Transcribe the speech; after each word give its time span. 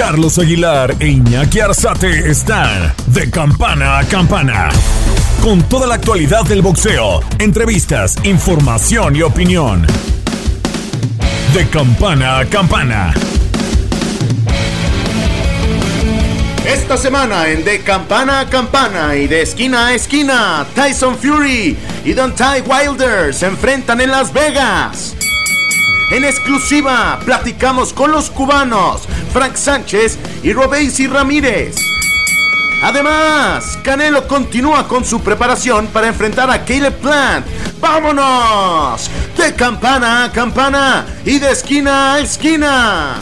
Carlos 0.00 0.38
Aguilar 0.38 0.96
e 0.98 1.08
Iñaki 1.08 1.60
Arzate 1.60 2.30
están 2.30 2.94
de 3.08 3.30
campana 3.30 3.98
a 3.98 4.04
campana. 4.04 4.70
Con 5.42 5.62
toda 5.64 5.86
la 5.86 5.96
actualidad 5.96 6.42
del 6.44 6.62
boxeo, 6.62 7.20
entrevistas, 7.38 8.16
información 8.24 9.14
y 9.14 9.20
opinión. 9.20 9.86
De 11.52 11.68
campana 11.68 12.38
a 12.38 12.46
campana. 12.46 13.12
Esta 16.64 16.96
semana 16.96 17.48
en 17.48 17.62
De 17.62 17.80
Campana 17.82 18.40
a 18.40 18.48
Campana 18.48 19.16
y 19.16 19.26
de 19.26 19.42
esquina 19.42 19.88
a 19.88 19.94
esquina, 19.94 20.66
Tyson 20.74 21.18
Fury 21.18 21.76
y 22.06 22.12
Don 22.14 22.34
Ty 22.34 22.62
Wilder 22.64 23.34
se 23.34 23.48
enfrentan 23.48 24.00
en 24.00 24.10
Las 24.10 24.32
Vegas. 24.32 25.14
En 26.10 26.24
exclusiva, 26.24 27.20
platicamos 27.24 27.92
con 27.92 28.10
los 28.10 28.30
cubanos 28.30 29.02
Frank 29.32 29.54
Sánchez 29.54 30.18
y 30.42 30.52
Robesi 30.52 31.06
Ramírez. 31.06 31.76
Además, 32.82 33.78
Canelo 33.84 34.26
continúa 34.26 34.88
con 34.88 35.04
su 35.04 35.20
preparación 35.20 35.86
para 35.86 36.08
enfrentar 36.08 36.50
a 36.50 36.64
Caleb 36.64 36.94
Plant. 36.94 37.46
¡Vámonos! 37.80 39.08
De 39.36 39.54
campana 39.54 40.24
a 40.24 40.32
campana 40.32 41.06
y 41.24 41.38
de 41.38 41.52
esquina 41.52 42.14
a 42.14 42.20
esquina. 42.20 43.18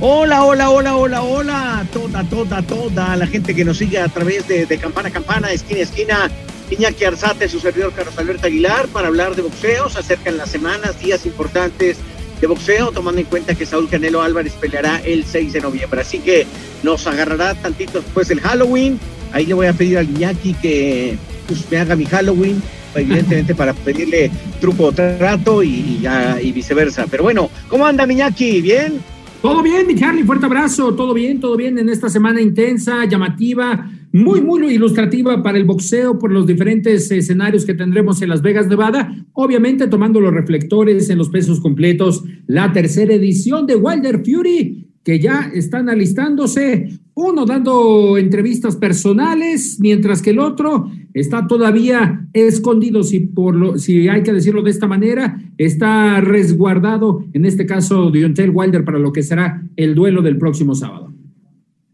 Hola, 0.00 0.44
hola, 0.44 0.70
hola, 0.70 0.96
hola, 0.96 1.22
hola, 1.22 1.86
toda, 1.92 2.24
toda, 2.24 2.62
toda 2.62 3.16
la 3.16 3.26
gente 3.28 3.54
que 3.54 3.64
nos 3.64 3.78
sigue 3.78 4.00
a 4.00 4.08
través 4.08 4.48
de, 4.48 4.66
de 4.66 4.78
campana 4.78 5.08
a 5.08 5.12
campana, 5.12 5.52
esquina 5.52 5.80
a 5.80 5.82
esquina, 5.82 6.30
Iñaki 6.70 7.04
Arzate, 7.04 7.48
su 7.48 7.60
servidor 7.60 7.92
Carlos 7.94 8.16
Alberto 8.18 8.46
Aguilar, 8.46 8.88
para 8.88 9.08
hablar 9.08 9.34
de 9.34 9.42
boxeo. 9.42 9.88
Se 9.88 10.00
acercan 10.00 10.36
las 10.36 10.50
semanas, 10.50 11.00
días 11.00 11.24
importantes 11.24 11.96
de 12.40 12.46
boxeo, 12.46 12.92
tomando 12.92 13.20
en 13.20 13.26
cuenta 13.26 13.54
que 13.54 13.64
Saúl 13.66 13.88
Canelo 13.88 14.22
Álvarez 14.22 14.52
peleará 14.54 15.00
el 15.04 15.24
6 15.24 15.54
de 15.54 15.60
noviembre. 15.60 16.00
Así 16.00 16.18
que 16.18 16.46
nos 16.82 17.06
agarrará 17.06 17.54
tantito 17.54 18.00
después 18.00 18.28
del 18.28 18.40
Halloween. 18.40 18.98
Ahí 19.32 19.46
le 19.46 19.54
voy 19.54 19.66
a 19.66 19.72
pedir 19.72 19.98
al 19.98 20.08
Iñaki 20.10 20.54
que 20.54 21.16
pues, 21.46 21.70
me 21.70 21.78
haga 21.78 21.96
mi 21.96 22.04
Halloween, 22.04 22.62
evidentemente 22.94 23.54
para 23.54 23.72
pedirle 23.72 24.30
truco 24.60 24.84
o 24.84 24.92
trato 24.92 25.62
y, 25.62 26.06
y, 26.42 26.52
viceversa. 26.52 27.06
Pero 27.10 27.24
bueno, 27.24 27.50
¿cómo 27.68 27.86
anda 27.86 28.10
Iñaki? 28.10 28.60
¿Bien? 28.60 29.00
Todo 29.40 29.62
bien, 29.62 29.86
mi 29.86 29.94
Charlie, 29.94 30.24
fuerte 30.24 30.46
abrazo, 30.46 30.94
todo 30.94 31.14
bien, 31.14 31.40
todo 31.40 31.56
bien 31.56 31.78
en 31.78 31.88
esta 31.88 32.08
semana 32.08 32.40
intensa, 32.40 33.04
llamativa, 33.04 33.88
muy, 34.12 34.40
muy 34.40 34.74
ilustrativa 34.74 35.42
para 35.42 35.58
el 35.58 35.64
boxeo 35.64 36.18
por 36.18 36.32
los 36.32 36.46
diferentes 36.46 37.10
escenarios 37.10 37.64
que 37.64 37.74
tendremos 37.74 38.22
en 38.22 38.30
Las 38.30 38.42
Vegas, 38.42 38.66
Nevada, 38.66 39.14
obviamente 39.32 39.86
tomando 39.86 40.20
los 40.20 40.32
reflectores 40.32 41.10
en 41.10 41.18
los 41.18 41.28
pesos 41.28 41.60
completos, 41.60 42.24
la 42.46 42.72
tercera 42.72 43.14
edición 43.14 43.66
de 43.66 43.76
Wilder 43.76 44.22
Fury, 44.24 44.86
que 45.04 45.18
ya 45.18 45.50
están 45.54 45.88
alistándose, 45.88 47.00
uno 47.14 47.46
dando 47.46 48.18
entrevistas 48.18 48.76
personales, 48.76 49.78
mientras 49.80 50.22
que 50.22 50.30
el 50.30 50.38
otro 50.38 50.90
está 51.14 51.46
todavía 51.46 52.28
escondido, 52.32 53.02
si, 53.02 53.20
por 53.20 53.56
lo, 53.56 53.78
si 53.78 54.08
hay 54.08 54.22
que 54.22 54.32
decirlo 54.32 54.62
de 54.62 54.70
esta 54.70 54.86
manera, 54.86 55.40
está 55.56 56.20
resguardado, 56.20 57.24
en 57.32 57.44
este 57.44 57.66
caso, 57.66 58.10
Deontay 58.10 58.50
Wilder, 58.50 58.84
para 58.84 58.98
lo 58.98 59.12
que 59.12 59.22
será 59.22 59.62
el 59.76 59.94
duelo 59.94 60.22
del 60.22 60.38
próximo 60.38 60.74
sábado. 60.74 61.12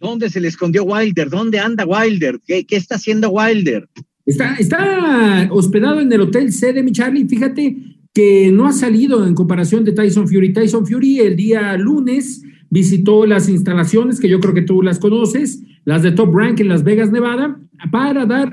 ¿Dónde 0.04 0.28
se 0.28 0.38
le 0.38 0.48
escondió 0.48 0.84
Wilder? 0.84 1.30
¿Dónde 1.30 1.58
anda 1.58 1.86
Wilder? 1.86 2.38
¿Qué, 2.46 2.66
qué 2.66 2.76
está 2.76 2.96
haciendo 2.96 3.30
Wilder? 3.30 3.88
Está, 4.26 4.54
está 4.56 5.48
hospedado 5.50 5.98
en 5.98 6.12
el 6.12 6.20
Hotel 6.20 6.52
C 6.52 6.74
de 6.74 6.82
mi 6.82 6.92
Charlie. 6.92 7.26
Fíjate 7.26 7.74
que 8.12 8.52
no 8.52 8.66
ha 8.66 8.72
salido 8.72 9.26
en 9.26 9.34
comparación 9.34 9.82
de 9.82 9.92
Tyson 9.92 10.28
Fury. 10.28 10.52
Tyson 10.52 10.86
Fury 10.86 11.20
el 11.20 11.36
día 11.36 11.74
lunes 11.78 12.42
visitó 12.68 13.24
las 13.24 13.48
instalaciones, 13.48 14.20
que 14.20 14.28
yo 14.28 14.40
creo 14.40 14.52
que 14.52 14.60
tú 14.60 14.82
las 14.82 14.98
conoces, 14.98 15.62
las 15.86 16.02
de 16.02 16.12
Top 16.12 16.34
Rank 16.34 16.60
en 16.60 16.68
Las 16.68 16.84
Vegas, 16.84 17.10
Nevada, 17.10 17.58
para 17.90 18.26
dar 18.26 18.52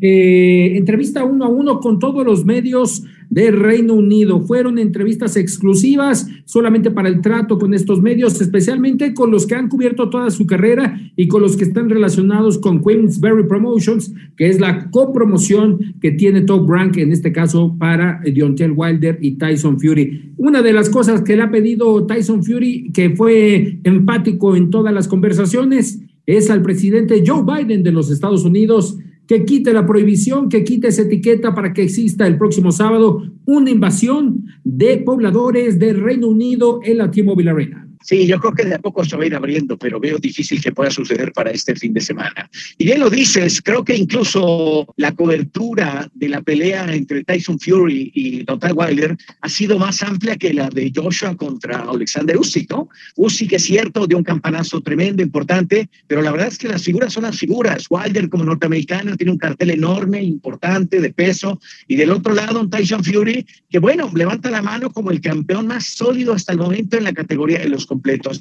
eh, 0.00 0.72
entrevista 0.76 1.24
uno 1.24 1.46
a 1.46 1.48
uno 1.48 1.80
con 1.80 1.98
todos 1.98 2.24
los 2.24 2.44
medios 2.44 3.02
del 3.30 3.58
Reino 3.58 3.94
Unido. 3.94 4.40
Fueron 4.40 4.78
entrevistas 4.78 5.36
exclusivas 5.36 6.28
solamente 6.44 6.90
para 6.90 7.08
el 7.08 7.20
trato 7.20 7.58
con 7.58 7.74
estos 7.74 8.00
medios, 8.00 8.40
especialmente 8.40 9.14
con 9.14 9.30
los 9.30 9.46
que 9.46 9.54
han 9.54 9.68
cubierto 9.68 10.08
toda 10.10 10.30
su 10.30 10.46
carrera 10.46 11.00
y 11.16 11.28
con 11.28 11.42
los 11.42 11.56
que 11.56 11.64
están 11.64 11.90
relacionados 11.90 12.58
con 12.58 12.82
Queensberry 12.82 13.46
Promotions, 13.46 14.12
que 14.36 14.48
es 14.48 14.60
la 14.60 14.90
copromoción 14.90 15.94
que 16.00 16.12
tiene 16.12 16.42
Top 16.42 16.68
Rank, 16.68 16.96
en 16.98 17.12
este 17.12 17.32
caso 17.32 17.74
para 17.78 18.20
Deontay 18.24 18.70
Wilder 18.70 19.18
y 19.20 19.32
Tyson 19.32 19.80
Fury. 19.80 20.32
Una 20.36 20.62
de 20.62 20.72
las 20.72 20.90
cosas 20.90 21.22
que 21.22 21.36
le 21.36 21.42
ha 21.42 21.50
pedido 21.50 22.06
Tyson 22.06 22.44
Fury, 22.44 22.90
que 22.92 23.10
fue 23.10 23.78
empático 23.84 24.56
en 24.56 24.70
todas 24.70 24.92
las 24.92 25.08
conversaciones, 25.08 26.00
es 26.26 26.50
al 26.50 26.62
presidente 26.62 27.22
Joe 27.24 27.44
Biden 27.44 27.82
de 27.82 27.92
los 27.92 28.10
Estados 28.10 28.44
Unidos 28.44 28.98
que 29.26 29.44
quite 29.44 29.72
la 29.72 29.86
prohibición, 29.86 30.48
que 30.48 30.64
quite 30.64 30.88
esa 30.88 31.02
etiqueta 31.02 31.54
para 31.54 31.72
que 31.72 31.82
exista 31.82 32.26
el 32.26 32.38
próximo 32.38 32.70
sábado 32.72 33.22
una 33.44 33.70
invasión 33.70 34.44
de 34.64 34.98
pobladores 34.98 35.78
del 35.78 36.00
Reino 36.00 36.28
Unido 36.28 36.80
en 36.84 36.98
la 36.98 37.10
T-Mobile 37.10 37.50
Arena. 37.50 37.85
Sí, 38.06 38.24
yo 38.24 38.38
creo 38.38 38.54
que 38.54 38.64
de 38.64 38.76
a 38.76 38.78
poco 38.78 39.04
se 39.04 39.16
va 39.16 39.24
a 39.24 39.26
ir 39.26 39.34
abriendo, 39.34 39.76
pero 39.76 39.98
veo 39.98 40.18
difícil 40.18 40.62
que 40.62 40.70
pueda 40.70 40.92
suceder 40.92 41.32
para 41.32 41.50
este 41.50 41.74
fin 41.74 41.92
de 41.92 42.00
semana. 42.00 42.48
Y 42.78 42.84
bien 42.84 43.00
lo 43.00 43.10
dices, 43.10 43.60
creo 43.60 43.84
que 43.84 43.96
incluso 43.96 44.86
la 44.96 45.10
cobertura 45.10 46.08
de 46.14 46.28
la 46.28 46.40
pelea 46.40 46.94
entre 46.94 47.24
Tyson 47.24 47.58
Fury 47.58 48.12
y 48.14 48.44
Donald 48.44 48.74
Wilder 48.76 49.16
ha 49.40 49.48
sido 49.48 49.76
más 49.80 50.04
amplia 50.04 50.36
que 50.36 50.54
la 50.54 50.68
de 50.68 50.92
Joshua 50.94 51.36
contra 51.36 51.80
Alexander 51.80 52.36
Usyk, 52.36 52.70
¿no? 52.70 52.88
Usyk 53.16 53.54
es 53.54 53.64
cierto, 53.64 54.06
dio 54.06 54.18
un 54.18 54.22
campanazo 54.22 54.80
tremendo, 54.82 55.20
importante, 55.20 55.88
pero 56.06 56.22
la 56.22 56.30
verdad 56.30 56.46
es 56.46 56.58
que 56.58 56.68
las 56.68 56.84
figuras 56.84 57.12
son 57.12 57.24
las 57.24 57.36
figuras. 57.36 57.86
Wilder 57.90 58.28
como 58.28 58.44
norteamericano 58.44 59.16
tiene 59.16 59.32
un 59.32 59.38
cartel 59.38 59.70
enorme, 59.70 60.22
importante, 60.22 61.00
de 61.00 61.12
peso, 61.12 61.60
y 61.88 61.96
del 61.96 62.12
otro 62.12 62.34
lado 62.34 62.60
un 62.60 62.70
Tyson 62.70 63.02
Fury 63.02 63.44
que, 63.68 63.80
bueno, 63.80 64.08
levanta 64.14 64.48
la 64.48 64.62
mano 64.62 64.90
como 64.90 65.10
el 65.10 65.20
campeón 65.20 65.66
más 65.66 65.86
sólido 65.86 66.34
hasta 66.34 66.52
el 66.52 66.58
momento 66.58 66.96
en 66.96 67.02
la 67.02 67.12
categoría 67.12 67.58
de 67.58 67.68
los 67.68 67.84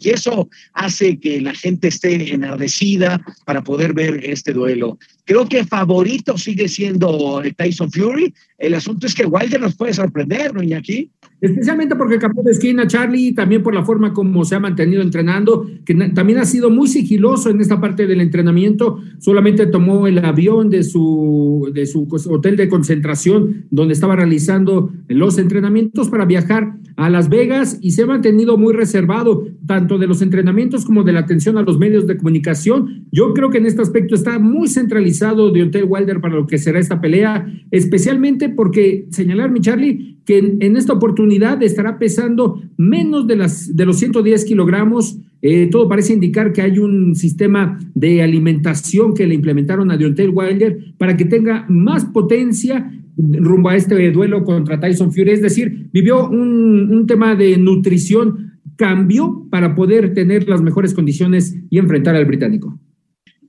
Y 0.01 0.09
eso 0.09 0.49
hace 0.73 1.19
que 1.19 1.41
la 1.41 1.53
gente 1.53 1.87
esté 1.87 2.33
enardecida 2.33 3.21
para 3.45 3.63
poder 3.63 3.93
ver 3.93 4.21
este 4.23 4.53
duelo. 4.53 4.97
Creo 5.25 5.47
que 5.47 5.65
favorito 5.65 6.37
sigue 6.37 6.67
siendo 6.67 7.41
Tyson 7.57 7.91
Fury. 7.91 8.33
El 8.57 8.75
asunto 8.75 9.07
es 9.07 9.15
que 9.15 9.25
Wilder 9.25 9.59
nos 9.59 9.75
puede 9.75 9.93
sorprender, 9.93 10.53
¿no, 10.53 10.61
Iñaki? 10.61 11.09
Especialmente 11.41 11.95
porque 11.95 12.17
cambió 12.17 12.43
de 12.43 12.51
esquina 12.51 12.87
Charlie, 12.87 13.33
también 13.33 13.61
por 13.61 13.73
la 13.73 13.83
forma 13.83 14.13
como 14.13 14.45
se 14.45 14.55
ha 14.55 14.59
mantenido 14.59 15.01
entrenando, 15.01 15.67
que 15.83 15.93
también 15.93 16.39
ha 16.39 16.45
sido 16.45 16.69
muy 16.69 16.87
sigiloso 16.87 17.49
en 17.49 17.59
esta 17.59 17.81
parte 17.81 18.07
del 18.07 18.21
entrenamiento. 18.21 19.01
Solamente 19.19 19.65
tomó 19.65 20.07
el 20.07 20.23
avión 20.23 20.69
de 20.69 20.83
su, 20.83 21.69
de 21.73 21.85
su 21.85 22.07
hotel 22.29 22.55
de 22.55 22.69
concentración 22.69 23.65
donde 23.69 23.93
estaba 23.93 24.15
realizando 24.15 24.91
los 25.07 25.37
entrenamientos 25.37 26.09
para 26.09 26.25
viajar 26.25 26.75
a 26.95 27.09
Las 27.09 27.29
Vegas 27.29 27.77
y 27.81 27.91
se 27.91 28.03
ha 28.03 28.07
mantenido 28.07 28.57
muy 28.57 28.73
reservado, 28.73 29.47
tanto 29.65 29.97
de 29.97 30.07
los 30.07 30.21
entrenamientos 30.21 30.85
como 30.85 31.03
de 31.03 31.13
la 31.13 31.21
atención 31.21 31.57
a 31.57 31.63
los 31.63 31.77
medios 31.77 32.07
de 32.07 32.17
comunicación. 32.17 33.05
Yo 33.11 33.33
creo 33.33 33.49
que 33.49 33.57
en 33.57 33.65
este 33.65 33.81
aspecto 33.81 34.15
está 34.15 34.39
muy 34.39 34.67
centralizado 34.67 35.51
Deontay 35.51 35.83
Wilder 35.83 36.21
para 36.21 36.35
lo 36.35 36.47
que 36.47 36.57
será 36.57 36.79
esta 36.79 37.01
pelea, 37.01 37.51
especialmente 37.71 38.49
porque 38.49 39.07
señalar, 39.09 39.51
mi 39.51 39.59
Charlie, 39.59 40.15
que 40.25 40.37
en, 40.59 40.75
esta 40.75 40.93
oportunidad 40.93 41.61
estará 41.61 41.99
pesando 41.99 42.61
menos 42.77 43.27
de, 43.27 43.35
las, 43.35 43.75
de 43.75 43.85
los 43.85 43.99
110 43.99 44.45
kilogramos. 44.45 45.17
Eh, 45.41 45.67
todo 45.71 45.87
parece 45.87 46.13
indicar 46.13 46.51
que 46.51 46.61
hay 46.61 46.79
un 46.79 47.15
sistema 47.15 47.77
de 47.93 48.23
alimentación 48.23 49.13
que 49.13 49.27
le 49.27 49.35
implementaron 49.35 49.91
a 49.91 49.97
Deontay 49.97 50.29
Wilder 50.29 50.95
para 50.97 51.15
que 51.15 51.25
tenga 51.25 51.65
más 51.69 52.05
potencia 52.05 52.91
rumbo 53.17 53.69
a 53.69 53.75
este 53.75 54.11
duelo 54.11 54.43
contra 54.43 54.79
Tyson 54.79 55.13
Fury. 55.13 55.31
Es 55.31 55.41
decir, 55.41 55.89
vivió 55.91 56.27
un, 56.27 56.89
un 56.91 57.07
tema 57.07 57.35
de 57.35 57.57
nutrición, 57.57 58.59
cambió 58.75 59.47
para 59.49 59.75
poder 59.75 60.13
tener 60.13 60.47
las 60.47 60.61
mejores 60.61 60.93
condiciones 60.93 61.55
y 61.69 61.77
enfrentar 61.77 62.15
al 62.15 62.25
británico. 62.25 62.79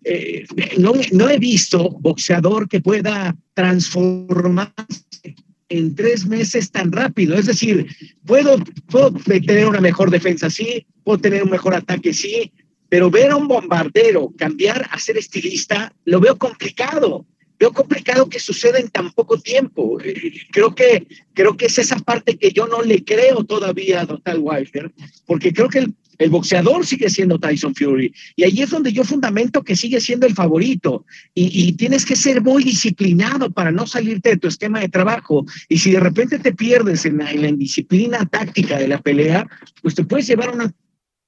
Eh, 0.09 0.45
no, 0.79 0.93
no 1.13 1.29
he 1.29 1.39
visto 1.39 1.91
boxeador 2.01 2.69
que 2.69 2.81
pueda 2.81 3.37
transformarse 3.55 5.35
en 5.69 5.97
tres 5.97 6.27
meses 6.27 6.71
tan 6.71 6.93
rápido. 6.93 7.37
Es 7.37 7.47
decir, 7.47 7.89
puedo, 8.25 8.57
puedo 8.89 9.11
tener 9.11 9.67
una 9.67 9.81
mejor 9.81 10.11
defensa, 10.11 10.49
sí, 10.49 10.87
puedo 11.03 11.19
tener 11.19 11.43
un 11.43 11.51
mejor 11.51 11.75
ataque, 11.75 12.13
sí, 12.13 12.53
pero 12.89 13.11
ver 13.11 13.33
a 13.33 13.37
un 13.37 13.49
bombardero 13.49 14.33
cambiar 14.39 14.87
a 14.93 14.99
ser 15.01 15.19
estilista, 15.19 15.93
lo 16.05 16.21
veo 16.21 16.37
complicado. 16.37 17.27
Veo 17.59 17.73
complicado 17.73 18.29
que 18.29 18.39
suceda 18.39 18.79
en 18.79 18.89
tan 18.89 19.13
poco 19.13 19.39
tiempo. 19.39 19.99
Creo 20.51 20.75
que, 20.75 21.07
creo 21.33 21.57
que 21.57 21.67
es 21.67 21.79
esa 21.79 21.99
parte 21.99 22.37
que 22.37 22.51
yo 22.51 22.67
no 22.67 22.83
le 22.83 23.05
creo 23.05 23.45
todavía 23.45 24.03
a 24.03 24.07
Total 24.07 24.39
Wilder, 24.41 24.93
porque 25.27 25.53
creo 25.53 25.69
que 25.69 25.87
el, 26.19 26.31
boxeador 26.31 26.87
sigue 26.87 27.11
siendo 27.11 27.39
Tyson 27.39 27.75
Fury. 27.75 28.13
Y 28.37 28.45
ahí 28.45 28.63
es 28.63 28.71
donde 28.71 28.93
yo 28.93 29.05
fundamento 29.05 29.63
que 29.63 29.77
sigue 29.77 30.01
siendo 30.01 30.27
el 30.27 30.35
favorito. 30.35 31.05
Y, 31.35 31.69
y, 31.69 31.73
tienes 31.73 32.05
que 32.05 32.17
ser 32.17 32.43
muy 32.43 32.65
disciplinado 32.65 33.51
para 33.51 33.71
no 33.71 33.87
salirte 33.87 34.31
de 34.31 34.37
tu 34.39 34.49
esquema 34.49 34.81
de 34.81 34.89
trabajo. 34.89 35.45
Y 35.69 35.79
si 35.79 35.93
de 35.93 36.01
repente 36.01 36.39
te 36.39 36.53
pierdes 36.53 37.05
en 37.05 37.19
la, 37.19 37.31
en 37.31 37.43
la 37.43 37.49
indisciplina 37.49 38.25
táctica 38.27 38.79
de 38.79 38.89
la 38.89 39.01
pelea, 39.01 39.47
pues 39.83 39.95
te 39.95 40.05
puedes 40.05 40.27
llevar 40.27 40.55
una 40.55 40.73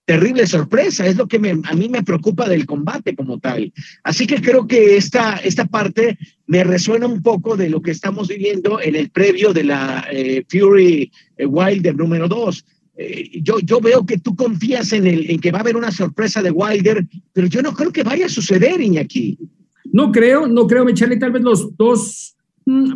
terrible 0.08 0.46
sorpresa, 0.46 1.06
es 1.06 1.16
lo 1.18 1.28
que 1.28 1.38
me, 1.38 1.50
a 1.50 1.74
mí 1.74 1.90
me 1.90 2.02
preocupa 2.02 2.48
del 2.48 2.64
combate 2.64 3.14
como 3.14 3.38
tal. 3.40 3.70
Así 4.02 4.26
que 4.26 4.40
creo 4.40 4.66
que 4.66 4.96
esta, 4.96 5.36
esta 5.36 5.66
parte 5.66 6.16
me 6.46 6.64
resuena 6.64 7.06
un 7.06 7.20
poco 7.20 7.58
de 7.58 7.68
lo 7.68 7.82
que 7.82 7.90
estamos 7.90 8.26
viviendo 8.28 8.80
en 8.80 8.96
el 8.96 9.10
previo 9.10 9.52
de 9.52 9.64
la 9.64 10.06
eh, 10.10 10.46
Fury 10.48 11.12
eh, 11.36 11.44
Wilder 11.44 11.94
número 11.94 12.26
2. 12.26 12.64
Eh, 12.96 13.42
yo, 13.42 13.58
yo 13.60 13.80
veo 13.80 14.06
que 14.06 14.16
tú 14.16 14.34
confías 14.34 14.94
en, 14.94 15.06
el, 15.06 15.30
en 15.30 15.40
que 15.40 15.52
va 15.52 15.58
a 15.58 15.60
haber 15.60 15.76
una 15.76 15.92
sorpresa 15.92 16.40
de 16.40 16.52
Wilder, 16.52 17.06
pero 17.34 17.46
yo 17.46 17.60
no 17.60 17.74
creo 17.74 17.92
que 17.92 18.02
vaya 18.02 18.24
a 18.24 18.30
suceder, 18.30 18.80
Iñaki. 18.80 19.38
No 19.92 20.10
creo, 20.10 20.48
no 20.48 20.66
creo, 20.66 20.86
Michelle, 20.86 21.18
tal 21.18 21.32
vez 21.32 21.42
los 21.42 21.76
dos 21.76 22.34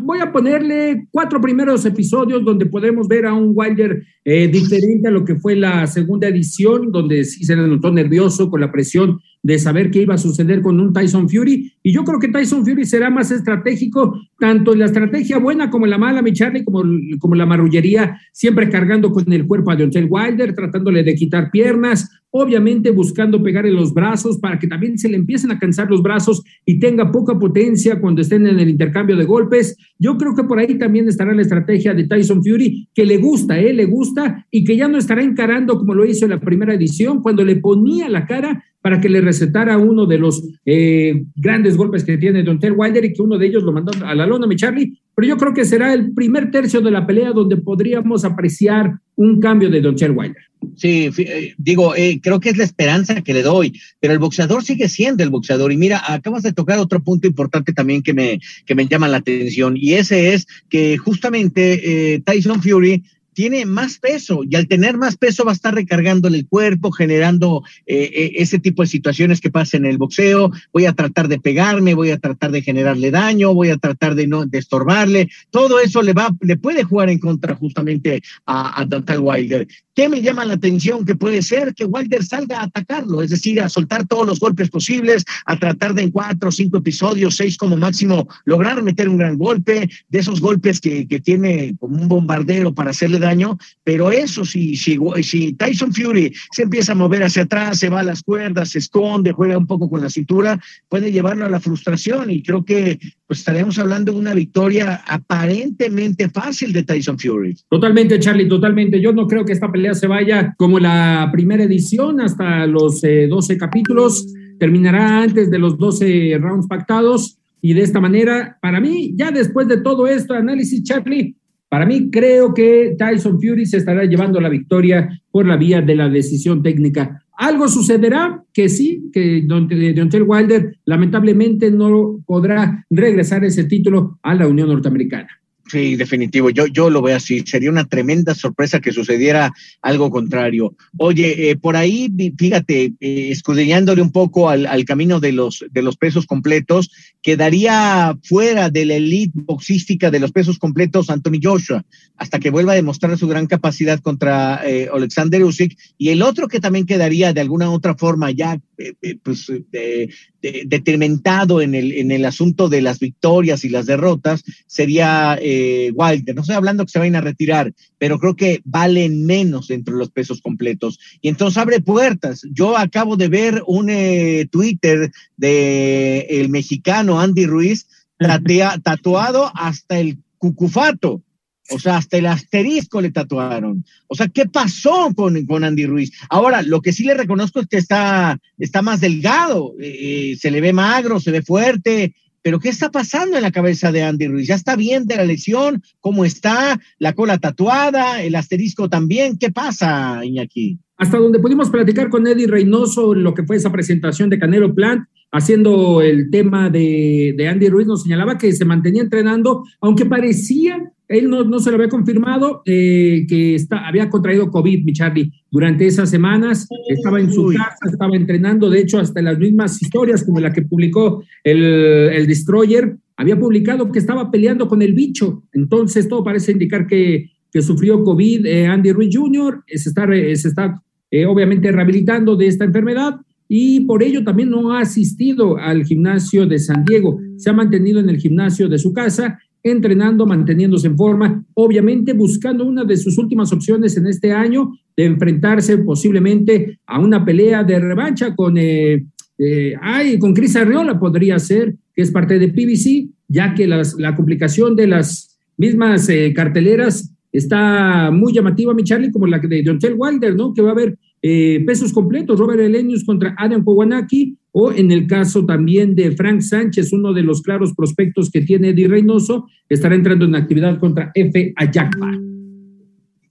voy 0.01 0.19
a 0.21 0.31
ponerle 0.31 1.07
cuatro 1.11 1.41
primeros 1.41 1.87
episodios 1.87 2.45
donde 2.45 2.67
podemos 2.67 3.09
ver 3.09 3.25
a 3.25 3.33
un 3.33 3.53
Wilder 3.55 4.05
eh, 4.23 4.47
diferente 4.49 5.09
a 5.09 5.11
lo 5.11 5.25
que 5.25 5.37
fue 5.37 5.57
la 5.57 5.87
segunda 5.87 6.29
edición, 6.29 6.93
donde 6.93 7.25
sí 7.25 7.45
se 7.45 7.57
le 7.57 7.67
notó 7.67 7.91
nervioso 7.91 8.51
con 8.51 8.61
la 8.61 8.71
presión 8.71 9.19
de 9.43 9.59
saber 9.59 9.91
qué 9.91 10.03
iba 10.03 10.15
a 10.15 10.19
suceder 10.19 10.61
con 10.61 10.79
un 10.79 10.93
Tyson 10.93 11.29
Fury. 11.29 11.73
Y 11.83 11.93
yo 11.93 12.05
creo 12.05 12.21
que 12.21 12.29
Tyson 12.29 12.67
Fury 12.67 12.85
será 12.85 13.09
más 13.09 13.31
estratégico, 13.31 14.21
tanto 14.39 14.75
en 14.75 14.81
la 14.81 14.87
estrategia 14.87 15.39
buena 15.39 15.71
como 15.71 15.87
en 15.87 15.91
la 15.91 15.99
mala, 15.99 16.21
mi 16.21 16.33
Charlie, 16.35 16.65
como, 16.65 16.83
como 17.19 17.35
la 17.35 17.47
marrullería, 17.47 18.21
siempre 18.31 18.69
cargando 18.69 19.11
con 19.11 19.33
el 19.33 19.47
cuerpo 19.47 19.71
a 19.71 19.77
Wilder, 19.77 20.55
tratándole 20.55 21.03
de 21.03 21.15
quitar 21.15 21.51
piernas, 21.51 22.22
obviamente 22.33 22.91
buscando 22.91 23.43
pegar 23.43 23.67
en 23.67 23.77
los 23.77 23.93
brazos 23.93 24.39
para 24.39 24.59
que 24.59 24.67
también 24.67 24.99
se 24.99 25.09
le 25.09 25.17
empiecen 25.17 25.51
a 25.51 25.59
cansar 25.59 25.89
los 25.91 26.03
brazos 26.03 26.43
y 26.65 26.81
tenga 26.81 27.13
poca 27.13 27.39
potencia 27.39 28.01
cuando 28.01 28.23
estén 28.23 28.47
en 28.47 28.59
el 28.59 28.71
intercambio 28.71 29.17
de 29.17 29.25
golpes. 29.25 29.77
Yo 29.99 30.17
creo 30.17 30.35
que 30.35 30.45
por 30.45 30.59
ahí 30.59 30.79
también 30.79 31.09
estará 31.09 31.35
la 31.35 31.43
estrategia 31.43 31.93
de 31.95 32.05
Tyson 32.05 32.43
Fury, 32.43 32.89
que 32.95 33.05
le 33.05 33.19
gusta, 33.19 33.61
¿eh? 33.61 33.73
Le 33.73 33.85
gusta 33.85 34.47
y 34.51 34.65
que 34.65 34.77
ya 34.77 34.89
no 34.89 34.99
estará 34.99 35.23
encarando 35.23 35.79
como 35.79 35.95
lo 35.95 36.07
hizo 36.07 36.25
en 36.25 36.31
la 36.31 36.41
primera 36.41 36.75
edición, 36.75 37.21
cuando 37.21 37.45
le 37.45 37.57
ponía 37.57 38.09
la 38.09 38.27
cara 38.27 38.65
para 38.83 39.01
que 39.01 39.09
le 39.09 39.21
recetara 39.21 39.79
uno 39.79 40.07
de 40.07 40.19
los 40.19 40.43
eh, 40.67 41.23
grandes 41.37 41.77
golpes 41.77 42.03
que 42.05 42.19
tiene 42.19 42.43
Don 42.43 42.59
Ted 42.59 42.73
Wilder 42.77 43.05
y 43.05 43.13
que 43.13 43.23
uno 43.23 43.39
de 43.39 43.47
ellos 43.47 43.63
lo 43.63 43.73
mandó 43.73 43.93
a 44.05 44.15
la 44.15 44.27
lona, 44.27 44.47
mi 44.47 44.57
Charlie. 44.57 44.99
Pero 45.15 45.29
yo 45.29 45.37
creo 45.37 45.55
que 45.55 45.65
será 45.65 45.95
el 45.95 46.13
primer 46.13 46.51
tercio 46.51 46.81
de 46.81 46.91
la 46.91 47.07
pelea 47.07 47.31
donde 47.31 47.57
podríamos 47.59 48.25
apreciar 48.25 48.99
un 49.15 49.41
cambio 49.41 49.71
de 49.71 49.81
Don 49.81 49.95
Ted 49.95 50.11
Wilder. 50.11 50.43
Sí, 50.77 51.11
eh, 51.17 51.55
digo, 51.59 51.95
eh, 51.95 52.19
creo 52.21 52.41
que 52.41 52.51
es 52.51 52.57
la 52.57 52.65
esperanza 52.65 53.23
que 53.23 53.35
le 53.35 53.43
doy, 53.43 53.73
pero 54.01 54.13
el 54.13 54.19
boxeador 54.19 54.65
sigue 54.65 54.89
siendo 54.89 55.23
el 55.23 55.31
boxeador. 55.31 55.71
Y 55.71 55.77
mira, 55.77 56.03
acabas 56.07 56.43
de 56.43 56.53
tocar 56.53 56.79
otro 56.81 57.01
punto 57.05 57.29
importante 57.29 57.73
también 57.73 58.03
que 58.03 58.15
me, 58.15 58.41
que 58.67 58.75
me 58.75 58.87
llama 58.87 59.07
la 59.07 59.19
atención, 59.19 59.77
y 59.77 59.95
ese 59.95 60.35
es 60.35 60.47
que 60.69 60.97
justamente 60.99 62.23
Tyson 62.25 62.63
Fury 62.63 63.03
tiene 63.33 63.65
más 63.67 63.99
peso 63.99 64.43
y 64.49 64.57
al 64.57 64.69
tener 64.69 64.97
más 64.97 65.17
peso 65.17 65.45
va 65.45 65.53
a 65.53 65.55
estar 65.55 65.75
recargando 65.75 66.29
el 66.29 66.47
cuerpo, 66.47 66.91
generando 66.91 67.63
eh, 67.87 68.11
eh, 68.15 68.33
ese 68.37 68.59
tipo 68.59 68.83
de 68.83 68.89
situaciones 68.89 69.41
que 69.41 69.51
pasa 69.51 69.77
en 69.77 69.87
el 69.87 69.99
boxeo. 69.99 70.51
Voy 70.73 70.87
a 70.87 70.93
tratar 70.93 71.29
de 71.29 71.41
pegarme, 71.41 71.95
voy 71.95 72.11
a 72.11 72.19
tratar 72.19 72.51
de 72.51 72.63
generarle 72.63 73.11
daño, 73.11 73.55
voy 73.55 73.71
a 73.71 73.77
tratar 73.77 74.15
de 74.15 74.27
no 74.27 74.47
de 74.47 74.59
estorbarle. 74.59 75.29
Todo 75.51 75.81
eso 75.81 76.03
le 76.03 76.13
va, 76.13 76.35
le 76.41 76.57
puede 76.57 76.85
jugar 76.85 77.11
en 77.11 77.19
contra 77.19 77.55
justamente 77.55 78.23
a, 78.47 78.81
a 78.81 78.85
Dante 78.85 79.19
Wilder. 79.19 79.67
¿Qué 79.95 80.09
me 80.09 80.23
llama 80.23 80.45
la 80.45 80.55
atención? 80.55 81.05
Que 81.05 81.15
puede 81.15 81.43
ser 81.43 81.75
que 81.75 81.85
Wilder 81.85 82.25
salga 82.25 82.61
a 82.61 82.65
atacarlo, 82.65 83.23
es 83.23 83.31
decir, 83.31 83.61
a 83.61 83.69
soltar 83.69 84.07
todos 84.07 84.27
los 84.27 84.41
golpes 84.41 84.71
posibles, 84.71 85.25
a 85.47 85.59
tratar 85.59 85.95
de 85.95 86.03
en 86.03 86.11
cuatro, 86.11 86.51
cinco 86.51 86.79
episodios, 86.79 87.37
seis 87.37 87.57
como 87.57 87.77
máximo, 87.77 88.29
lograr 88.45 88.83
meter 88.83 89.09
un 89.09 89.19
gran 89.19 89.39
golpe, 89.39 89.89
de 90.09 90.19
esos 90.19 90.41
golpes 90.41 90.81
que, 90.81 91.07
que 91.07 91.21
tiene 91.21 91.75
como 91.79 92.01
un 92.01 92.09
bombardero 92.09 92.75
para 92.75 92.91
hacerle 92.91 93.19
daño, 93.19 93.57
pero 93.85 94.11
eso, 94.11 94.45
si, 94.45 94.77
si, 94.77 94.99
si 95.23 95.53
Tyson 95.55 95.93
Fury 95.93 96.33
se 96.53 96.63
empieza 96.63 96.93
a 96.93 96.97
mover 96.97 97.23
hacia 97.23 97.43
atrás, 97.43 97.79
se 97.79 97.89
va 97.89 98.01
a 98.01 98.05
las 98.05 98.23
cuerdas, 98.23 98.71
se 98.71 98.79
esconde, 98.79 99.33
juega 99.33 99.57
un 99.59 99.67
poco 99.67 99.89
con 99.89 100.03
la 100.03 100.11
cintura, 100.11 100.61
puede 100.89 101.13
llevarlo 101.13 101.47
a 101.47 101.51
la 101.51 101.61
frustración 101.61 102.31
y 102.31 102.43
creo 102.43 102.65
que 102.65 102.99
pues 103.27 103.39
estaremos 103.39 103.79
hablando 103.79 104.13
de 104.13 104.19
una 104.19 104.35
victoria 104.35 105.03
aparentemente 105.07 106.29
fácil 106.29 106.73
de 106.73 106.83
Tyson 106.83 107.19
Fury. 107.19 107.57
Totalmente, 107.71 108.19
Charlie, 108.21 108.47
totalmente. 108.47 109.01
Yo 109.01 109.13
no 109.13 109.27
creo 109.27 109.45
que 109.45 109.53
esta 109.53 109.73
pelea 109.73 109.82
se 109.95 110.07
vaya 110.07 110.55
como 110.57 110.79
la 110.79 111.29
primera 111.33 111.65
edición 111.65 112.21
hasta 112.21 112.67
los 112.67 113.03
eh, 113.05 113.27
12 113.29 113.59
capítulos. 113.59 114.27
Terminará 114.59 115.23
antes 115.23 115.51
de 115.51 115.59
los 115.59 115.77
12 115.77 116.39
rounds 116.41 116.67
pactados. 116.67 117.39
Y 117.61 117.75
de 117.75 117.83
esta 117.83 118.01
manera, 118.01 118.59
para 118.61 118.81
mí, 118.81 119.13
ya 119.17 119.31
después 119.31 119.69
de 119.69 119.81
todo 119.81 120.07
esto, 120.07 120.35
análisis, 120.35 120.83
Charlie, 120.83 121.37
para 121.69 121.87
mí 121.87 122.11
creo 122.11 122.53
que 122.53 122.95
Tyson 122.99 123.41
Fury 123.41 123.67
se 123.67 123.79
estará 123.79 124.05
llevando 124.05 124.41
la 124.41 124.49
victoria 124.49 125.09
por 125.31 125.47
la 125.47 125.57
vía 125.57 125.81
de 125.81 125.95
la 125.95 126.09
decisión 126.09 126.63
técnica. 126.63 127.23
Algo 127.37 127.67
sucederá 127.67 128.45
que 128.53 128.69
sí, 128.69 129.11
que 129.13 129.43
Deontay 129.47 130.21
Wilder 130.21 130.77
lamentablemente 130.85 131.71
no 131.71 132.23
podrá 132.27 132.85
regresar 132.91 133.45
ese 133.45 133.65
título 133.65 134.19
a 134.23 134.35
la 134.35 134.47
Unión 134.47 134.69
Norteamericana. 134.69 135.29
Sí, 135.73 135.97
definitivo. 135.97 136.51
Yo, 136.51 136.67
yo 136.67 136.91
lo 136.91 137.01
veo 137.01 137.17
así. 137.17 137.45
Sería 137.47 137.71
una 137.71 137.87
tremenda 137.87 138.35
sorpresa 138.35 138.79
que 138.79 138.93
sucediera 138.93 139.55
algo 139.81 140.11
contrario. 140.11 140.77
Oye, 140.99 141.49
eh, 141.49 141.57
por 141.57 141.77
ahí, 141.77 142.13
fíjate, 142.37 142.93
eh, 143.01 143.29
escudriñándole 143.31 144.03
un 144.03 144.13
poco 144.13 144.51
al, 144.51 144.85
camino 144.85 145.19
de 145.19 145.33
los, 145.33 145.65
de 145.71 145.81
los 145.81 145.97
pesos 145.97 146.27
completos, 146.27 146.91
quedaría 147.23 148.19
fuera 148.23 148.69
de 148.69 148.85
la 148.85 148.97
elite 148.97 149.33
boxística 149.33 150.11
de 150.11 150.21
los 150.21 150.31
pesos 150.31 150.59
completos 150.59 151.09
Anthony 151.09 151.41
Joshua, 151.43 151.87
hasta 152.19 152.39
que 152.39 152.51
vuelva 152.51 152.73
a 152.73 152.77
demostrar 152.77 153.17
su 153.17 153.27
gran 153.27 153.47
capacidad 153.47 153.99
contra 154.01 154.61
eh, 154.69 154.91
Alexander 154.93 155.43
Usyk. 155.43 155.75
Y 155.97 156.11
el 156.11 156.21
otro 156.21 156.49
que 156.49 156.61
también 156.61 156.85
quedaría 156.85 157.33
de 157.33 157.41
alguna 157.41 157.71
otra 157.71 157.95
forma 157.95 158.31
ya 158.31 158.61
eh, 158.83 158.95
eh, 159.01 159.17
pues, 159.23 159.47
de, 159.47 160.11
de, 160.43 160.63
determinado 160.67 161.61
en 161.61 161.75
el, 161.75 161.93
en 161.93 162.11
el 162.11 162.25
asunto 162.25 162.69
de 162.69 162.83
las 162.83 162.99
victorias 162.99 163.65
y 163.65 163.69
las 163.69 163.87
derrotas 163.87 164.43
sería 164.67 165.39
eh, 165.41 165.62
Wilder. 165.95 166.35
No 166.35 166.43
estoy 166.43 166.57
hablando 166.57 166.85
que 166.85 166.91
se 166.91 166.99
vayan 166.99 167.17
a 167.17 167.21
retirar, 167.21 167.73
pero 167.99 168.19
creo 168.19 168.37
que 168.37 168.61
valen 168.65 169.27
menos 169.27 169.71
entre 169.71 169.95
los 169.95 170.11
pesos 170.11 170.41
completos. 170.41 170.99
Y 171.21 171.29
entonces 171.29 171.59
abre 171.59 171.81
puertas. 171.81 172.43
Yo 172.53 172.77
acabo 172.77 173.17
de 173.17 173.29
ver 173.29 173.63
un 173.67 173.91
eh, 173.91 174.47
Twitter 174.51 175.11
de 175.37 176.27
el 176.31 176.49
mexicano 176.49 177.21
Andy 177.21 177.47
Ruiz 177.47 177.87
tatea, 178.19 178.79
tatuado 178.85 179.51
hasta 179.55 179.99
el 179.99 180.19
cucufato. 180.39 181.23
O 181.71 181.79
sea, 181.79 181.97
hasta 181.97 182.19
el 182.19 182.27
asterisco 182.27 183.01
le 183.01 183.13
tatuaron. 183.13 183.85
O 184.09 184.15
sea, 184.15 184.29
¿qué 184.29 184.47
pasó 184.47 185.15
con, 185.15 185.47
con 185.47 185.65
Andy 185.65 185.87
Ruiz? 185.87 186.13
Ahora, 186.29 186.61
lo 186.61 186.83
que 186.83 186.93
sí 186.93 187.05
le 187.05 187.15
reconozco 187.15 187.61
es 187.61 187.67
que 187.67 187.79
está, 187.79 188.39
está 188.59 188.83
más 188.83 189.01
delgado, 189.01 189.75
eh, 189.81 190.37
se 190.39 190.51
le 190.51 190.61
ve 190.61 190.73
magro, 190.73 191.21
se 191.21 191.31
ve 191.31 191.41
fuerte, 191.41 192.15
pero 192.43 192.59
¿qué 192.59 192.69
está 192.69 192.91
pasando 192.91 193.37
en 193.37 193.43
la 193.43 193.53
cabeza 193.53 193.93
de 193.93 194.03
Andy 194.03 194.27
Ruiz? 194.27 194.49
¿Ya 194.49 194.57
está 194.57 194.77
bien 194.77 195.07
de 195.07 195.17
la 195.17 195.25
lesión? 195.25 195.83
¿Cómo 196.01 196.25
está? 196.25 196.81
¿La 196.99 197.13
cola 197.15 197.39
tatuada? 197.39 198.23
¿El 198.23 198.35
asterisco 198.35 198.89
también? 198.89 199.39
¿Qué 199.39 199.51
pasa, 199.51 200.25
Iñaki? 200.25 200.79
Hasta 200.97 201.19
donde 201.19 201.39
pudimos 201.39 201.71
platicar 201.71 202.11
con 202.11 202.27
Eddie 202.27 202.47
Reynoso 202.47 203.15
lo 203.15 203.35
que 203.35 203.45
fue 203.45 203.57
esa 203.57 203.73
presentación 203.73 204.29
de 204.31 204.39
Canelo 204.39 204.75
Plant, 204.75 205.07
haciendo 205.31 206.03
el 206.03 206.31
tema 206.31 206.69
de, 206.69 207.35
de 207.37 207.49
Andy 207.49 207.69
Ruiz, 207.69 207.87
nos 207.87 208.03
señalaba 208.03 208.39
que 208.39 208.53
se 208.53 208.65
mantenía 208.65 209.03
entrenando, 209.03 209.65
aunque 209.81 210.05
parecía 210.05 210.92
él 211.13 211.31
no, 211.31 211.45
no, 211.45 211.59
se 211.61 211.71
lo 211.71 211.77
había 211.77 211.89
confirmado 211.89 212.63
eh, 212.65 213.27
que 213.29 213.55
está, 213.55 213.87
había 213.87 214.09
contraído 214.11 214.51
COVID, 214.51 214.85
mi 214.85 214.93
Charlie, 214.93 215.33
durante 215.51 215.87
esas 215.87 216.11
semanas. 216.11 216.69
Estaba 216.89 217.21
en 217.21 217.33
su 217.33 217.49
casa, 217.49 217.91
estaba 217.91 218.17
entrenando, 218.17 218.71
de 218.71 218.81
hecho, 218.81 218.99
hasta 218.99 219.23
las 219.23 219.39
mismas 219.39 219.81
historias 219.81 220.25
como 220.25 220.41
la 220.41 220.53
que 220.53 220.63
publicó 220.63 221.23
el, 221.45 221.63
el 221.63 222.27
Destroyer, 222.27 222.97
había 223.17 223.39
publicado 223.39 223.93
que 223.93 223.99
estaba 223.99 224.31
peleando 224.31 224.67
con 224.69 224.83
el 224.83 224.95
bicho. 224.95 225.45
Entonces, 225.53 226.09
todo 226.09 226.25
parece 226.25 226.53
indicar 226.53 226.87
que, 226.87 227.31
que 227.53 227.63
sufrió 227.63 228.03
COVID. 228.03 228.47
Eh, 228.47 228.67
Andy 228.67 228.93
Ruiz 228.93 229.15
Jr. 229.17 229.63
se 229.67 229.89
está, 229.89 230.07
se 230.07 230.49
está 230.49 230.83
eh, 231.11 231.27
obviamente 231.27 231.71
rehabilitando 231.71 232.37
de 232.37 232.47
esta 232.47 232.65
enfermedad 232.65 233.21
y 233.47 233.81
por 233.81 234.03
ello 234.03 234.25
también 234.25 234.49
no 234.49 234.73
ha 234.73 234.81
asistido 234.81 235.59
al 235.59 235.85
gimnasio 235.85 236.47
de 236.47 236.59
San 236.59 236.87
Diego. 236.87 237.21
Se 237.37 237.51
ha 237.51 237.53
mantenido 237.53 238.01
en 238.01 238.09
el 238.09 238.17
gimnasio 238.17 238.67
de 238.67 238.79
su 238.79 238.95
casa 238.95 239.39
entrenando, 239.63 240.27
manteniéndose 240.27 240.89
en 240.89 240.97
forma, 240.97 241.45
obviamente 241.55 242.13
buscando 242.13 242.65
una 242.65 242.85
de 242.85 242.97
sus 242.97 243.17
últimas 243.19 243.53
opciones 243.53 243.97
en 243.97 244.07
este 244.07 244.33
año 244.33 244.73
de 244.97 245.05
enfrentarse 245.05 245.79
posiblemente 245.79 246.79
a 246.87 246.99
una 246.99 247.25
pelea 247.25 247.63
de 247.63 247.79
revancha 247.79 248.35
con, 248.35 248.59
eh, 248.59 249.05
eh, 249.39 249.75
ay, 249.81 250.19
con 250.19 250.35
Cris 250.35 250.57
Arriola 250.57 250.99
podría 250.99 251.39
ser, 251.39 251.75
que 251.95 252.03
es 252.03 252.11
parte 252.11 252.39
de 252.39 252.49
PBC, 252.49 253.09
ya 253.29 253.55
que 253.55 253.67
la 253.67 254.15
complicación 254.15 254.77
de 254.77 254.87
las 254.87 255.39
mismas 255.57 256.09
eh, 256.09 256.33
carteleras 256.35 257.13
está 257.31 258.11
muy 258.11 258.33
llamativa, 258.33 258.75
mi 258.75 258.85
Charlie, 258.85 259.11
como 259.11 259.27
la 259.27 259.39
de 259.39 259.63
Dontel 259.63 259.95
Wilder, 259.97 260.35
¿no? 260.35 260.53
Que 260.53 260.63
va 260.63 260.71
a 260.71 260.73
haber 260.73 260.99
eh, 261.23 261.63
pesos 261.67 261.93
completos, 261.93 262.39
Robert 262.39 262.61
Elenius 262.61 263.05
contra 263.05 263.35
Adam 263.39 263.65
Powanaki, 263.65 264.37
o 264.53 264.73
en 264.73 264.93
el 264.93 265.07
caso 265.07 265.45
también 265.45 265.95
de 265.95 266.13
Frank 266.13 266.41
Sánchez, 266.41 266.93
uno 266.93 267.13
de 267.13 267.23
los 267.23 267.43
claros 267.43 267.73
prospectos 267.75 268.31
que 268.31 268.43
tiene 268.43 268.71
Eddie 268.71 268.89
Reynoso, 268.89 269.49
estará 269.69 269.95
entrando 269.95 270.27
en 270.27 270.35
actividad 270.35 270.79
contra 270.79 271.11
F. 271.15 271.53
Ayakpa. 271.57 272.32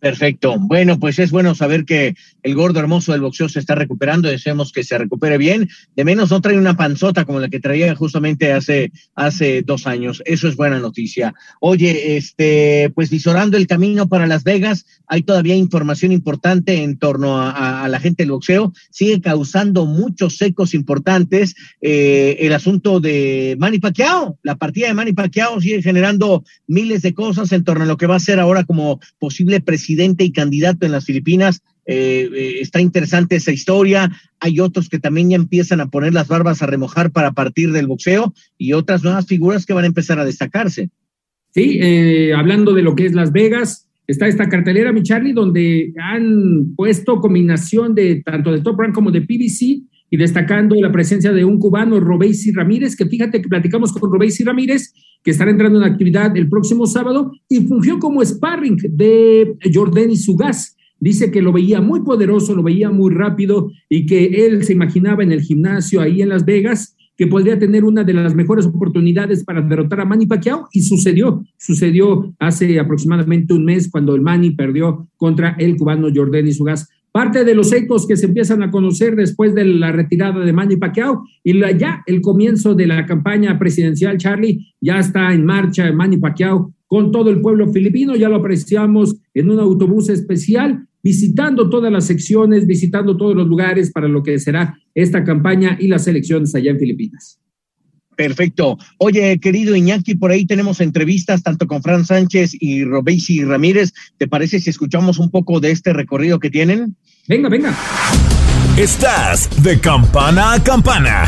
Perfecto. 0.01 0.55
Bueno, 0.58 0.98
pues 0.98 1.20
es 1.20 1.29
bueno 1.29 1.53
saber 1.53 1.86
que 1.86 2.15
el 2.41 2.55
gordo 2.55 2.79
hermoso 2.79 3.12
del 3.12 3.22
boxeo 3.22 3.48
se 3.50 3.60
está 3.60 3.75
recuperando. 3.75 4.29
Deseamos 4.29 4.72
que 4.72 4.84
se 4.84 4.98
recupere 4.98 5.38
bien. 5.38 5.70
De 5.96 6.03
menos 6.03 6.31
no 6.31 6.41
trae 6.41 6.58
una 6.58 6.75
panzota 6.75 7.24
como 7.24 7.39
la 7.39 7.50
que 7.50 7.60
traía 7.60 7.93
justamente 7.93 8.51
hace, 8.51 8.91
hace 9.13 9.62
dos 9.62 9.86
años. 9.86 10.24
Eso 10.25 10.48
es 10.48 10.55
buena 10.55 10.79
noticia. 10.79 11.36
Oye, 11.60 12.17
este, 12.17 12.91
pues 12.96 13.12
visorando 13.12 13.58
el 13.58 13.67
camino 13.67 14.10
para 14.10 14.25
Las 14.25 14.43
Vegas, 14.43 14.88
hay 15.05 15.22
todavía 15.22 15.55
información 15.55 16.12
importante 16.12 16.81
en 16.81 16.98
torno 16.98 17.39
a, 17.39 17.88
la 17.88 18.00
gente 18.00 18.24
del 18.24 18.31
boxeo. 18.31 18.74
Sigue 18.89 19.22
causando 19.22 19.86
muchos 19.86 20.41
ecos 20.41 20.74
importantes. 20.74 21.53
Eh, 21.79 22.38
el 22.39 22.53
asunto 22.53 23.00
de 23.01 23.55
Manny 23.60 23.77
Pacquiao, 23.77 24.39
la 24.41 24.55
partida 24.55 24.88
de 24.88 24.96
Manny 24.96 25.13
Pacquiao 25.13 25.62
sigue 25.62 25.84
generando 25.84 26.43
miles 26.65 27.03
de 27.03 27.13
cosas 27.13 27.51
en 27.51 27.63
torno 27.63 27.84
a 27.84 27.88
lo 27.88 27.98
que 27.98 28.08
va 28.08 28.15
a 28.15 28.20
ser 28.20 28.39
ahora 28.39 28.63
como 28.63 29.00
posible 29.20 29.62
presidente 29.62 29.91
presidente 29.92 30.24
y 30.24 30.32
candidato 30.32 30.86
en 30.86 30.94
las 30.94 31.06
Filipinas. 31.06 31.62
Eh, 31.86 32.30
eh, 32.34 32.54
está 32.62 32.80
interesante 32.80 33.36
esa 33.36 33.52
historia. 33.52 34.10
Hay 34.40 34.60
otros 34.62 34.88
que 34.88 35.00
también 35.00 35.30
ya 35.30 35.36
empiezan 35.36 35.82
a 35.82 35.88
poner 35.88 36.14
las 36.14 36.30
barbas 36.30 36.62
a 36.62 36.68
remojar 36.68 37.12
para 37.12 37.32
partir 37.32 37.72
del 37.74 37.88
boxeo 37.88 38.34
y 38.58 38.72
otras 38.72 39.04
nuevas 39.04 39.28
figuras 39.28 39.66
que 39.66 39.74
van 39.74 39.84
a 39.84 39.88
empezar 39.88 40.18
a 40.18 40.26
destacarse. 40.26 40.90
Sí, 41.54 41.80
eh, 41.82 42.34
hablando 42.34 42.74
de 42.74 42.84
lo 42.84 42.96
que 42.96 43.06
es 43.06 43.14
Las 43.14 43.34
Vegas, 43.34 43.90
está 44.08 44.28
esta 44.28 44.48
cartelera, 44.48 44.94
mi 44.94 45.04
Charlie, 45.04 45.34
donde 45.34 45.94
han 46.02 46.74
puesto 46.78 47.20
combinación 47.20 47.94
de 47.94 48.22
tanto 48.24 48.54
de 48.54 48.62
Top 48.62 48.80
Rank 48.80 48.94
como 48.94 49.12
de 49.12 49.22
PBC 49.22 49.82
y 50.10 50.18
destacando 50.18 50.76
la 50.76 50.92
presencia 50.92 51.34
de 51.34 51.44
un 51.44 51.60
cubano, 51.60 52.00
Robeysi 52.00 52.54
Ramírez, 52.54 52.96
que 52.96 53.06
fíjate 53.06 53.42
que 53.42 53.50
platicamos 53.50 53.92
con 53.92 54.10
Robeysi 54.10 54.46
Ramírez, 54.46 54.94
que 55.24 55.32
estará 55.32 55.51
entrando 55.51 55.80
en 55.80 55.92
actividad 55.92 56.36
el 56.36 56.50
próximo 56.50 56.86
sábado 56.86 57.32
y 57.48 57.62
fungió 57.62 58.00
como 58.00 58.24
sparring 58.24 58.78
de 58.90 59.56
Jordani 59.74 60.18
Sugas. 60.18 60.75
Dice 61.00 61.32
que 61.32 61.42
lo 61.42 61.51
veía 61.51 61.82
muy 61.82 62.01
poderoso, 62.01 62.56
lo 62.56 62.63
veía 62.63 62.92
muy 62.92 63.13
rápido 63.13 63.72
y 63.90 64.06
que 64.06 64.46
él 64.46 64.63
se 64.63 64.74
imaginaba 64.74 65.24
en 65.24 65.32
el 65.32 65.42
gimnasio 65.42 66.01
ahí 66.01 66.22
en 66.22 66.30
Las 66.30 66.46
Vegas 66.46 66.96
que 67.22 67.28
podría 67.28 67.60
tener 67.60 67.84
una 67.84 68.04
de 68.04 68.13
las 68.13 68.34
mejores 68.34 68.66
oportunidades 68.66 69.44
para 69.44 69.62
derrotar 69.62 70.00
a 70.01 70.06
Manny 70.06 70.25
Pacquiao 70.25 70.68
y 70.72 70.82
sucedió, 70.82 71.44
sucedió 71.56 72.34
hace 72.40 72.80
aproximadamente 72.80 73.54
un 73.54 73.63
mes 73.63 73.92
cuando 73.92 74.16
el 74.16 74.22
Manny 74.22 74.51
perdió 74.56 75.08
contra 75.18 75.56
el 75.60 75.78
cubano 75.78 76.08
Jordani 76.12 76.51
Sugas. 76.51 76.90
Parte 77.12 77.44
de 77.44 77.53
los 77.53 77.74
ecos 77.74 78.08
que 78.08 78.15
se 78.15 78.27
empiezan 78.27 78.63
a 78.63 78.72
conocer 78.72 79.18
después 79.18 79.53
de 79.53 79.65
la 79.65 79.91
retirada 79.91 80.46
de 80.46 80.53
Manny 80.53 80.77
Pacquiao 80.77 81.25
y 81.44 81.60
ya 81.77 82.03
el 82.06 82.22
comienzo 82.22 82.74
de 82.74 82.88
la 82.88 83.06
campaña 83.06 83.60
presidencial, 83.60 84.18
Charlie, 84.18 84.74
ya 84.80 85.00
está 85.00 85.34
en 85.34 85.46
marcha 85.46 85.91
Manny 85.91 86.18
Pacquiao 86.18 86.74
con 86.88 87.12
todo 87.12 87.30
el 87.30 87.41
pueblo 87.41 87.72
filipino, 87.72 88.15
ya 88.15 88.30
lo 88.30 88.38
apreciamos 88.38 89.18
en 89.34 89.50
un 89.50 89.60
autobús 89.60 90.10
especial, 90.10 90.88
visitando 91.03 91.70
todas 91.70 91.91
las 91.91 92.06
secciones, 92.06 92.65
visitando 92.65 93.18
todos 93.18 93.36
los 93.36 93.48
lugares 93.48 93.91
para 93.91 94.08
lo 94.08 94.24
que 94.24 94.39
será 94.39 94.77
esta 94.96 95.24
campaña 95.24 95.77
y 95.80 95.88
las 95.88 96.08
elecciones 96.08 96.56
allá 96.56 96.72
en 96.72 96.80
Filipinas. 96.80 97.41
Perfecto. 98.22 98.78
Oye, 99.00 99.40
querido 99.40 99.75
Iñaki, 99.75 100.13
por 100.13 100.30
ahí 100.30 100.46
tenemos 100.46 100.80
entrevistas 100.80 101.42
tanto 101.42 101.66
con 101.66 101.82
Fran 101.82 102.06
Sánchez 102.06 102.51
y 102.60 102.84
Robesi 102.84 103.44
Ramírez. 103.44 103.94
¿Te 104.20 104.28
parece 104.28 104.60
si 104.60 104.70
escuchamos 104.70 105.18
un 105.18 105.32
poco 105.32 105.60
de 105.60 105.72
este 105.72 105.92
recorrido 105.92 106.40
que 106.40 106.51
tienen? 106.51 106.96
Venga, 107.28 107.50
venga. 107.50 107.75
Estás 108.78 109.50
de 109.63 109.80
campana 109.80 110.54
a 110.54 110.63
campana. 110.63 111.28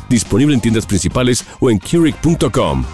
disponible 0.11 0.53
en 0.53 0.61
tiendas 0.61 0.85
principales 0.85 1.43
o 1.59 1.69
en 1.69 1.79
Keurig.com. 1.79 2.85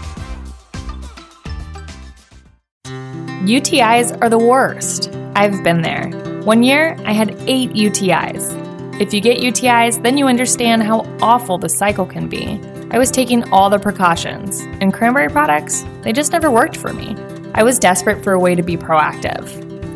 UTIs 3.47 4.11
are 4.21 4.29
the 4.29 4.37
worst. 4.37 5.09
I've 5.35 5.63
been 5.63 5.81
there. 5.81 6.09
One 6.43 6.63
year, 6.63 6.97
I 7.05 7.13
had 7.13 7.35
eight 7.47 7.71
UTIs. 7.73 8.43
If 8.99 9.13
you 9.13 9.21
get 9.21 9.39
UTIs, 9.39 10.01
then 10.01 10.17
you 10.17 10.27
understand 10.27 10.83
how 10.83 11.05
awful 11.21 11.57
the 11.57 11.69
cycle 11.69 12.05
can 12.05 12.27
be. 12.27 12.59
I 12.91 12.97
was 12.97 13.11
taking 13.11 13.43
all 13.51 13.69
the 13.69 13.79
precautions, 13.79 14.61
and 14.81 14.93
cranberry 14.93 15.29
products, 15.29 15.85
they 16.01 16.11
just 16.11 16.31
never 16.31 16.49
worked 16.49 16.75
for 16.75 16.93
me. 16.93 17.15
I 17.53 17.63
was 17.63 17.79
desperate 17.79 18.23
for 18.23 18.33
a 18.33 18.39
way 18.39 18.55
to 18.55 18.63
be 18.63 18.75
proactive. 18.75 19.47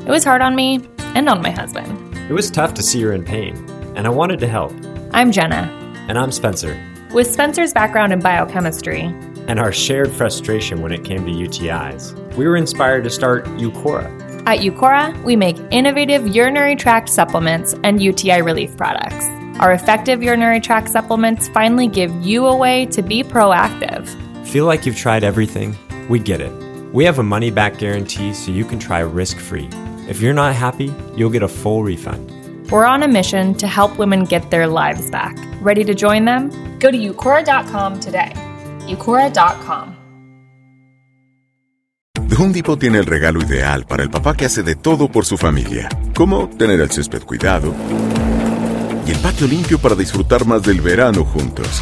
It 0.06 0.10
was 0.10 0.24
hard 0.24 0.42
on 0.42 0.56
me 0.56 0.88
and 1.16 1.28
on 1.28 1.42
my 1.42 1.52
husband. 1.52 2.16
It 2.30 2.34
was 2.34 2.52
tough 2.52 2.74
to 2.76 2.84
see 2.84 3.02
her 3.02 3.14
in 3.14 3.24
pain, 3.26 3.56
and 3.96 4.06
I 4.06 4.10
wanted 4.10 4.40
to 4.40 4.48
help. 4.48 4.72
I'm 5.14 5.32
Jenna. 5.32 5.78
And 6.08 6.18
I'm 6.18 6.32
Spencer. 6.32 6.91
With 7.14 7.30
Spencer's 7.30 7.74
background 7.74 8.14
in 8.14 8.22
biochemistry 8.22 9.02
and 9.50 9.60
our 9.60 9.74
shared 9.74 10.14
frustration 10.14 10.82
when 10.82 10.94
it 10.94 11.04
came 11.04 11.26
to 11.26 11.32
UTIs, 11.32 12.16
we 12.38 12.48
were 12.48 12.56
inspired 12.56 13.04
to 13.04 13.10
start 13.10 13.44
Eucora. 13.58 14.08
At 14.48 14.60
Eucora, 14.60 15.22
we 15.26 15.36
make 15.36 15.58
innovative 15.72 16.26
urinary 16.34 16.78
tract 16.78 17.10
supplements 17.10 17.76
and 17.84 18.02
UTI 18.02 18.42
relief 18.42 18.78
products. 18.78 19.26
Our 19.60 19.74
effective 19.74 20.24
urinary 20.24 20.62
tract 20.62 20.88
supplements 20.88 21.50
finally 21.50 21.88
give 21.88 22.16
you 22.26 22.46
a 22.46 22.56
way 22.56 22.86
to 22.86 23.02
be 23.02 23.24
proactive. 23.24 24.08
Feel 24.48 24.64
like 24.64 24.86
you've 24.86 24.96
tried 24.96 25.26
everything? 25.26 25.76
We 26.08 26.18
get 26.18 26.40
it. 26.40 26.54
We 26.94 27.04
have 27.04 27.20
a 27.20 27.24
money 27.24 27.52
back 27.52 27.78
guarantee 27.78 28.34
so 28.34 28.52
you 28.52 28.64
can 28.64 28.80
try 28.80 29.00
risk 29.00 29.38
free. 29.38 29.68
If 30.08 30.22
you're 30.22 30.34
not 30.34 30.56
happy, 30.56 30.94
you'll 31.18 31.30
get 31.30 31.44
a 31.44 31.50
full 31.50 31.84
refund. 31.84 32.41
We're 32.72 32.86
on 32.86 33.04
a 33.04 33.08
mission 33.08 33.54
to 33.56 33.68
help 33.68 34.00
women 34.00 34.24
get 34.24 34.50
their 34.50 34.66
lives 34.66 35.12
back. 35.12 35.36
Ready 35.62 35.84
to 35.84 35.94
join 35.94 36.24
them? 36.24 36.50
Go 36.80 36.90
to 36.90 36.98
Eucora.com 36.98 38.00
today. 38.00 38.32
Eucora.com. 38.88 39.98
The 42.30 42.36
Home 42.38 42.54
Depot 42.54 42.80
tiene 42.80 43.00
el 43.00 43.06
regalo 43.06 43.42
ideal 43.42 43.86
para 43.86 44.04
el 44.04 44.10
papá 44.10 44.38
que 44.38 44.46
hace 44.46 44.64
de 44.64 44.78
todo 44.78 45.10
por 45.10 45.26
su 45.26 45.38
familia, 45.38 45.90
como 46.16 46.48
tener 46.48 46.80
el 46.80 46.90
césped 46.90 47.24
cuidado 47.24 47.74
y 49.06 49.12
el 49.12 49.18
patio 49.18 49.48
limpio 49.48 49.78
para 49.78 49.96
disfrutar 49.96 50.46
más 50.46 50.64
del 50.64 50.80
verano 50.80 51.26
juntos. 51.26 51.82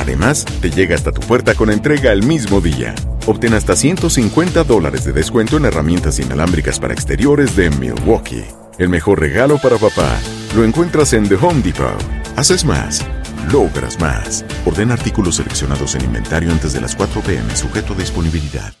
Además, 0.00 0.44
te 0.60 0.70
llega 0.70 0.96
hasta 0.96 1.12
tu 1.12 1.20
puerta 1.20 1.54
con 1.54 1.70
entrega 1.70 2.10
el 2.10 2.24
mismo 2.24 2.60
día. 2.60 2.96
Obtén 3.26 3.54
hasta 3.54 3.76
150 3.76 4.64
dólares 4.64 5.04
de 5.04 5.12
descuento 5.12 5.58
en 5.58 5.66
herramientas 5.66 6.18
inalámbricas 6.18 6.80
para 6.80 6.92
exteriores 6.92 7.54
de 7.54 7.70
Milwaukee. 7.70 8.44
El 8.76 8.88
mejor 8.88 9.20
regalo 9.20 9.58
para 9.58 9.78
papá 9.78 10.18
lo 10.56 10.64
encuentras 10.64 11.12
en 11.12 11.28
The 11.28 11.36
Home 11.36 11.62
Depot. 11.62 12.02
Haces 12.34 12.64
más, 12.64 13.06
logras 13.52 14.00
más. 14.00 14.44
Orden 14.64 14.90
artículos 14.90 15.36
seleccionados 15.36 15.94
en 15.94 16.02
inventario 16.04 16.50
antes 16.50 16.72
de 16.72 16.80
las 16.80 16.96
4 16.96 17.20
pm, 17.20 17.54
sujeto 17.54 17.92
a 17.92 17.96
disponibilidad. 17.96 18.74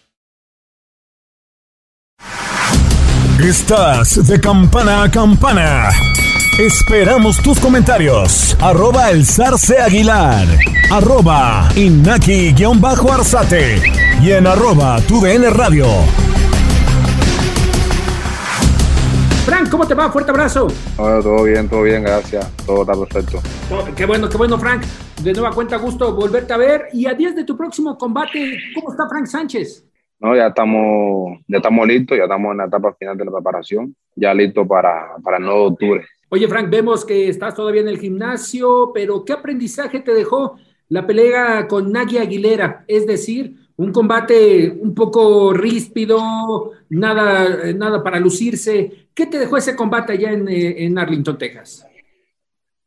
Estás 3.40 4.26
de 4.26 4.40
campana 4.40 5.04
a 5.04 5.10
campana. 5.10 5.90
Esperamos 6.58 7.40
tus 7.42 7.60
comentarios. 7.60 8.56
Arroba 8.60 9.10
el 9.10 9.26
zarce 9.26 9.78
aguilar. 9.78 10.48
Arroba 10.90 11.68
inaki-arzate. 11.76 13.82
Y 14.22 14.32
en 14.32 14.46
arroba 14.46 14.98
tu 15.02 15.22
radio. 15.24 15.86
Frank, 19.44 19.68
¿cómo 19.70 19.86
te 19.86 19.92
va? 19.92 20.10
Fuerte 20.10 20.30
abrazo. 20.30 20.68
todo 20.96 21.44
bien, 21.44 21.68
todo 21.68 21.82
bien, 21.82 22.02
gracias. 22.02 22.50
Todo 22.64 22.80
está 22.80 22.94
perfecto. 22.94 23.40
qué 23.94 24.06
bueno, 24.06 24.26
qué 24.26 24.38
bueno, 24.38 24.56
Frank. 24.56 24.84
De 25.22 25.34
nueva 25.34 25.50
cuenta, 25.52 25.76
gusto 25.76 26.14
volverte 26.14 26.54
a 26.54 26.56
ver. 26.56 26.88
Y 26.94 27.04
a 27.04 27.12
10 27.12 27.36
de 27.36 27.44
tu 27.44 27.54
próximo 27.54 27.98
combate, 27.98 28.58
¿cómo 28.74 28.90
está 28.90 29.06
Frank 29.06 29.26
Sánchez? 29.26 29.84
No, 30.18 30.34
ya 30.34 30.46
estamos, 30.46 31.40
ya 31.46 31.58
estamos 31.58 31.86
listos, 31.86 32.16
ya 32.16 32.24
estamos 32.24 32.52
en 32.52 32.56
la 32.56 32.64
etapa 32.64 32.94
final 32.94 33.18
de 33.18 33.24
la 33.26 33.32
preparación, 33.32 33.94
ya 34.16 34.32
listo 34.32 34.66
para, 34.66 35.16
para 35.22 35.36
el 35.36 35.42
9 35.44 35.60
de 35.60 35.66
octubre. 35.66 36.06
Oye, 36.30 36.48
Frank, 36.48 36.70
vemos 36.70 37.04
que 37.04 37.28
estás 37.28 37.54
todavía 37.54 37.82
en 37.82 37.88
el 37.88 37.98
gimnasio, 37.98 38.92
pero 38.94 39.26
¿qué 39.26 39.34
aprendizaje 39.34 40.00
te 40.00 40.14
dejó 40.14 40.56
la 40.88 41.06
pelea 41.06 41.68
con 41.68 41.92
Nagui 41.92 42.16
Aguilera? 42.16 42.86
Es 42.88 43.06
decir, 43.06 43.56
un 43.76 43.92
combate 43.92 44.70
un 44.70 44.94
poco 44.94 45.52
ríspido, 45.52 46.72
nada, 46.90 47.72
nada 47.74 48.02
para 48.02 48.20
lucirse. 48.20 49.08
¿Qué 49.14 49.26
te 49.26 49.38
dejó 49.38 49.56
ese 49.56 49.74
combate 49.74 50.12
allá 50.12 50.32
en, 50.32 50.48
eh, 50.48 50.84
en 50.84 50.98
Arlington, 50.98 51.38
Texas? 51.38 51.86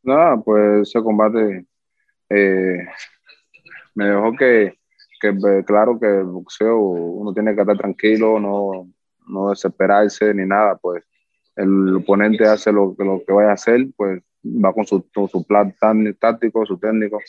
Nada, 0.04 0.38
pues 0.38 0.88
ese 0.88 1.02
combate 1.02 1.66
eh, 2.30 2.88
me 3.96 4.06
dejó 4.06 4.34
que, 4.38 4.78
que, 5.20 5.34
pues, 5.34 5.66
claro, 5.66 6.00
que 6.00 6.08
el 6.08 6.26
boxeo 6.26 6.78
uno 6.78 7.34
tiene 7.34 7.54
que 7.54 7.62
estar 7.62 7.78
tranquilo, 7.78 8.40
no, 8.40 8.90
no 9.28 9.50
desesperarse 9.50 10.34
ni 10.34 10.46
nada, 10.46 10.78
pues 10.78 11.04
el 11.56 11.96
oponente 11.96 12.46
hace 12.46 12.72
lo, 12.72 12.96
lo 12.98 13.24
que 13.26 13.34
vaya 13.34 13.50
a 13.50 13.54
hacer, 13.54 13.88
pues 13.98 14.22
va 14.44 14.74
con 14.74 14.86
su, 14.86 15.06
su 15.14 15.46
plan 15.46 15.74
táctico, 16.20 16.66
su 16.66 16.78
técnico, 16.78 17.20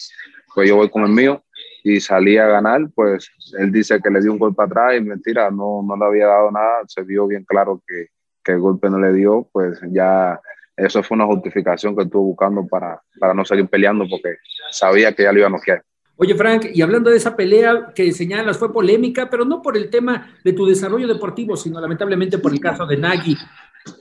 pues 0.54 0.68
yo 0.68 0.76
voy 0.76 0.90
con 0.90 1.02
el 1.04 1.10
mío 1.10 1.42
y 1.84 2.00
salí 2.00 2.36
a 2.36 2.46
ganar, 2.46 2.88
pues 2.94 3.30
él 3.58 3.72
dice 3.72 4.00
que 4.02 4.10
le 4.10 4.20
dio 4.20 4.32
un 4.32 4.38
golpe 4.38 4.62
atrás 4.62 4.96
y 4.96 5.00
mentira, 5.00 5.50
no, 5.50 5.82
no 5.82 5.96
le 5.96 6.04
había 6.04 6.26
dado 6.26 6.50
nada, 6.50 6.82
se 6.86 7.02
vio 7.02 7.26
bien 7.26 7.44
claro 7.44 7.82
que, 7.86 8.08
que 8.44 8.52
el 8.52 8.60
golpe 8.60 8.90
no 8.90 8.98
le 8.98 9.12
dio, 9.12 9.48
pues 9.52 9.80
ya 9.90 10.40
eso 10.76 11.02
fue 11.02 11.16
una 11.16 11.26
justificación 11.26 11.96
que 11.96 12.04
estuvo 12.04 12.22
buscando 12.22 12.66
para, 12.66 13.02
para 13.18 13.34
no 13.34 13.44
seguir 13.44 13.68
peleando 13.68 14.06
porque 14.08 14.36
sabía 14.70 15.12
que 15.12 15.24
ya 15.24 15.32
lo 15.32 15.38
iba 15.38 15.48
a 15.48 15.50
noquear. 15.50 15.82
Oye, 16.20 16.34
Frank, 16.34 16.66
y 16.74 16.82
hablando 16.82 17.10
de 17.10 17.16
esa 17.16 17.36
pelea 17.36 17.92
que 17.94 18.10
señalas, 18.12 18.58
fue 18.58 18.72
polémica, 18.72 19.30
pero 19.30 19.44
no 19.44 19.62
por 19.62 19.76
el 19.76 19.88
tema 19.88 20.34
de 20.42 20.52
tu 20.52 20.66
desarrollo 20.66 21.06
deportivo, 21.06 21.56
sino 21.56 21.80
lamentablemente 21.80 22.38
por 22.38 22.52
el 22.52 22.58
caso 22.58 22.86
de 22.86 22.96
Nagy. 22.96 23.36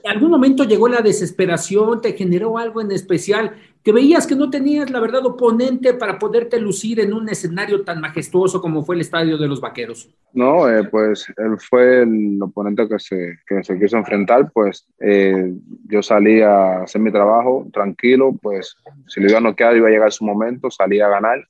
¿En 0.04 0.10
algún 0.10 0.30
momento 0.30 0.64
llegó 0.64 0.88
la 0.88 1.00
desesperación? 1.00 2.00
¿Te 2.00 2.12
generó 2.12 2.58
algo 2.58 2.80
en 2.80 2.90
especial? 2.92 3.56
Que 3.82 3.92
veías 3.92 4.26
que 4.26 4.34
no 4.34 4.50
tenías, 4.50 4.90
la 4.90 5.00
verdad, 5.00 5.24
oponente 5.24 5.94
para 5.94 6.18
poderte 6.18 6.60
lucir 6.60 7.00
en 7.00 7.12
un 7.12 7.28
escenario 7.28 7.84
tan 7.84 8.00
majestuoso 8.00 8.60
como 8.60 8.84
fue 8.84 8.96
el 8.96 9.00
Estadio 9.00 9.38
de 9.38 9.48
los 9.48 9.60
Vaqueros. 9.60 10.10
No, 10.32 10.68
eh, 10.68 10.84
pues 10.84 11.26
él 11.36 11.58
fue 11.58 12.02
el 12.02 12.38
oponente 12.42 12.88
que 12.88 12.98
se, 12.98 13.38
que 13.46 13.62
se 13.64 13.78
quiso 13.78 13.96
enfrentar, 13.96 14.50
pues 14.52 14.86
eh, 15.00 15.52
yo 15.86 16.02
salí 16.02 16.42
a 16.42 16.82
hacer 16.82 17.00
mi 17.00 17.10
trabajo 17.10 17.66
tranquilo, 17.72 18.36
pues 18.40 18.76
si 19.06 19.20
lo 19.20 19.28
iba 19.28 19.38
a 19.38 19.42
noquear 19.42 19.76
iba 19.76 19.88
a 19.88 19.90
llegar 19.90 20.12
su 20.12 20.24
momento, 20.24 20.70
salí 20.70 21.00
a 21.00 21.08
ganar 21.08 21.46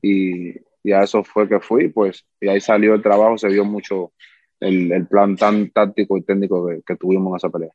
y, 0.00 0.52
y 0.84 0.92
a 0.92 1.02
eso 1.02 1.24
fue 1.24 1.48
que 1.48 1.60
fui, 1.60 1.88
pues 1.88 2.24
y 2.40 2.48
ahí 2.48 2.60
salió 2.60 2.94
el 2.94 3.02
trabajo, 3.02 3.38
se 3.38 3.48
vio 3.48 3.64
mucho 3.64 4.12
el, 4.62 5.06
plan 5.06 5.36
tan 5.36 5.70
táctico 5.70 6.16
y 6.16 6.22
técnico 6.22 6.68
que, 6.86 6.96
tuvimos 6.96 7.32
en 7.32 7.36
esa 7.36 7.50
pelea. 7.50 7.70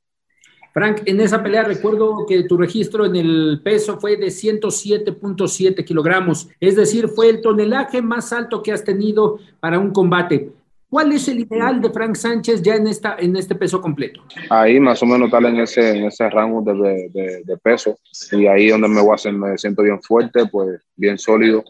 Frank, 0.73 1.01
en 1.05 1.19
esa 1.21 1.41
pelea 1.41 1.63
recuerdo 1.63 2.25
que 2.27 2.43
tu 2.43 2.55
registro 2.55 3.05
en 3.05 3.15
el 3.15 3.61
peso 3.63 3.99
fue 3.99 4.15
de 4.15 4.27
107.7 4.27 5.83
kilogramos, 5.83 6.49
es 6.59 6.75
decir, 6.75 7.07
fue 7.07 7.29
el 7.29 7.41
tonelaje 7.41 8.01
más 8.01 8.31
alto 8.31 8.61
que 8.61 8.71
has 8.71 8.83
tenido 8.83 9.39
para 9.59 9.79
un 9.79 9.91
combate. 9.91 10.51
¿Cuál 10.89 11.11
es 11.11 11.27
el 11.27 11.39
ideal 11.39 11.81
de 11.81 11.89
Frank 11.89 12.15
Sánchez 12.15 12.61
ya 12.61 12.75
en, 12.75 12.87
esta, 12.87 13.17
en 13.19 13.35
este 13.35 13.55
peso 13.55 13.81
completo? 13.81 14.21
Ahí 14.49 14.79
más 14.79 15.03
o 15.03 15.05
menos 15.05 15.29
tal 15.29 15.45
en 15.45 15.59
ese, 15.59 15.97
en 15.97 16.05
ese 16.05 16.29
rango 16.29 16.61
de, 16.61 17.41
de, 17.43 17.57
peso 17.57 17.97
y 18.31 18.47
ahí 18.47 18.69
donde 18.69 18.87
me 18.87 19.01
voy 19.01 19.11
a 19.11 19.15
hacer, 19.15 19.33
me 19.33 19.57
siento 19.57 19.81
bien 19.81 20.01
fuerte, 20.01 20.45
pues 20.49 20.79
bien 20.95 21.17
sólido 21.17 21.65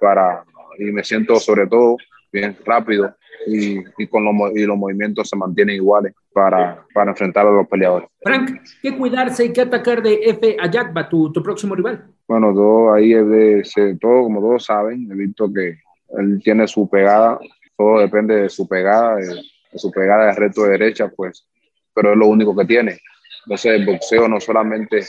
para, 0.00 0.42
y 0.78 0.84
me 0.84 1.04
siento 1.04 1.36
sobre 1.36 1.68
todo 1.68 1.96
bien 2.32 2.56
rápido 2.64 3.14
y, 3.46 3.78
y 3.98 4.06
con 4.06 4.24
los, 4.24 4.34
y 4.54 4.64
los 4.64 4.76
movimientos 4.76 5.28
se 5.28 5.36
mantienen 5.36 5.76
iguales 5.76 6.14
para, 6.32 6.84
para 6.94 7.10
enfrentar 7.10 7.46
a 7.46 7.50
los 7.50 7.66
peleadores. 7.68 8.08
Frank, 8.22 8.62
¿qué 8.82 8.96
cuidarse 8.96 9.46
y 9.46 9.52
qué 9.52 9.62
atacar 9.62 10.02
de 10.02 10.20
F. 10.24 10.56
Ayakba, 10.60 11.08
tu, 11.08 11.32
tu 11.32 11.42
próximo 11.42 11.74
rival? 11.74 12.06
Bueno, 12.28 12.52
todo 12.52 12.92
ahí 12.92 13.12
es 13.12 13.26
de, 13.74 13.96
todo, 14.00 14.24
como 14.24 14.40
todos 14.40 14.64
saben, 14.64 15.10
he 15.10 15.14
visto 15.14 15.52
que 15.52 15.78
él 16.18 16.40
tiene 16.42 16.66
su 16.66 16.88
pegada, 16.88 17.38
todo 17.76 18.00
depende 18.00 18.36
de 18.42 18.48
su 18.48 18.68
pegada, 18.68 19.16
de, 19.16 19.42
su 19.74 19.90
pegada 19.90 20.26
de 20.26 20.32
reto 20.34 20.64
de 20.64 20.70
derecha, 20.70 21.08
pues, 21.08 21.46
pero 21.94 22.12
es 22.12 22.18
lo 22.18 22.28
único 22.28 22.54
que 22.56 22.64
tiene. 22.64 22.98
Entonces, 23.44 23.72
el 23.72 23.86
boxeo 23.86 24.28
no 24.28 24.38
solamente 24.38 25.04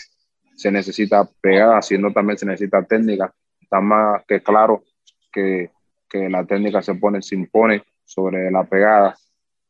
se 0.55 0.71
necesita 0.71 1.27
pegada, 1.41 1.81
sino 1.81 2.11
también 2.13 2.37
se 2.37 2.45
necesita 2.45 2.83
técnica. 2.83 3.33
Está 3.59 3.81
más 3.81 4.23
que 4.27 4.41
claro 4.41 4.83
que, 5.31 5.69
que 6.09 6.29
la 6.29 6.45
técnica 6.45 6.81
se 6.81 6.95
pone, 6.95 7.21
se 7.21 7.35
impone 7.35 7.83
sobre 8.11 8.51
la 8.51 8.63
pegada, 8.65 9.15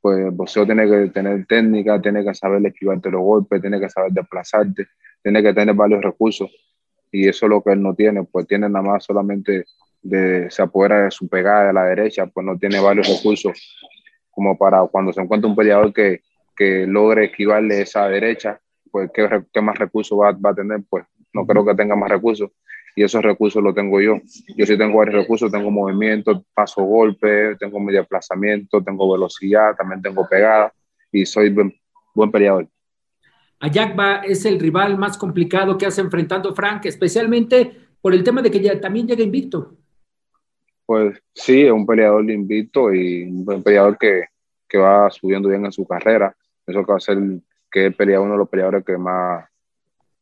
pues 0.02 0.18
el 0.18 0.32
boxeo 0.32 0.66
tiene 0.66 0.90
que 0.90 1.12
tener 1.12 1.46
técnica, 1.46 2.02
tiene 2.02 2.24
que 2.24 2.34
saber 2.34 2.66
esquivarte 2.66 3.12
los 3.12 3.22
golpes, 3.22 3.62
tiene 3.62 3.80
que 3.80 3.90
saber 3.90 4.12
desplazarte, 4.12 4.88
tiene 5.22 5.44
que 5.44 5.54
tener 5.54 5.76
varios 5.76 6.02
recursos. 6.02 6.50
Y 7.12 7.28
eso 7.28 7.46
es 7.46 7.50
lo 7.50 7.62
que 7.62 7.74
él 7.74 7.84
no 7.84 7.94
tiene, 7.94 8.24
pues 8.24 8.48
tiene 8.48 8.68
nada 8.68 8.84
más 8.84 9.04
solamente 9.04 9.66
de 10.02 10.50
se 10.50 10.62
apodera 10.64 11.04
de 11.04 11.12
su 11.12 11.28
pegada 11.28 11.68
de 11.68 11.74
la 11.74 11.86
derecha, 11.86 12.26
pues 12.26 12.46
no 12.46 12.58
tiene 12.58 12.80
varios 12.80 13.08
recursos 13.08 13.78
como 14.32 14.58
para 14.58 14.84
cuando 14.88 15.14
se 15.14 15.22
encuentra 15.22 15.50
un 15.50 15.56
peleador 15.56 15.94
que, 15.94 16.22
que 16.56 16.88
logre 16.88 17.26
esquivarle 17.26 17.82
esa 17.82 18.08
derecha, 18.08 18.60
pues 18.90 19.12
qué, 19.14 19.44
qué 19.54 19.62
más 19.62 19.78
recursos 19.78 20.18
va, 20.18 20.32
va, 20.32 20.50
a 20.50 20.56
tener, 20.56 20.82
pues 20.90 21.06
no 21.34 21.46
creo 21.46 21.64
que 21.64 21.76
tenga 21.76 21.96
más 21.96 22.10
recursos 22.10 22.50
y 22.96 23.04
esos 23.04 23.22
recursos 23.22 23.64
los 23.64 23.74
tengo 23.74 24.02
yo. 24.02 24.20
Yo 24.56 24.66
sí 24.66 24.78
tengo 24.78 24.98
varios 24.98 25.16
recursos, 25.16 25.52
tengo 25.52 25.72
movimiento, 25.72 26.44
paso 26.54 26.84
golpe, 26.84 27.56
tengo 27.58 27.80
medio 27.80 28.00
desplazamiento, 28.00 28.84
tengo 28.84 29.12
velocidad, 29.12 29.76
también 29.76 30.02
tengo 30.02 30.28
pegada 30.28 30.74
y 31.12 31.26
soy 31.26 31.50
buen, 31.50 31.74
buen 32.14 32.32
peleador. 32.32 32.68
Ayakba 33.60 34.18
es 34.18 34.46
el 34.46 34.60
rival 34.60 34.98
más 34.98 35.18
complicado 35.18 35.78
que 35.78 35.86
has 35.86 35.98
enfrentado 36.00 36.54
Frank, 36.56 36.86
especialmente 36.86 37.72
por 38.02 38.14
el 38.14 38.24
tema 38.24 38.42
de 38.42 38.50
que 38.50 38.60
ya 38.60 38.80
también 38.80 39.08
llega 39.08 39.24
invicto. 39.24 39.76
Pues 40.86 41.22
sí, 41.34 41.62
es 41.62 41.72
un 41.72 41.86
peleador 41.86 42.30
invicto 42.30 42.94
y 42.94 43.24
un 43.24 43.64
peleador 43.64 43.98
que, 43.98 44.26
que 44.68 44.78
va 44.78 45.10
subiendo 45.12 45.48
bien 45.50 45.64
en 45.64 45.72
su 45.72 45.88
carrera. 45.88 46.36
Eso 46.66 46.84
que 46.84 46.92
va 46.92 46.98
a 46.98 47.02
ser 47.02 47.18
que 47.72 47.92
pelea 47.92 48.20
uno 48.20 48.34
de 48.34 48.40
los 48.40 48.50
peleadores 48.50 48.84
que 48.84 48.98
más 48.98 49.46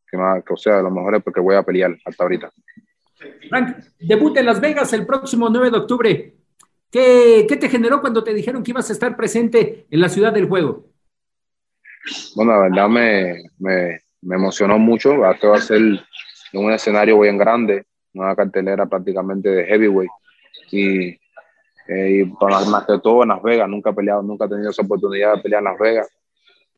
que, 0.09 0.17
más, 0.17 0.43
que 0.43 0.53
o 0.53 0.57
sea, 0.57 0.77
de 0.77 0.83
los 0.83 0.91
mejores 0.91 1.21
porque 1.23 1.39
voy 1.39 1.55
a 1.55 1.63
pelear 1.63 1.95
hasta 2.05 2.23
ahorita. 2.23 2.51
Frank, 3.49 3.77
debut 3.99 4.37
en 4.37 4.45
Las 4.45 4.61
Vegas 4.61 4.93
el 4.93 5.05
próximo 5.05 5.49
9 5.49 5.71
de 5.71 5.77
octubre. 5.77 6.33
¿Qué, 6.91 7.45
¿Qué, 7.47 7.57
te 7.57 7.69
generó 7.69 8.01
cuando 8.01 8.23
te 8.23 8.33
dijeron 8.33 8.63
que 8.63 8.71
ibas 8.71 8.89
a 8.89 8.93
estar 8.93 9.15
presente 9.15 9.85
en 9.89 10.01
la 10.01 10.09
ciudad 10.09 10.33
del 10.33 10.47
juego? 10.47 10.85
Bueno, 12.35 12.53
la 12.53 12.59
verdad 12.61 12.89
me, 12.89 13.43
me, 13.59 14.01
me 14.21 14.35
emocionó 14.35 14.79
mucho. 14.79 15.11
que 15.39 15.47
va 15.47 15.57
a 15.57 15.61
ser 15.61 15.77
en 15.77 15.99
un 16.53 16.71
escenario 16.71 17.19
bien 17.19 17.37
grande, 17.37 17.85
una 18.13 18.35
cartelera 18.35 18.85
prácticamente 18.87 19.49
de 19.49 19.65
heavyweight. 19.65 20.11
Y, 20.71 21.09
eh, 21.87 22.23
y 22.23 22.25
más 22.43 22.85
que 22.85 22.99
todo 22.99 23.23
en 23.23 23.29
Las 23.29 23.43
Vegas, 23.43 23.69
nunca 23.69 23.91
he 23.91 23.93
peleado, 23.93 24.23
nunca 24.23 24.45
he 24.45 24.49
tenido 24.49 24.71
esa 24.71 24.81
oportunidad 24.81 25.35
de 25.35 25.41
pelear 25.41 25.59
en 25.59 25.65
Las 25.65 25.79
Vegas. 25.79 26.09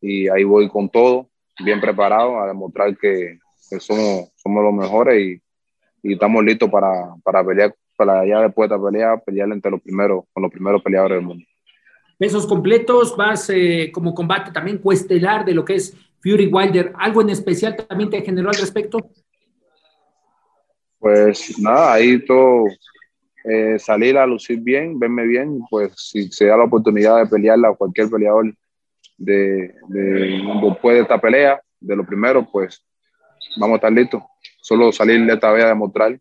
Y 0.02 0.28
ahí 0.28 0.44
voy 0.44 0.67
con 0.67 0.89
todo 0.89 1.31
bien 1.63 1.82
preparados 1.82 2.41
a 2.41 2.47
demostrar 2.47 2.97
que, 2.97 3.39
somos, 3.80 4.32
somos 4.36 4.63
los 4.63 4.74
mejores 4.74 5.21
y, 5.21 5.41
y 6.04 6.13
estamos 6.13 6.43
listos 6.43 6.69
para, 6.69 7.15
para, 7.24 7.43
pelear, 7.43 7.76
para 7.95 8.21
allá 8.21 8.41
después 8.41 8.69
de 8.69 8.78
pelear, 8.78 9.24
pelear 9.24 9.50
entre 9.52 9.71
los 9.71 9.82
primeros, 9.82 10.26
con 10.34 10.43
los 10.43 10.52
primeros 10.52 10.82
peleadores 10.82 11.17
del 11.17 11.26
mundo. 11.26 11.45
Pesos 12.17 12.45
completos, 12.45 13.15
vas 13.17 13.50
eh, 13.50 13.91
como 13.91 14.13
combate 14.13 14.52
también 14.52 14.78
cuestelar 14.78 15.43
de 15.43 15.54
lo 15.54 15.65
que 15.65 15.76
es 15.76 15.95
Fury 16.21 16.47
Wilder. 16.47 16.93
¿Algo 16.97 17.21
en 17.21 17.32
especial 17.32 17.76
también 17.76 18.10
te 18.10 18.21
generó 18.21 18.50
al 18.50 18.56
respecto? 18.56 19.00
Pues 21.00 21.58
nada, 21.60 21.93
ahí 21.93 22.24
todo, 22.24 22.65
eh, 23.43 23.80
salir 23.80 24.17
a 24.17 24.28
lucir 24.28 24.60
bien, 24.60 25.00
verme 25.00 25.26
bien, 25.26 25.62
pues 25.67 25.93
si 25.95 26.32
se 26.32 26.45
da 26.45 26.58
la 26.58 26.65
oportunidad 26.65 27.17
de 27.24 27.26
pelearla 27.26 27.69
a 27.69 27.76
cualquier 27.76 28.08
peleador 28.08 28.54
de, 29.22 29.76
después 29.88 30.96
de 30.96 31.02
esta 31.02 31.20
pelea, 31.20 31.62
de 31.80 31.96
lo 31.96 32.06
primero, 32.06 32.48
pues 32.52 32.84
vamos 33.58 33.76
a 33.76 33.78
estar 33.78 33.92
listos. 33.92 34.24
Solo 34.62 34.92
salir 34.92 35.26
de 35.26 35.34
esta 35.34 35.52
vez 35.52 35.66
a 35.66 35.70
demostrar 35.70 36.20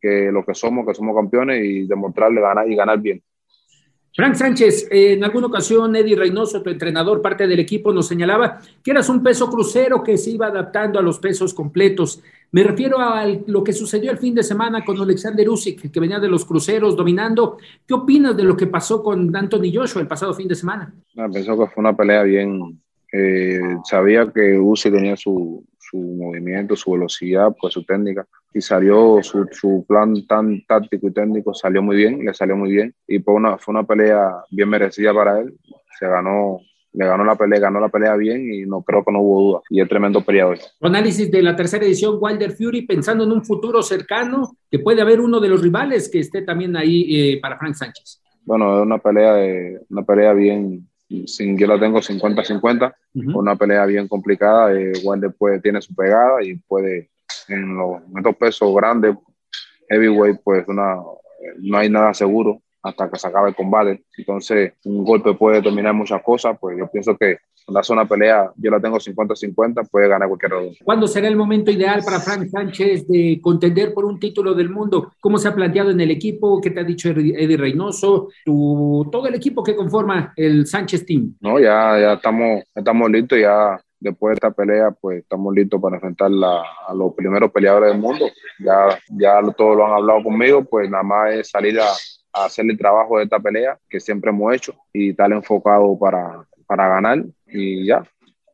que 0.00 0.30
lo 0.32 0.44
que 0.44 0.54
somos, 0.54 0.86
que 0.86 0.94
somos 0.94 1.14
campeones 1.14 1.62
y 1.64 1.86
demostrarle 1.86 2.40
ganar 2.40 2.70
y 2.70 2.74
ganar 2.74 2.98
bien. 2.98 3.22
Frank 4.12 4.34
Sánchez, 4.34 4.88
en 4.90 5.22
alguna 5.22 5.46
ocasión 5.46 5.94
Eddie 5.94 6.16
Reynoso, 6.16 6.62
tu 6.62 6.70
entrenador, 6.70 7.22
parte 7.22 7.46
del 7.46 7.60
equipo, 7.60 7.92
nos 7.92 8.08
señalaba 8.08 8.58
que 8.82 8.90
eras 8.90 9.08
un 9.08 9.22
peso 9.22 9.48
crucero 9.48 10.02
que 10.02 10.18
se 10.18 10.30
iba 10.30 10.48
adaptando 10.48 10.98
a 10.98 11.02
los 11.02 11.20
pesos 11.20 11.54
completos. 11.54 12.20
Me 12.50 12.64
refiero 12.64 12.98
a 12.98 13.24
lo 13.46 13.62
que 13.62 13.72
sucedió 13.72 14.10
el 14.10 14.18
fin 14.18 14.34
de 14.34 14.42
semana 14.42 14.84
con 14.84 15.00
Alexander 15.00 15.48
Usyk, 15.48 15.92
que 15.92 16.00
venía 16.00 16.18
de 16.18 16.28
los 16.28 16.44
cruceros 16.44 16.96
dominando. 16.96 17.58
¿Qué 17.86 17.94
opinas 17.94 18.36
de 18.36 18.42
lo 18.42 18.56
que 18.56 18.66
pasó 18.66 19.00
con 19.00 19.34
Anthony 19.34 19.70
Joshua 19.72 20.02
el 20.02 20.08
pasado 20.08 20.34
fin 20.34 20.48
de 20.48 20.56
semana? 20.56 20.92
No, 21.14 21.22
ah, 21.22 21.28
pensó 21.32 21.56
que 21.56 21.68
fue 21.68 21.80
una 21.80 21.96
pelea 21.96 22.24
bien. 22.24 22.80
Eh, 23.12 23.60
sabía 23.84 24.30
que 24.32 24.58
Usyk 24.58 24.92
tenía 24.92 25.16
su, 25.16 25.64
su 25.90 25.98
movimiento, 25.98 26.76
su 26.76 26.92
velocidad, 26.92 27.54
pues 27.60 27.74
su 27.74 27.84
técnica. 27.84 28.26
Y 28.52 28.60
salió 28.60 29.22
su, 29.22 29.46
su, 29.50 29.84
plan 29.86 30.26
tan 30.26 30.64
táctico 30.66 31.08
y 31.08 31.12
técnico, 31.12 31.54
salió 31.54 31.82
muy 31.82 31.96
bien, 31.96 32.24
le 32.24 32.34
salió 32.34 32.56
muy 32.56 32.70
bien. 32.70 32.94
Y 33.06 33.18
fue 33.20 33.34
una, 33.34 33.58
fue 33.58 33.72
una 33.72 33.84
pelea 33.84 34.30
bien 34.50 34.68
merecida 34.68 35.12
para 35.14 35.40
él. 35.40 35.54
Se 35.98 36.06
ganó, 36.06 36.60
le 36.92 37.06
ganó 37.06 37.24
la 37.24 37.36
pelea, 37.36 37.60
ganó 37.60 37.80
la 37.80 37.88
pelea 37.88 38.16
bien 38.16 38.52
y 38.52 38.62
no 38.62 38.82
creo 38.82 39.04
que 39.04 39.12
no 39.12 39.20
hubo 39.20 39.40
duda. 39.42 39.60
Y 39.70 39.80
es 39.80 39.88
tremendo 39.88 40.20
peleador. 40.20 40.58
Análisis 40.80 41.30
de 41.30 41.42
la 41.42 41.54
tercera 41.56 41.84
edición, 41.84 42.18
Wilder 42.20 42.52
Fury, 42.52 42.82
pensando 42.82 43.24
en 43.24 43.32
un 43.32 43.44
futuro 43.44 43.82
cercano, 43.82 44.56
que 44.70 44.78
puede 44.78 45.02
haber 45.02 45.20
uno 45.20 45.40
de 45.40 45.48
los 45.48 45.62
rivales 45.62 46.08
que 46.08 46.20
esté 46.20 46.42
también 46.42 46.76
ahí 46.76 47.06
eh, 47.08 47.40
para 47.40 47.58
Frank 47.58 47.74
Sánchez. 47.74 48.22
Bueno, 48.44 48.78
es 48.78 48.86
una 48.86 48.98
pelea, 48.98 49.34
de, 49.34 49.80
una 49.90 50.02
pelea 50.02 50.32
bien, 50.32 50.88
sin, 51.26 51.58
yo 51.58 51.66
la 51.66 51.78
tengo 51.78 52.00
50-50, 52.00 52.94
una 53.34 53.56
pelea 53.56 53.84
bien 53.86 54.08
complicada. 54.08 54.72
Eh, 54.74 54.92
puede, 55.38 55.60
tiene 55.60 55.82
su 55.82 55.94
pegada 55.94 56.42
y 56.42 56.56
puede, 56.56 57.10
en 57.48 57.76
los 57.76 58.02
estos 58.16 58.36
pesos 58.36 58.74
grandes, 58.74 59.16
heavyweight, 59.88 60.40
pues 60.42 60.66
una, 60.68 60.96
no 61.58 61.78
hay 61.78 61.90
nada 61.90 62.14
seguro 62.14 62.62
hasta 62.82 63.10
que 63.10 63.18
se 63.18 63.28
acabe 63.28 63.50
el 63.50 63.54
combate. 63.54 64.04
Entonces, 64.16 64.72
un 64.84 65.04
golpe 65.04 65.34
puede 65.34 65.60
dominar 65.60 65.94
muchas 65.94 66.22
cosas, 66.22 66.56
pues 66.60 66.78
yo 66.78 66.90
pienso 66.90 67.16
que 67.16 67.38
la 67.70 67.82
zona 67.82 68.06
pelea 68.06 68.50
yo 68.56 68.70
la 68.70 68.80
tengo 68.80 68.98
50-50, 68.98 69.88
puede 69.90 70.08
ganar 70.08 70.28
cualquier 70.28 70.54
uno. 70.54 70.70
¿Cuándo 70.84 71.06
será 71.06 71.28
el 71.28 71.36
momento 71.36 71.70
ideal 71.70 72.02
para 72.04 72.20
Frank 72.20 72.48
Sánchez 72.48 73.06
de 73.06 73.40
contender 73.42 73.94
por 73.94 74.04
un 74.04 74.18
título 74.18 74.54
del 74.54 74.70
mundo? 74.70 75.12
¿Cómo 75.20 75.38
se 75.38 75.48
ha 75.48 75.54
planteado 75.54 75.90
en 75.90 76.00
el 76.00 76.10
equipo? 76.10 76.60
¿Qué 76.60 76.70
te 76.70 76.80
ha 76.80 76.84
dicho 76.84 77.10
Eddie 77.10 77.56
Reynoso? 77.56 78.28
Tu, 78.44 79.08
todo 79.10 79.26
el 79.26 79.34
equipo 79.34 79.62
que 79.62 79.76
conforma 79.76 80.32
el 80.36 80.66
Sánchez 80.66 81.06
Team. 81.06 81.34
No, 81.40 81.58
ya, 81.58 81.98
ya 81.98 82.12
estamos, 82.14 82.62
estamos 82.74 83.10
listos, 83.10 83.38
ya 83.38 83.80
después 84.00 84.30
de 84.30 84.34
esta 84.34 84.50
pelea, 84.50 84.90
pues 84.90 85.18
estamos 85.18 85.54
listos 85.54 85.80
para 85.80 85.96
enfrentar 85.96 86.30
a 86.32 86.94
los 86.94 87.14
primeros 87.14 87.50
peleadores 87.52 87.92
del 87.92 88.00
mundo. 88.00 88.26
Ya, 88.58 88.98
ya 89.08 89.40
todos 89.56 89.76
lo 89.76 89.86
han 89.86 89.92
hablado 89.92 90.22
conmigo, 90.22 90.64
pues 90.64 90.90
nada 90.90 91.02
más 91.02 91.32
es 91.32 91.50
salir 91.50 91.78
a, 91.78 91.88
a 92.32 92.44
hacer 92.46 92.64
el 92.66 92.78
trabajo 92.78 93.18
de 93.18 93.24
esta 93.24 93.38
pelea 93.38 93.78
que 93.88 94.00
siempre 94.00 94.30
hemos 94.30 94.54
hecho 94.54 94.74
y 94.92 95.10
estar 95.10 95.30
enfocado 95.32 95.98
para, 95.98 96.46
para 96.70 96.88
ganar 96.88 97.24
y 97.48 97.84
ya. 97.84 98.00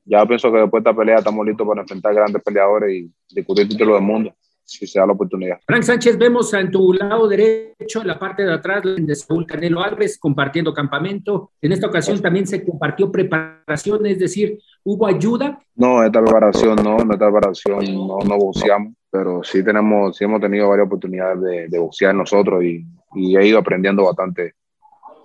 Ya 0.06 0.24
pienso 0.24 0.50
que 0.50 0.58
después 0.58 0.82
de 0.82 0.90
esta 0.90 0.98
pelea 0.98 1.16
estamos 1.16 1.44
listos 1.44 1.66
para 1.68 1.82
enfrentar 1.82 2.14
grandes 2.14 2.42
peleadores 2.42 2.94
y 2.94 3.12
discutir 3.34 3.68
título 3.68 3.94
del 3.94 4.04
mundo 4.04 4.32
si 4.64 4.86
se 4.86 4.98
da 4.98 5.06
la 5.06 5.12
oportunidad. 5.12 5.58
Frank 5.64 5.82
Sánchez, 5.82 6.18
vemos 6.18 6.52
en 6.54 6.70
tu 6.70 6.92
lado 6.92 7.28
derecho, 7.28 8.00
en 8.00 8.08
la 8.08 8.18
parte 8.18 8.42
de 8.42 8.52
atrás 8.52 8.82
de 8.84 9.14
Saúl 9.14 9.46
Canelo 9.46 9.80
Álvarez 9.80 10.18
compartiendo 10.18 10.74
campamento. 10.74 11.52
En 11.60 11.72
esta 11.72 11.86
ocasión 11.86 12.20
también 12.20 12.46
se 12.46 12.64
compartió 12.64 13.12
preparación, 13.12 14.06
es 14.06 14.18
decir, 14.18 14.58
¿hubo 14.82 15.06
ayuda? 15.06 15.60
No, 15.76 16.02
esta 16.02 16.20
preparación 16.20 16.76
no, 16.82 17.00
en 17.00 17.12
esta 17.12 17.30
preparación 17.30 17.84
no, 17.94 18.18
no 18.26 18.38
boxeamos, 18.38 18.94
pero 19.08 19.44
sí 19.44 19.62
tenemos, 19.62 20.16
sí 20.16 20.24
hemos 20.24 20.40
tenido 20.40 20.68
varias 20.68 20.86
oportunidades 20.86 21.40
de, 21.42 21.68
de 21.68 21.78
boxear 21.78 22.14
nosotros 22.14 22.64
y, 22.64 22.84
y, 23.14 23.36
he 23.36 23.46
ido 23.46 23.58
aprendiendo 23.58 24.04
bastante 24.04 24.54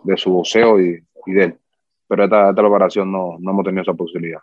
de 0.04 0.18
su 0.18 0.32
boxeo 0.32 0.80
y, 0.80 1.04
y 1.26 1.32
de 1.32 1.44
él. 1.46 1.61
Pero 2.12 2.26
esta, 2.26 2.50
esta 2.50 2.62
preparación 2.62 3.10
no, 3.10 3.38
no 3.40 3.52
hemos 3.52 3.64
tenido 3.64 3.84
esa 3.84 3.94
posibilidad. 3.94 4.42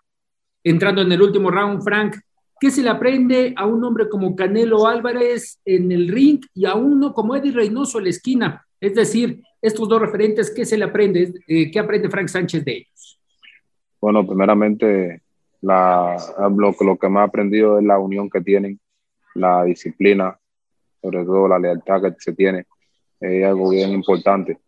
Entrando 0.65 1.03
en 1.03 1.13
el 1.13 1.21
último 1.21 1.51
round, 1.51 1.83
Frank, 1.83 2.17
¿Qué 2.61 2.73
se 2.73 2.83
le 2.83 2.91
aprende 2.91 3.55
a 3.57 3.67
un 3.67 3.85
hombre 3.85 4.09
como 4.09 4.35
Canelo 4.35 4.89
Álvarez 4.89 5.61
en 5.65 5.93
el 5.93 6.09
ring 6.09 6.41
y 6.55 6.67
a 6.67 6.75
uno 6.75 7.15
como 7.15 7.37
Eddie 7.37 7.53
Reynoso 7.53 7.99
en 7.99 8.05
la 8.05 8.11
esquina? 8.11 8.67
Es 8.81 8.97
decir, 8.97 9.43
estos 9.63 9.89
dos 9.89 10.01
referentes, 10.01 10.51
¿qué 10.51 10.65
se 10.65 10.77
le 10.77 10.85
aprende? 10.85 11.35
Eh, 11.47 11.71
¿Qué 11.71 11.79
aprende 11.79 12.11
Frank 12.11 12.27
Sánchez 12.27 12.65
de 12.65 12.79
ellos? 12.79 13.21
Bueno, 14.01 14.27
primeramente, 14.27 15.23
la, 15.61 16.17
lo, 16.51 16.75
lo 16.81 16.97
que 16.97 17.09
más 17.09 17.23
he 17.23 17.29
aprendido 17.29 17.79
es 17.79 17.85
la 17.85 18.01
unión 18.01 18.29
que 18.29 18.41
tienen, 18.41 18.81
la 19.37 19.63
disciplina, 19.63 20.37
sobre 21.01 21.25
todo 21.25 21.47
la 21.47 21.61
lealtad 21.61 22.03
que 22.03 22.15
se 22.19 22.33
tiene, 22.33 22.67
es 23.21 23.47
algo 23.47 23.71
bien 23.71 23.91
importante. 23.91 24.59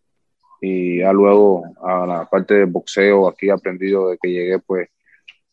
Y 0.60 0.98
ya 0.98 1.12
luego, 1.12 1.64
a 1.82 2.06
la 2.06 2.24
parte 2.28 2.54
de 2.54 2.64
boxeo, 2.64 3.28
aquí 3.28 3.48
he 3.48 3.52
aprendido 3.52 4.10
de 4.10 4.18
que 4.18 4.30
llegué 4.30 4.58
pues 4.58 4.88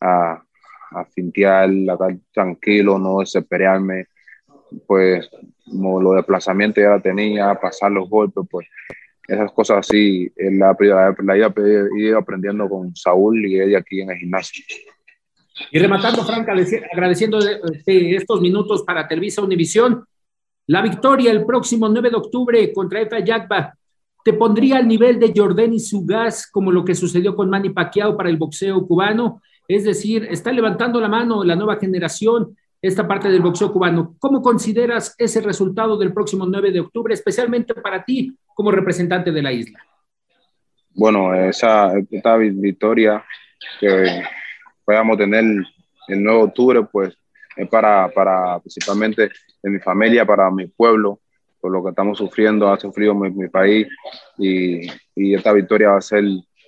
a, 0.02 0.44
a 0.92 1.06
fintear, 1.06 1.70
a 1.70 1.94
estar 1.94 2.16
tranquilo, 2.34 3.00
no 3.00 3.20
desesperarme, 3.20 4.08
pues 4.86 5.30
como 5.66 6.02
los 6.02 6.16
desplazamientos 6.16 6.82
ya 6.82 6.90
la 6.90 7.02
tenía, 7.02 7.56
pasar 7.56 7.92
los 7.92 8.10
golpes, 8.10 8.44
pues 8.50 8.68
esas 9.28 9.52
cosas 9.52 9.80
así 9.80 10.32
la, 10.38 10.76
la, 10.80 11.16
la 11.18 12.18
aprendiendo 12.18 12.70
con 12.70 12.96
Saúl 12.96 13.46
y 13.46 13.60
ella 13.60 13.80
aquí 13.80 14.02
en 14.02 14.12
el 14.12 14.18
gimnasio. 14.18 14.64
Y 15.72 15.80
rematando, 15.80 16.24
Franca, 16.24 16.54
agradeciendo 16.94 17.40
este, 17.40 18.16
estos 18.16 18.42
minutos 18.42 18.84
para 18.84 19.08
Televisa 19.08 19.42
Univisión, 19.42 20.06
la 20.68 20.82
victoria 20.82 21.32
el 21.32 21.46
próximo 21.46 21.90
9 21.90 22.10
de 22.10 22.16
octubre 22.16 22.74
contra 22.74 23.02
Efa 23.02 23.20
Yagba 23.20 23.74
te 24.28 24.34
pondría 24.34 24.76
al 24.76 24.90
nivel 24.90 25.22
de 25.22 25.32
Jordani 25.34 25.80
Sugas 25.80 26.52
como 26.52 26.70
lo 26.70 26.84
que 26.84 26.96
sucedió 26.96 27.34
con 27.34 27.50
Manny 27.50 27.70
Pacquiao 27.70 28.18
para 28.18 28.30
el 28.30 28.36
boxeo 28.36 28.86
cubano 28.86 29.42
es 29.70 29.86
decir, 29.86 30.28
está 30.30 30.52
levantando 30.52 31.00
la 31.00 31.08
mano 31.08 31.46
la 31.46 31.56
nueva 31.56 31.78
generación, 31.78 32.58
esta 32.82 33.08
parte 33.08 33.30
del 33.30 33.42
boxeo 33.42 33.72
cubano. 33.72 34.18
¿Cómo 34.20 34.42
consideras 34.42 35.16
ese 35.18 35.40
resultado 35.40 35.98
del 35.98 36.14
próximo 36.14 36.46
9 36.46 36.74
de 36.74 36.82
octubre, 36.82 37.14
especialmente 37.14 37.74
para 37.74 38.04
ti 38.04 38.38
como 38.54 38.70
representante 38.70 39.32
de 39.32 39.42
la 39.42 39.54
isla? 39.54 39.80
Bueno, 40.94 41.34
esa 41.34 41.94
esta 42.12 42.36
victoria 42.36 43.24
que 43.80 44.24
podamos 44.84 45.18
tener 45.18 45.46
el 46.10 46.22
9 46.22 46.38
de 46.38 46.44
octubre, 46.44 46.84
pues 46.92 47.18
es 47.56 47.70
para, 47.70 48.10
para 48.10 48.60
principalmente 48.60 49.32
de 49.64 49.70
mi 49.70 49.80
familia, 49.80 50.26
para 50.26 50.52
mi 50.52 50.68
pueblo, 50.68 51.22
lo 51.70 51.84
que 51.84 51.90
estamos 51.90 52.18
sufriendo, 52.18 52.72
ha 52.72 52.80
sufrido 52.80 53.14
mi, 53.16 53.48
país 53.50 53.88
y, 54.38 54.88
y, 55.16 55.34
esta 55.34 55.54
victoria 55.54 55.90
va 55.90 55.98
a 55.98 56.02
ser 56.02 56.24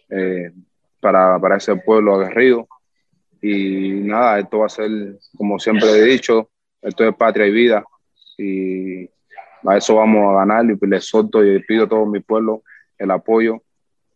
eh, 0.10 0.52
para, 1.00 1.40
para 1.40 1.58
ese 1.58 1.76
pueblo 1.76 2.16
aguerrido 2.16 2.68
y 3.42 4.02
nada, 4.02 4.40
esto 4.40 4.60
va 4.60 4.66
a 4.66 4.70
ser, 4.70 4.90
como 5.38 5.60
siempre 5.60 5.90
he 5.90 6.04
dicho, 6.04 6.50
esto 6.82 7.08
es 7.08 7.16
patria 7.16 7.48
y 7.48 7.52
vida. 7.52 7.84
Y 8.38 9.06
a 9.66 9.78
eso 9.78 9.96
vamos 9.96 10.34
a 10.34 10.40
ganar. 10.40 10.66
Y 10.66 10.88
les 10.88 11.06
solto 11.06 11.44
y 11.44 11.62
pido 11.64 11.86
a 11.86 11.90
todo 11.90 12.06
mi 12.06 12.20
pueblo 12.20 12.64
el 12.98 13.12
apoyo 13.12 13.64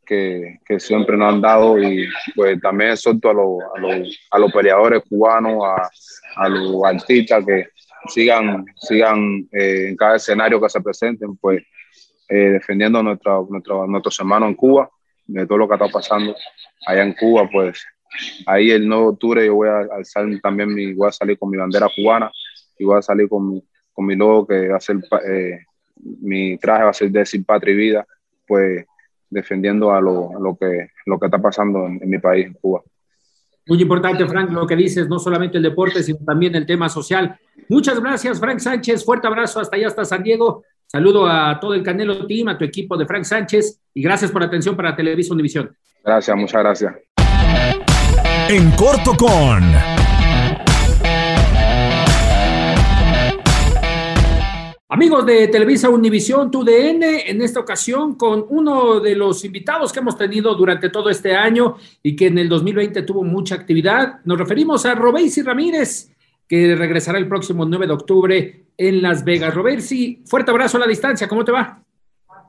que, 0.06 0.60
que 0.66 0.80
siempre 0.80 1.18
nos 1.18 1.34
han 1.34 1.42
dado. 1.42 1.82
Y 1.82 2.08
pues 2.36 2.60
también 2.62 2.98
solto 2.98 3.30
a, 3.30 3.34
los, 3.34 3.60
a, 3.76 3.80
los, 3.80 4.20
a 4.32 4.40
los 4.40 4.52
peleadores 4.52 5.04
cubanos, 5.08 5.64
a, 5.64 5.90
a 6.36 6.50
los 6.50 6.84
artistas 6.84 7.46
que 7.46 7.68
sigan, 8.08 8.66
sigan 8.76 9.48
eh, 9.52 9.90
en 9.90 9.96
cada 9.96 10.16
escenario 10.16 10.62
que 10.62 10.70
se 10.70 10.82
presenten, 10.82 11.36
pues 11.38 11.64
eh, 12.30 12.50
defendiendo 12.52 13.00
a 13.00 13.04
nuestra, 13.04 13.40
nuestro, 13.50 13.88
nuestros 13.88 14.20
hermanos 14.20 14.50
en 14.50 14.56
Cuba, 14.56 14.90
de 15.26 15.46
todo 15.46 15.58
lo 15.58 15.68
que 15.68 15.76
está 15.76 15.88
pasando 15.88 16.36
allá 16.86 17.04
en 17.04 17.14
Cuba, 17.14 17.50
pues 17.52 17.86
ahí 18.46 18.72
el 18.72 18.88
9 18.88 19.04
de 19.04 19.10
octubre 19.10 19.46
yo 19.46 19.56
voy 19.56 19.70
a 19.70 19.80
alzar 19.96 20.26
también 20.42 20.74
mi, 20.74 20.94
voy 20.94 21.10
a 21.10 21.12
salir 21.12 21.38
con 21.38 21.50
mi 21.50 21.58
bandera 21.58 21.90
cubana 21.96 22.32
y 22.78 22.86
voy 22.86 22.98
a 22.98 23.02
salir 23.02 23.28
con, 23.28 23.62
con 23.92 24.06
mi 24.06 24.16
logo 24.16 24.48
que 24.48 24.68
va 24.70 24.78
a 24.78 24.82
ser, 24.82 24.98
eh, 25.28 25.60
mi 25.96 26.58
traje 26.58 26.84
va 26.84 26.90
a 26.90 26.94
ser 26.94 27.12
de 27.12 27.26
Sin 27.26 27.44
Patria 27.44 27.74
y 27.74 27.78
Vida, 27.78 28.08
pues 28.48 28.86
defendiendo 29.30 29.92
a 29.92 30.02
lo, 30.02 30.58
que, 30.60 30.90
lo 31.06 31.20
que 31.20 31.26
está 31.26 31.40
pasando 31.40 31.88
en, 31.88 32.00
mi 32.10 32.20
país, 32.20 32.48
en 32.48 32.54
Cuba. 32.54 32.82
Muy 33.68 33.82
importante, 33.82 34.26
Frank, 34.28 34.52
lo 34.52 34.68
que 34.68 34.76
dices, 34.76 35.08
no 35.08 35.20
solamente 35.20 35.58
el 35.58 35.64
deporte, 35.64 36.04
sino 36.04 36.20
también 36.26 36.56
el 36.56 36.66
tema 36.66 36.90
social. 36.90 37.38
Muchas 37.70 38.00
gracias, 38.00 38.40
Frank 38.40 38.60
Sánchez. 38.60 39.06
Fuerte 39.06 39.28
abrazo 39.28 39.60
hasta 39.60 39.78
allá, 39.78 39.88
hasta 39.88 40.04
San 40.06 40.24
Diego. 40.24 40.64
Saludo 40.86 41.28
a 41.28 41.60
todo 41.60 41.74
el 41.74 41.82
Canelo 41.82 42.26
Team, 42.28 42.50
a 42.50 42.58
tu 42.58 42.66
equipo 42.66 42.98
de 42.98 43.06
Frank 43.06 43.24
Sánchez 43.24 43.82
y 43.94 44.02
gracias 44.02 44.32
por 44.32 44.42
la 44.42 44.48
atención 44.48 44.76
para 44.76 44.96
Televisa 44.96 45.34
Univisión. 45.34 45.76
Gracias, 46.04 46.36
muchas 46.36 46.62
gracias 46.62 46.94
en 48.50 48.72
corto 48.72 49.16
con... 49.16 49.93
Amigos 54.94 55.26
de 55.26 55.48
Televisa 55.48 55.90
Univisión 55.90 56.52
TUDN, 56.52 57.02
en 57.26 57.42
esta 57.42 57.60
ocasión 57.60 58.14
con 58.14 58.46
uno 58.50 59.00
de 59.00 59.16
los 59.16 59.44
invitados 59.44 59.92
que 59.92 60.02
hemos 60.02 60.16
tenido 60.16 60.54
durante 60.54 60.92
todo 60.92 61.10
este 61.10 61.36
año 61.36 61.78
y 62.04 62.16
que 62.16 62.28
en 62.28 62.38
el 62.38 62.48
2020 62.48 63.02
tuvo 63.02 63.24
mucha 63.24 63.56
actividad, 63.56 64.20
nos 64.24 64.38
referimos 64.38 64.86
a 64.86 64.94
Robeysi 64.94 65.42
Ramírez, 65.42 66.12
que 66.48 66.76
regresará 66.76 67.18
el 67.18 67.28
próximo 67.28 67.66
9 67.66 67.88
de 67.88 67.94
octubre 67.94 68.66
en 68.78 69.02
Las 69.02 69.26
Vegas. 69.26 69.56
Robersi, 69.56 70.22
fuerte 70.28 70.52
abrazo 70.52 70.78
a 70.78 70.82
la 70.82 70.88
distancia, 70.88 71.28
¿cómo 71.28 71.44
te 71.44 71.52
va? 71.52 71.82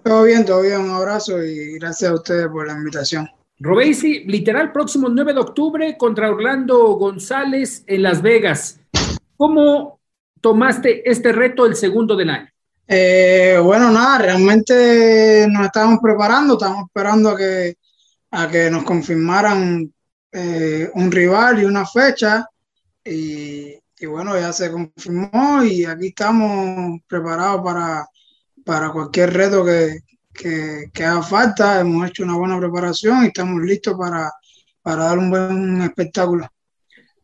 Todo 0.04 0.24
bien, 0.24 0.44
todo 0.44 0.60
bien, 0.60 0.82
un 0.82 0.90
abrazo 0.90 1.42
y 1.42 1.78
gracias 1.78 2.10
a 2.10 2.14
ustedes 2.14 2.48
por 2.48 2.66
la 2.66 2.74
invitación. 2.74 3.26
Robesi, 3.58 4.24
literal, 4.24 4.70
próximo 4.70 5.08
9 5.08 5.32
de 5.32 5.40
octubre 5.40 5.96
contra 5.96 6.28
Orlando 6.28 6.88
González 6.96 7.84
en 7.86 8.02
Las 8.02 8.20
Vegas. 8.20 8.80
¿Cómo 9.38 9.93
tomaste 10.44 11.10
este 11.10 11.32
reto 11.32 11.64
el 11.64 11.74
segundo 11.74 12.14
del 12.14 12.28
año? 12.28 12.50
Eh, 12.86 13.58
bueno, 13.62 13.90
nada, 13.90 14.18
realmente 14.18 15.46
nos 15.48 15.64
estábamos 15.64 16.00
preparando, 16.02 16.52
estábamos 16.52 16.84
esperando 16.88 17.30
a 17.30 17.36
que, 17.38 17.78
a 18.30 18.46
que 18.50 18.70
nos 18.70 18.84
confirmaran 18.84 19.90
eh, 20.30 20.90
un 20.92 21.10
rival 21.10 21.62
y 21.62 21.64
una 21.64 21.86
fecha. 21.86 22.46
Y, 23.02 23.74
bueno, 24.06 24.38
ya 24.38 24.52
se 24.52 24.70
confirmó 24.70 25.64
y 25.64 25.86
aquí 25.86 26.08
estamos 26.08 27.00
preparados 27.06 27.62
para, 27.64 28.06
para 28.66 28.92
cualquier 28.92 29.32
reto 29.32 29.64
que, 29.64 30.00
que, 30.92 31.04
haga 31.04 31.22
falta. 31.22 31.80
Hemos 31.80 32.06
hecho 32.06 32.22
una 32.22 32.36
buena 32.36 32.58
preparación 32.58 33.24
y 33.24 33.28
estamos 33.28 33.62
listos 33.62 33.96
para, 33.98 34.30
para 34.82 35.04
dar 35.04 35.18
un 35.18 35.30
buen 35.30 35.80
espectáculo. 35.80 36.46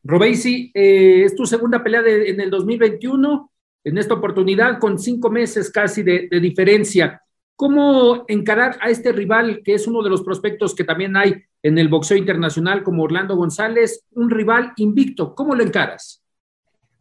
Robeisi, 0.02 0.70
eh, 0.74 1.24
es 1.24 1.34
tu 1.34 1.46
segunda 1.46 1.82
pelea 1.82 2.02
de, 2.02 2.30
en 2.30 2.40
el 2.40 2.50
2021, 2.50 3.50
en 3.84 3.98
esta 3.98 4.14
oportunidad 4.14 4.78
con 4.78 4.98
cinco 4.98 5.30
meses 5.30 5.70
casi 5.70 6.02
de, 6.02 6.28
de, 6.30 6.40
diferencia. 6.40 7.22
¿Cómo 7.56 8.24
encarar 8.28 8.78
a 8.80 8.88
este 8.88 9.12
rival 9.12 9.62
que 9.64 9.74
es 9.74 9.86
uno 9.86 10.02
de 10.02 10.10
los 10.10 10.22
prospectos 10.22 10.74
que 10.74 10.84
también 10.84 11.16
hay 11.16 11.34
en 11.62 11.78
el 11.78 11.88
boxeo 11.88 12.16
internacional 12.16 12.82
como 12.82 13.02
Orlando 13.02 13.36
González, 13.36 14.04
un 14.12 14.30
rival 14.30 14.72
invicto? 14.76 15.34
¿Cómo 15.34 15.54
lo 15.54 15.62
encaras? 15.62 16.22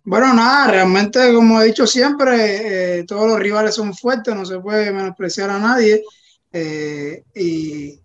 Bueno, 0.04 0.34
nada, 0.34 0.72
realmente 0.72 1.34
como 1.34 1.62
he 1.62 1.66
dicho 1.66 1.86
siempre, 1.86 3.00
eh, 3.00 3.04
todos 3.04 3.28
los 3.28 3.40
rivales 3.40 3.76
son 3.76 3.94
fuertes, 3.94 4.34
no 4.34 4.44
se 4.46 4.60
puede 4.60 4.92
menospreciar 4.92 5.50
a 5.50 5.60
nadie. 5.60 6.04
Eh, 6.52 7.24
y, 7.36 8.00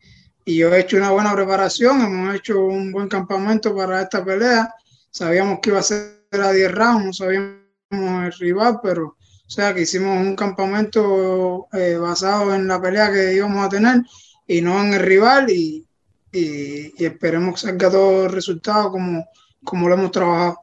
y, 0.44 0.56
yo 0.58 0.74
he 0.74 0.80
hecho 0.80 0.98
una 0.98 1.12
buena 1.12 1.34
preparación, 1.34 2.02
hemos 2.02 2.34
hecho 2.34 2.60
un 2.60 2.92
buen 2.92 3.08
campamento 3.08 3.74
para 3.74 4.02
esta 4.02 4.22
pelea. 4.24 4.74
Sabíamos 5.14 5.60
que 5.60 5.70
iba 5.70 5.78
a 5.78 5.82
ser 5.84 6.26
a 6.32 6.50
10 6.50 6.72
rounds, 6.72 7.04
no 7.04 7.12
sabíamos 7.12 7.54
el 7.92 8.32
rival, 8.32 8.80
pero 8.82 9.16
o 9.46 9.50
sea 9.50 9.72
que 9.72 9.82
hicimos 9.82 10.18
un 10.18 10.34
campamento 10.34 11.68
eh, 11.72 11.96
basado 11.96 12.52
en 12.52 12.66
la 12.66 12.82
pelea 12.82 13.12
que 13.12 13.32
íbamos 13.32 13.64
a 13.64 13.68
tener 13.68 14.02
y 14.48 14.60
no 14.60 14.82
en 14.82 14.92
el 14.92 14.98
rival 14.98 15.50
y, 15.50 15.86
y, 16.32 16.92
y 17.00 17.04
esperemos 17.04 17.54
que 17.54 17.68
salga 17.68 17.92
todo 17.92 18.26
el 18.26 18.32
resultado 18.32 18.90
como, 18.90 19.24
como 19.62 19.88
lo 19.88 19.94
hemos 19.94 20.10
trabajado. 20.10 20.58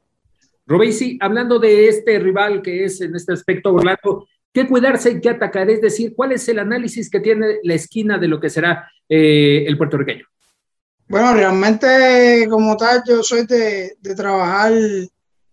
Robesi, 0.65 1.17
hablando 1.21 1.57
de 1.57 1.87
este 1.87 2.19
rival 2.19 2.61
que 2.61 2.83
es 2.83 2.99
en 2.99 3.15
este 3.15 3.31
aspecto 3.31 3.73
Orlando, 3.73 4.27
¿qué 4.51 4.67
cuidarse 4.67 5.11
y 5.11 5.21
qué 5.21 5.29
atacar? 5.29 5.69
Es 5.69 5.79
decir, 5.79 6.13
¿cuál 6.13 6.33
es 6.33 6.45
el 6.49 6.59
análisis 6.59 7.09
que 7.09 7.21
tiene 7.21 7.59
la 7.63 7.75
esquina 7.75 8.17
de 8.17 8.27
lo 8.27 8.41
que 8.41 8.49
será 8.49 8.91
eh, 9.07 9.63
el 9.65 9.77
puertorriqueño? 9.77 10.25
Bueno, 11.11 11.33
realmente 11.33 12.47
como 12.49 12.77
tal, 12.77 13.03
yo 13.05 13.21
soy 13.21 13.45
de, 13.45 13.97
de 13.99 14.15
trabajar 14.15 14.71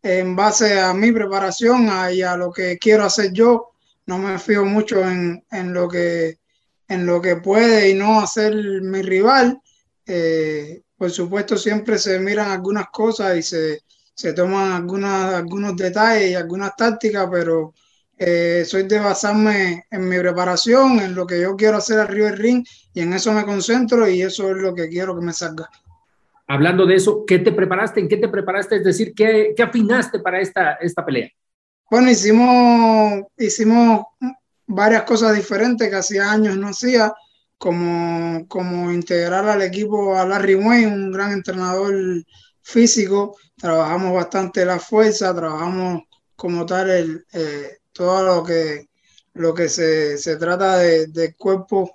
en 0.04 0.36
base 0.36 0.78
a 0.78 0.94
mi 0.94 1.10
preparación 1.10 1.90
y 2.12 2.22
a 2.22 2.36
lo 2.36 2.52
que 2.52 2.78
quiero 2.78 3.04
hacer 3.04 3.32
yo. 3.32 3.70
No 4.06 4.18
me 4.18 4.38
fío 4.38 4.64
mucho 4.64 5.00
en, 5.00 5.44
en, 5.50 5.74
lo, 5.74 5.88
que, 5.88 6.38
en 6.86 7.04
lo 7.04 7.20
que 7.20 7.38
puede 7.38 7.90
y 7.90 7.94
no 7.94 8.20
hacer 8.20 8.54
mi 8.54 9.02
rival. 9.02 9.60
Eh, 10.06 10.80
por 10.96 11.10
supuesto, 11.10 11.56
siempre 11.56 11.98
se 11.98 12.20
miran 12.20 12.52
algunas 12.52 12.86
cosas 12.92 13.36
y 13.36 13.42
se, 13.42 13.82
se 14.14 14.34
toman 14.34 14.70
algunas, 14.70 15.34
algunos 15.34 15.76
detalles 15.76 16.30
y 16.30 16.34
algunas 16.36 16.76
tácticas, 16.76 17.26
pero 17.32 17.74
eh, 18.18 18.64
soy 18.66 18.82
de 18.84 18.98
basarme 18.98 19.86
en 19.90 20.08
mi 20.08 20.18
preparación, 20.18 20.98
en 20.98 21.14
lo 21.14 21.26
que 21.26 21.40
yo 21.40 21.56
quiero 21.56 21.76
hacer 21.76 22.00
arriba 22.00 22.26
del 22.26 22.38
ring 22.38 22.66
y 22.92 23.00
en 23.00 23.12
eso 23.12 23.32
me 23.32 23.44
concentro 23.44 24.08
y 24.08 24.22
eso 24.22 24.50
es 24.50 24.56
lo 24.56 24.74
que 24.74 24.88
quiero 24.88 25.18
que 25.18 25.24
me 25.24 25.32
salga. 25.32 25.68
Hablando 26.48 26.84
de 26.86 26.96
eso, 26.96 27.24
¿qué 27.26 27.38
te 27.38 27.52
preparaste? 27.52 28.00
¿En 28.00 28.08
qué 28.08 28.16
te 28.16 28.28
preparaste? 28.28 28.76
Es 28.76 28.84
decir, 28.84 29.14
¿qué, 29.14 29.52
qué 29.56 29.62
afinaste 29.62 30.18
para 30.18 30.40
esta, 30.40 30.72
esta 30.74 31.04
pelea? 31.04 31.28
Bueno, 31.90 32.10
hicimos, 32.10 33.24
hicimos 33.36 34.06
varias 34.66 35.02
cosas 35.04 35.36
diferentes 35.36 35.88
que 35.88 35.96
hacía 35.96 36.30
años 36.30 36.56
no 36.56 36.68
hacía, 36.68 37.12
como, 37.56 38.46
como 38.48 38.92
integrar 38.92 39.48
al 39.48 39.62
equipo 39.62 40.16
a 40.16 40.26
Larry 40.26 40.54
Wayne, 40.54 40.86
un 40.86 41.12
gran 41.12 41.32
entrenador 41.32 41.94
físico, 42.62 43.36
trabajamos 43.56 44.14
bastante 44.14 44.64
la 44.64 44.78
fuerza, 44.78 45.34
trabajamos 45.34 46.02
como 46.36 46.64
tal 46.66 46.90
el, 46.90 47.26
eh, 47.32 47.77
todo 47.98 48.22
lo 48.22 48.44
que, 48.44 48.88
lo 49.34 49.52
que 49.52 49.68
se, 49.68 50.16
se 50.18 50.36
trata 50.36 50.78
del 50.78 51.12
de 51.12 51.34
cuerpo 51.34 51.90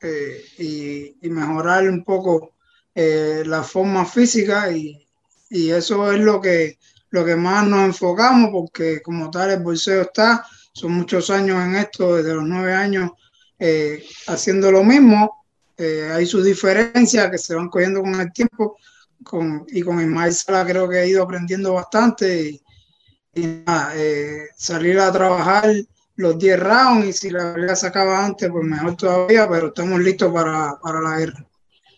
eh, 0.00 0.44
y, 0.58 1.26
y, 1.26 1.30
mejorar 1.30 1.88
un 1.88 2.02
poco 2.02 2.54
eh, 2.92 3.44
la 3.46 3.62
forma 3.62 4.04
física 4.04 4.72
y, 4.72 5.06
y, 5.48 5.70
eso 5.70 6.10
es 6.12 6.18
lo 6.18 6.40
que, 6.40 6.80
lo 7.10 7.24
que 7.24 7.36
más 7.36 7.68
nos 7.68 7.84
enfocamos 7.84 8.50
porque 8.50 9.00
como 9.00 9.30
tal 9.30 9.52
el 9.52 9.62
bolseo 9.62 10.02
está, 10.02 10.44
son 10.72 10.90
muchos 10.90 11.30
años 11.30 11.64
en 11.64 11.76
esto, 11.76 12.16
desde 12.16 12.34
los 12.34 12.44
nueve 12.44 12.74
años 12.74 13.12
eh, 13.60 14.04
haciendo 14.26 14.72
lo 14.72 14.82
mismo, 14.82 15.44
hay 15.78 16.26
sus 16.26 16.44
diferencias 16.44 17.30
que 17.30 17.38
se 17.38 17.54
van 17.54 17.68
cogiendo 17.68 18.00
con 18.00 18.20
el 18.20 18.32
tiempo, 18.32 18.76
con, 19.22 19.64
y 19.68 19.82
con 19.82 20.00
Ismael 20.00 20.34
Sala 20.34 20.66
creo 20.66 20.88
que 20.88 21.00
he 21.00 21.08
ido 21.08 21.22
aprendiendo 21.22 21.74
bastante 21.74 22.50
y, 22.50 22.63
y 23.34 23.62
nada, 23.66 23.92
eh, 23.96 24.48
salir 24.56 24.98
a 24.98 25.12
trabajar 25.12 25.72
los 26.16 26.38
10 26.38 26.60
rounds 26.60 27.06
y 27.06 27.12
si 27.12 27.30
la 27.30 27.54
pelea 27.54 27.74
se 27.74 27.86
acaba 27.86 28.24
antes, 28.24 28.48
pues 28.50 28.64
mejor 28.64 28.96
todavía, 28.96 29.48
pero 29.48 29.68
estamos 29.68 30.00
listos 30.00 30.32
para, 30.32 30.78
para 30.80 31.00
la 31.00 31.18
guerra. 31.18 31.46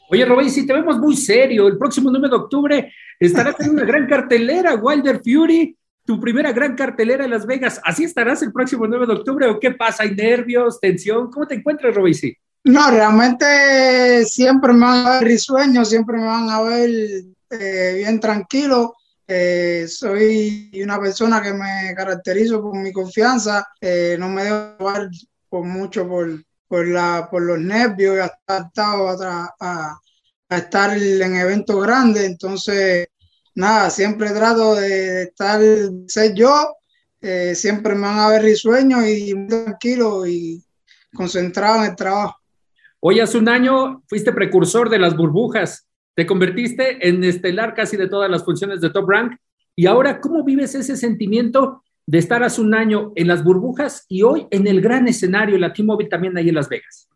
Oye, 0.08 0.24
Robin, 0.24 0.50
si 0.50 0.66
te 0.66 0.72
vemos 0.72 0.98
muy 0.98 1.16
serio, 1.16 1.66
el 1.66 1.76
próximo 1.76 2.10
9 2.10 2.28
de 2.28 2.36
octubre 2.36 2.92
estarás 3.18 3.58
en 3.60 3.70
una 3.70 3.84
gran 3.84 4.06
cartelera, 4.06 4.74
Wilder 4.74 5.20
Fury, 5.22 5.76
tu 6.04 6.20
primera 6.20 6.52
gran 6.52 6.76
cartelera 6.76 7.24
en 7.24 7.30
Las 7.30 7.44
Vegas. 7.44 7.80
¿Así 7.84 8.04
estarás 8.04 8.40
el 8.42 8.52
próximo 8.52 8.86
9 8.86 9.06
de 9.06 9.12
octubre 9.12 9.46
o 9.48 9.58
qué 9.58 9.72
pasa? 9.72 10.04
¿Hay 10.04 10.14
nervios, 10.14 10.80
tensión? 10.80 11.30
¿Cómo 11.30 11.46
te 11.46 11.56
encuentras, 11.56 11.94
Robin? 11.94 12.14
No, 12.64 12.90
realmente 12.90 14.24
siempre 14.24 14.72
me 14.72 14.80
van 14.80 15.06
a 15.06 15.10
ver 15.18 15.28
risueños, 15.28 15.88
siempre 15.88 16.16
me 16.16 16.26
van 16.26 16.50
a 16.50 16.62
ver 16.62 16.90
eh, 17.50 17.94
bien 17.96 18.20
tranquilo. 18.20 18.94
Soy 19.26 20.70
una 20.82 21.00
persona 21.00 21.42
que 21.42 21.52
me 21.52 21.94
caracterizo 21.96 22.62
por 22.62 22.76
mi 22.76 22.92
confianza, 22.92 23.66
no 24.18 24.28
me 24.28 24.44
dejo 24.44 24.76
llevar 24.78 25.08
por 25.48 25.64
mucho 25.64 26.08
por, 26.08 26.44
por, 26.68 26.86
la, 26.86 27.28
por 27.30 27.42
los 27.42 27.58
nervios 27.58 28.16
y 28.16 28.20
hasta 28.20 28.70
a, 28.76 29.54
a, 29.60 30.00
a, 30.48 30.56
estar 30.56 30.96
en 30.96 31.36
eventos 31.36 31.82
grandes. 31.82 32.24
Entonces, 32.24 33.08
nada, 33.54 33.90
siempre 33.90 34.30
trato 34.30 34.74
de 34.74 35.24
estar, 35.24 35.60
ser 36.06 36.34
yo, 36.34 36.76
eh, 37.20 37.54
siempre 37.54 37.94
me 37.94 38.02
van 38.02 38.18
a 38.18 38.28
ver 38.28 38.42
risueños 38.42 39.06
y 39.06 39.34
muy 39.34 39.48
tranquilo 39.48 40.26
y 40.26 40.62
concentrado 41.14 41.82
en 41.82 41.90
el 41.90 41.96
trabajo. 41.96 42.36
Hoy 43.00 43.20
hace 43.20 43.38
un 43.38 43.48
año 43.48 44.02
fuiste 44.08 44.32
precursor 44.32 44.90
de 44.90 44.98
las 44.98 45.16
burbujas, 45.16 45.85
te 46.16 46.26
convertiste 46.26 47.06
en 47.06 47.22
estelar 47.22 47.74
casi 47.74 47.98
de 47.98 48.08
todas 48.08 48.30
las 48.30 48.42
funciones 48.42 48.80
de 48.80 48.88
Top 48.88 49.08
Rank 49.08 49.36
y 49.76 49.84
ahora, 49.86 50.18
¿cómo 50.18 50.42
vives 50.42 50.74
ese 50.74 50.96
sentimiento 50.96 51.84
de 52.06 52.18
estar 52.18 52.42
hace 52.42 52.62
un 52.62 52.74
año 52.74 53.12
en 53.14 53.28
las 53.28 53.44
burbujas 53.44 54.06
y 54.08 54.22
hoy 54.22 54.46
en 54.50 54.66
el 54.66 54.80
gran 54.80 55.06
escenario, 55.06 55.58
la 55.58 55.74
T-Mobile 55.74 56.08
también 56.08 56.36
ahí 56.38 56.48
en 56.48 56.54
Las 56.54 56.70
Vegas? 56.70 57.06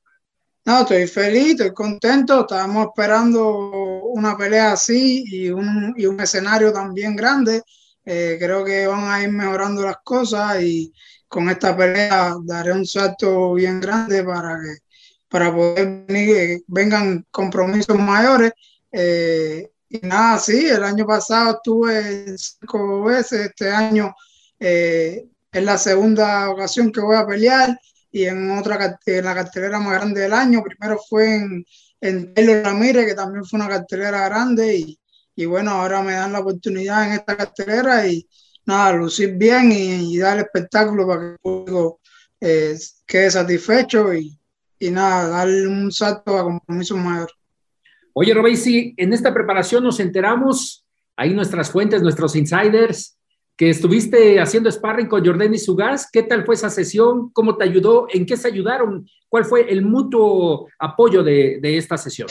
No, 0.67 0.83
estoy 0.83 1.07
feliz, 1.07 1.53
estoy 1.53 1.73
contento, 1.73 2.43
estábamos 2.43 2.89
esperando 2.89 4.03
una 4.03 4.37
pelea 4.37 4.73
así 4.73 5.25
y 5.27 5.49
un, 5.49 5.95
y 5.97 6.05
un 6.05 6.21
escenario 6.21 6.71
también 6.71 7.17
grande. 7.17 7.63
Eh, 8.05 8.37
creo 8.39 8.63
que 8.63 8.87
van 8.87 9.05
a 9.05 9.23
ir 9.23 9.31
mejorando 9.31 9.81
las 9.81 9.97
cosas 10.05 10.63
y 10.63 10.93
con 11.27 11.49
esta 11.49 11.75
pelea 11.75 12.35
daré 12.45 12.73
un 12.73 12.85
salto 12.85 13.55
bien 13.55 13.81
grande 13.81 14.23
para 14.23 14.59
que 14.61 14.91
para 15.31 15.55
poder 15.55 16.05
venir, 16.07 16.63
vengan 16.67 17.25
compromisos 17.31 17.97
mayores. 17.97 18.53
Eh, 18.93 19.71
y 19.89 19.99
nada, 20.07 20.39
sí, 20.39 20.67
el 20.67 20.85
año 20.85 21.07
pasado 21.07 21.57
estuve 21.57 22.37
cinco 22.39 23.05
veces, 23.05 23.47
este 23.47 23.71
año 23.71 24.15
eh, 24.59 25.27
es 25.51 25.65
la 25.65 25.79
segunda 25.79 26.51
ocasión 26.51 26.93
que 26.93 27.01
voy 27.01 27.17
a 27.17 27.27
pelear 27.27 27.79
y 28.13 28.25
en 28.25 28.51
otra 28.59 28.99
en 29.07 29.25
la 29.25 29.35
cartelera 29.35 29.79
más 29.81 29.95
grande 29.95 30.21
del 30.23 30.33
año. 30.33 30.63
Primero 30.63 30.99
fue 31.09 31.35
en, 31.37 31.65
en 32.01 32.35
Taylor 32.35 32.65
Ramírez, 32.65 33.07
que 33.07 33.15
también 33.15 33.45
fue 33.45 33.59
una 33.59 33.69
cartelera 33.69 34.29
grande 34.29 34.77
y, 34.77 35.01
y, 35.35 35.45
bueno, 35.47 35.73
ahora 35.73 36.03
me 36.03 36.13
dan 36.13 36.33
la 36.33 36.41
oportunidad 36.41 37.07
en 37.07 37.13
esta 37.15 37.37
cartelera 37.37 38.07
y 38.07 38.29
nada, 38.67 38.93
lucir 38.93 39.35
bien 39.37 39.73
y, 39.73 40.19
dar 40.19 40.39
el 40.39 40.45
espectáculo 40.45 41.07
para 41.07 41.21
que 41.21 41.27
el 41.33 41.39
público 41.39 42.01
eh, 42.41 42.79
quede 43.07 43.31
satisfecho 43.31 44.15
y, 44.15 44.39
y 44.79 44.91
nada, 44.91 45.29
darle 45.29 45.67
un 45.67 45.93
salto 45.93 46.37
a 46.39 46.45
compromiso 46.45 46.97
mayor. 46.97 47.31
Oye, 48.13 48.35
Robey, 48.35 48.57
si 48.57 48.95
en 48.97 49.13
esta 49.13 49.33
preparación 49.33 49.85
nos 49.85 50.01
enteramos, 50.01 50.85
ahí 51.17 51.35
nuestras 51.35 51.71
fuentes, 51.71 52.03
nuestros 52.03 52.35
insiders, 52.37 53.17
que 53.57 53.71
estuviste 53.71 54.41
haciendo 54.41 54.71
sparring 54.73 55.07
con 55.07 55.25
Jordani 55.25 55.59
Sugas. 55.59 56.09
¿Qué 56.11 56.23
tal 56.23 56.47
fue 56.47 56.55
esa 56.55 56.71
sesión? 56.71 57.31
¿Cómo 57.33 57.57
te 57.57 57.65
ayudó? 57.65 58.07
¿En 58.09 58.25
qué 58.25 58.37
se 58.37 58.49
ayudaron? 58.49 59.07
¿Cuál 59.29 59.45
fue 59.45 59.71
el 59.71 59.83
mutuo 59.83 60.69
apoyo 60.79 61.23
de, 61.23 61.59
de 61.61 61.77
esta 61.77 61.99
sesión? 61.99 62.29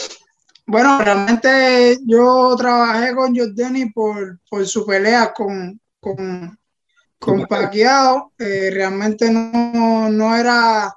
Bueno, 0.65 0.99
realmente 0.99 1.97
yo 2.05 2.55
trabajé 2.57 3.15
con 3.15 3.35
Jordani 3.35 3.91
por, 3.91 4.39
por 4.49 4.65
su 4.67 4.85
pelea 4.85 5.31
con, 5.33 5.79
con, 5.99 6.57
con 7.19 7.45
Paquiao. 7.45 8.33
Eh, 8.37 8.69
realmente 8.71 9.31
no, 9.31 10.09
no 10.09 10.35
era 10.35 10.93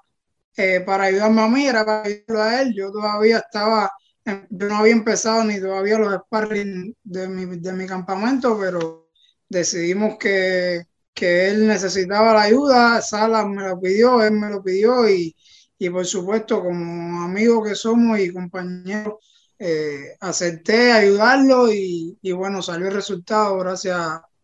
eh, 0.57 0.81
para 0.81 1.05
ayudarme 1.05 1.43
a 1.43 1.49
mí, 1.49 1.67
era 1.67 1.85
para 1.85 2.03
ayudarlo 2.03 2.43
a 2.43 2.63
él. 2.63 2.75
Yo 2.75 2.91
todavía 2.91 3.39
estaba, 3.39 3.91
yo 4.25 4.69
no 4.69 4.77
había 4.77 4.93
empezado 4.93 5.45
ni 5.45 5.61
todavía 5.61 5.99
los 5.99 6.15
sparring 6.15 6.95
de 7.03 7.29
mi, 7.29 7.59
de 7.59 7.73
mi 7.73 7.87
campamento, 7.87 8.59
pero 8.59 9.11
decidimos 9.49 10.17
que, 10.19 10.85
que 11.15 11.49
él 11.49 11.67
necesitaba 11.67 12.35
la 12.35 12.43
ayuda. 12.43 13.03
Salas 13.03 13.47
me 13.47 13.69
lo 13.69 13.81
pidió, 13.81 14.23
él 14.23 14.33
me 14.33 14.51
lo 14.51 14.63
pidió 14.63 15.09
y, 15.09 15.35
y 15.79 15.91
por 15.91 16.07
supuesto, 16.07 16.63
como 16.63 17.23
amigos 17.23 17.69
que 17.69 17.75
somos 17.75 18.19
y 18.21 18.33
compañeros, 18.33 19.15
eh, 19.59 20.17
acepté 20.21 20.93
ayudarlo 20.93 21.73
y, 21.73 22.19
y, 22.23 22.33
bueno, 22.33 22.63
salió 22.63 22.89
el 22.89 22.95
resultado 22.95 23.59
gracias 23.59 23.97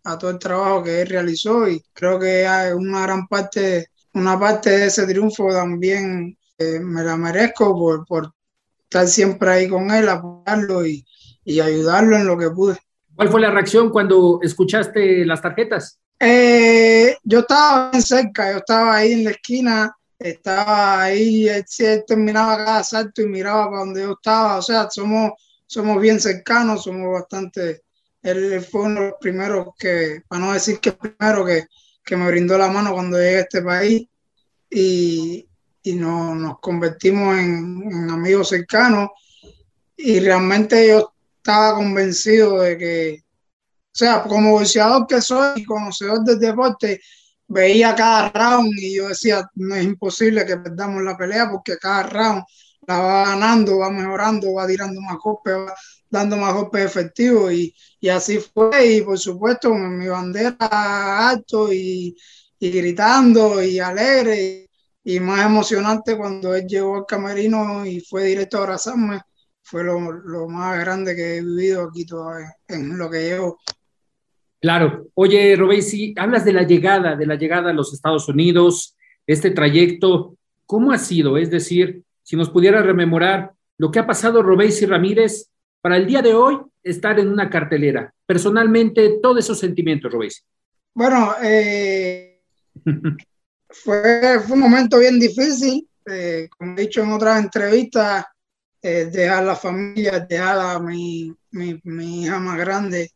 a, 0.04 0.18
todo 0.18 0.30
el 0.30 0.38
trabajo 0.38 0.82
que 0.82 1.02
él 1.02 1.08
realizó 1.08 1.68
y 1.68 1.82
creo 1.92 2.18
que 2.18 2.46
hay 2.46 2.72
una 2.72 3.02
gran 3.02 3.26
parte, 3.28 3.88
una 4.14 4.38
parte 4.38 4.70
de 4.70 4.86
ese 4.86 5.06
triunfo 5.06 5.52
también 5.52 6.38
eh, 6.56 6.80
me 6.80 7.02
la 7.02 7.16
merezco 7.16 7.74
por, 7.74 8.06
por, 8.06 8.32
estar 8.88 9.06
siempre 9.06 9.50
ahí 9.50 9.68
con 9.68 9.90
él, 9.90 10.08
apoyarlo 10.08 10.86
y, 10.86 11.04
y, 11.44 11.60
ayudarlo 11.60 12.16
en 12.16 12.26
lo 12.26 12.38
que 12.38 12.50
pude. 12.50 12.76
¿Cuál 13.14 13.28
fue 13.28 13.40
la 13.40 13.50
reacción 13.50 13.90
cuando 13.90 14.40
escuchaste 14.42 15.24
las 15.26 15.42
tarjetas? 15.42 16.00
Eh, 16.18 17.16
yo 17.22 17.40
estaba 17.40 17.90
bien 17.90 18.02
cerca, 18.02 18.50
yo 18.50 18.58
estaba 18.58 18.96
ahí 18.96 19.12
en 19.12 19.24
la 19.24 19.30
esquina 19.30 19.94
estaba 20.18 21.02
ahí, 21.02 21.48
él, 21.48 21.64
terminaba 22.06 22.64
cada 22.64 22.84
salto 22.84 23.22
y 23.22 23.26
miraba 23.26 23.70
para 23.70 23.80
donde 23.80 24.02
yo 24.02 24.12
estaba, 24.12 24.58
o 24.58 24.62
sea, 24.62 24.90
somos, 24.90 25.32
somos 25.66 26.00
bien 26.00 26.20
cercanos, 26.20 26.84
somos 26.84 27.12
bastante, 27.12 27.82
él 28.22 28.60
fue 28.60 28.82
uno 28.82 29.00
de 29.00 29.06
los 29.08 29.18
primeros 29.20 29.68
que, 29.78 30.22
para 30.28 30.44
no 30.44 30.52
decir 30.52 30.80
que 30.80 30.90
el 30.90 30.96
primero 30.96 31.44
que, 31.44 31.66
que 32.04 32.16
me 32.16 32.28
brindó 32.28 32.58
la 32.58 32.68
mano 32.68 32.92
cuando 32.92 33.16
llegué 33.16 33.36
a 33.36 33.40
este 33.40 33.62
país 33.62 34.08
y, 34.70 35.47
y 35.88 35.94
no, 35.94 36.34
nos 36.34 36.58
convertimos 36.60 37.38
en, 37.38 38.10
amigos 38.10 38.50
cercanos. 38.50 39.10
Y 39.96 40.20
realmente 40.20 40.86
yo 40.86 41.12
estaba 41.36 41.76
convencido 41.76 42.60
de 42.60 42.76
que, 42.76 43.24
o 43.24 43.98
sea, 43.98 44.22
como 44.22 44.52
boxeador 44.52 45.06
que 45.06 45.22
soy 45.22 45.62
y 45.62 45.64
conocedor 45.64 46.22
del 46.24 46.38
deporte, 46.38 47.00
veía 47.46 47.94
cada 47.94 48.28
round 48.28 48.70
y 48.78 48.96
yo 48.96 49.08
decía, 49.08 49.48
no 49.54 49.74
es 49.74 49.84
imposible 49.84 50.44
que 50.44 50.58
perdamos 50.58 51.02
la 51.02 51.16
pelea 51.16 51.50
porque 51.50 51.78
cada 51.78 52.02
round 52.02 52.44
la 52.86 52.98
va 52.98 53.24
ganando, 53.30 53.78
va 53.78 53.90
mejorando, 53.90 54.52
va 54.52 54.66
tirando 54.66 55.00
más 55.00 55.16
golpes, 55.18 55.54
va 55.54 55.74
dando 56.10 56.36
más 56.36 56.52
golpes 56.52 56.84
efectivos 56.84 57.52
y, 57.52 57.74
y 57.98 58.08
así 58.10 58.38
fue. 58.38 58.96
Y 58.96 59.00
por 59.00 59.18
supuesto 59.18 59.72
mi 59.74 60.06
bandera 60.06 61.30
alto 61.30 61.72
y, 61.72 62.14
y 62.58 62.70
gritando 62.70 63.62
y 63.62 63.78
alegre 63.78 64.67
y, 65.08 65.20
más 65.20 65.46
emocionante 65.46 66.16
cuando 66.16 66.54
él 66.54 66.66
llegó 66.66 66.96
al 66.96 67.06
camerino 67.06 67.84
y 67.86 68.00
fue 68.00 68.24
directo 68.24 68.58
a 68.58 68.62
abrazarme 68.62 69.20
fue 69.62 69.84
lo, 69.84 70.12
lo 70.12 70.48
más 70.48 70.78
grande 70.80 71.14
que 71.14 71.36
he 71.36 71.42
vivido 71.42 71.84
aquí 71.84 72.06
todavía 72.06 72.54
en 72.68 72.96
lo 72.96 73.10
que 73.10 73.22
llevo 73.22 73.58
Claro. 74.60 75.06
Oye, 75.14 75.54
Robey, 75.56 75.82
si 75.82 76.14
hablas 76.16 76.44
de 76.44 76.52
la 76.52 76.64
llegada, 76.64 77.14
de 77.14 77.26
la 77.26 77.36
llegada 77.36 77.70
a 77.70 77.74
los 77.74 77.92
Estados 77.92 78.28
Unidos, 78.28 78.96
este 79.26 79.50
trayecto, 79.52 80.36
¿cómo 80.66 80.90
ha 80.90 80.98
sido? 80.98 81.38
Es 81.38 81.50
decir, 81.50 82.02
si 82.22 82.36
nos 82.36 82.50
pudiera 82.50 82.82
rememorar 82.82 83.52
lo 83.78 83.90
que 83.90 84.00
ha 84.00 84.06
pasado 84.06 84.42
Robey 84.42 84.70
y 84.70 84.86
Ramírez 84.86 85.50
para 85.80 85.96
el 85.96 86.06
día 86.06 86.22
de 86.22 86.34
hoy, 86.34 86.58
estar 86.82 87.20
en 87.20 87.28
una 87.28 87.48
cartelera. 87.48 88.12
Personalmente, 88.26 89.20
todos 89.22 89.38
esos 89.38 89.58
sentimientos, 89.58 90.12
Robey. 90.12 90.30
Bueno, 90.92 91.34
eh, 91.40 92.42
fue, 93.68 94.38
un 94.50 94.58
momento 94.58 94.98
bien 94.98 95.18
difícil. 95.18 95.88
Eh, 96.10 96.48
como 96.56 96.72
he 96.76 96.82
dicho 96.82 97.02
en 97.02 97.12
otras 97.12 97.42
entrevistas, 97.42 98.24
eh, 98.80 99.06
dejar 99.12 99.44
la 99.44 99.56
familia, 99.56 100.20
dejar 100.20 100.58
a 100.58 100.78
mi, 100.78 101.34
mi, 101.50 101.78
mi 101.84 102.22
hija 102.22 102.38
más 102.38 102.56
grande 102.56 103.12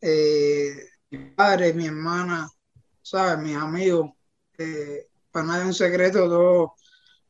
eh, 0.00 0.88
mi 1.10 1.18
padre, 1.30 1.72
mi 1.72 1.86
hermana, 1.86 2.48
¿sabes? 3.02 3.38
Mis 3.44 3.56
amigos. 3.56 4.10
Eh, 4.56 5.08
para 5.30 5.46
nadie 5.46 5.60
es 5.62 5.66
un 5.66 5.74
secreto 5.74 6.28
todo 6.28 6.74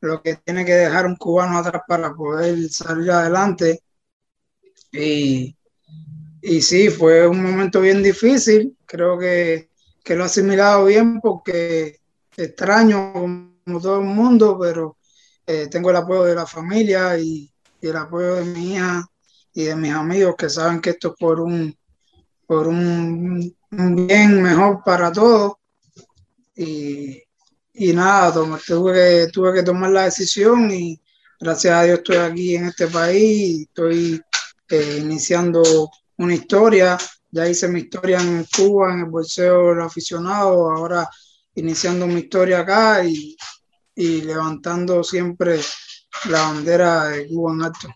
lo 0.01 0.21
que 0.21 0.35
tiene 0.37 0.65
que 0.65 0.73
dejar 0.73 1.05
un 1.05 1.15
cubano 1.15 1.57
atrás 1.57 1.83
para 1.87 2.13
poder 2.13 2.69
salir 2.69 3.11
adelante. 3.11 3.81
Y, 4.91 5.55
y 6.41 6.61
sí, 6.61 6.89
fue 6.89 7.27
un 7.27 7.43
momento 7.43 7.81
bien 7.81 8.01
difícil. 8.03 8.77
Creo 8.85 9.17
que, 9.17 9.69
que 10.03 10.15
lo 10.15 10.23
he 10.23 10.25
asimilado 10.25 10.85
bien 10.85 11.19
porque 11.21 11.99
extraño 12.39 13.13
como 13.13 13.81
todo 13.81 13.99
el 13.99 14.05
mundo, 14.05 14.57
pero 14.59 14.97
eh, 15.45 15.67
tengo 15.67 15.89
el 15.89 15.95
apoyo 15.95 16.23
de 16.23 16.35
la 16.35 16.45
familia 16.45 17.17
y, 17.17 17.51
el 17.81 17.95
apoyo 17.95 18.35
de 18.35 18.45
mi 18.45 18.73
hija 18.73 19.05
y 19.53 19.63
de 19.63 19.75
mis 19.75 19.93
amigos 19.93 20.35
que 20.37 20.49
saben 20.49 20.81
que 20.81 20.89
esto 20.91 21.09
es 21.09 21.13
por 21.17 21.39
un, 21.39 21.73
por 22.45 22.67
un, 22.67 23.55
bien 23.71 24.41
mejor 24.41 24.81
para 24.83 25.11
todos. 25.11 25.53
Y, 26.55 27.23
y 27.73 27.93
nada, 27.93 28.33
tuve, 28.33 28.93
que, 28.93 29.31
tuve 29.31 29.53
que 29.53 29.63
tomar 29.63 29.91
la 29.91 30.03
decisión 30.03 30.69
y 30.69 31.01
gracias 31.39 31.73
a 31.73 31.83
Dios 31.83 31.99
estoy 31.99 32.17
aquí 32.17 32.55
en 32.55 32.65
este 32.65 32.87
país, 32.87 33.61
estoy 33.61 34.21
eh, 34.67 34.97
iniciando 35.01 35.89
una 36.17 36.35
historia, 36.35 36.97
ya 37.31 37.47
hice 37.47 37.69
mi 37.69 37.79
historia 37.79 38.19
en 38.19 38.45
Cuba, 38.55 38.93
en 38.93 38.99
el 38.99 39.05
bolseo 39.05 39.81
aficionado, 39.81 40.69
ahora 40.69 41.09
iniciando 41.59 42.07
mi 42.07 42.21
historia 42.21 42.59
acá 42.59 43.03
y, 43.05 43.35
y 43.95 44.21
levantando 44.21 45.03
siempre 45.03 45.59
la 46.29 46.41
bandera 46.41 47.09
de 47.09 47.27
Cuba 47.27 47.53
en 47.53 47.61
alto. 47.63 47.87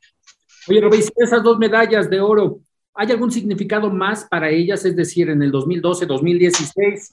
Oye, 0.68 0.82
esas 1.18 1.44
dos 1.44 1.58
medallas 1.58 2.10
de 2.10 2.22
oro, 2.22 2.62
¿Hay 2.96 3.12
algún 3.12 3.32
significado 3.32 3.90
más 3.90 4.26
para 4.26 4.50
ellas? 4.50 4.86
Es 4.86 4.96
decir, 4.96 5.30
en 5.30 5.42
el 5.42 5.52
2012, 5.52 6.06
2016, 6.06 7.12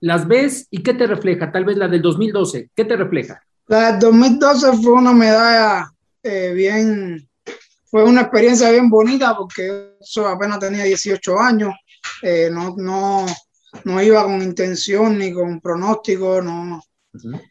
¿las 0.00 0.26
ves 0.26 0.66
y 0.70 0.82
qué 0.82 0.94
te 0.94 1.06
refleja? 1.06 1.52
Tal 1.52 1.64
vez 1.64 1.76
la 1.76 1.88
del 1.88 2.00
2012, 2.00 2.70
¿qué 2.74 2.84
te 2.84 2.96
refleja? 2.96 3.42
La 3.66 3.92
del 3.92 4.00
2012 4.00 4.72
fue 4.82 4.92
una 4.92 5.12
medalla 5.12 5.92
eh, 6.22 6.52
bien, 6.54 7.28
fue 7.90 8.04
una 8.04 8.22
experiencia 8.22 8.70
bien 8.70 8.88
bonita 8.88 9.36
porque 9.36 9.96
yo 10.00 10.26
apenas 10.26 10.58
tenía 10.58 10.84
18 10.84 11.38
años, 11.38 11.74
eh, 12.22 12.48
no, 12.50 12.74
no, 12.78 13.26
no 13.84 14.02
iba 14.02 14.24
con 14.24 14.42
intención 14.42 15.18
ni 15.18 15.32
con 15.32 15.60
pronóstico, 15.60 16.42
no, 16.42 16.82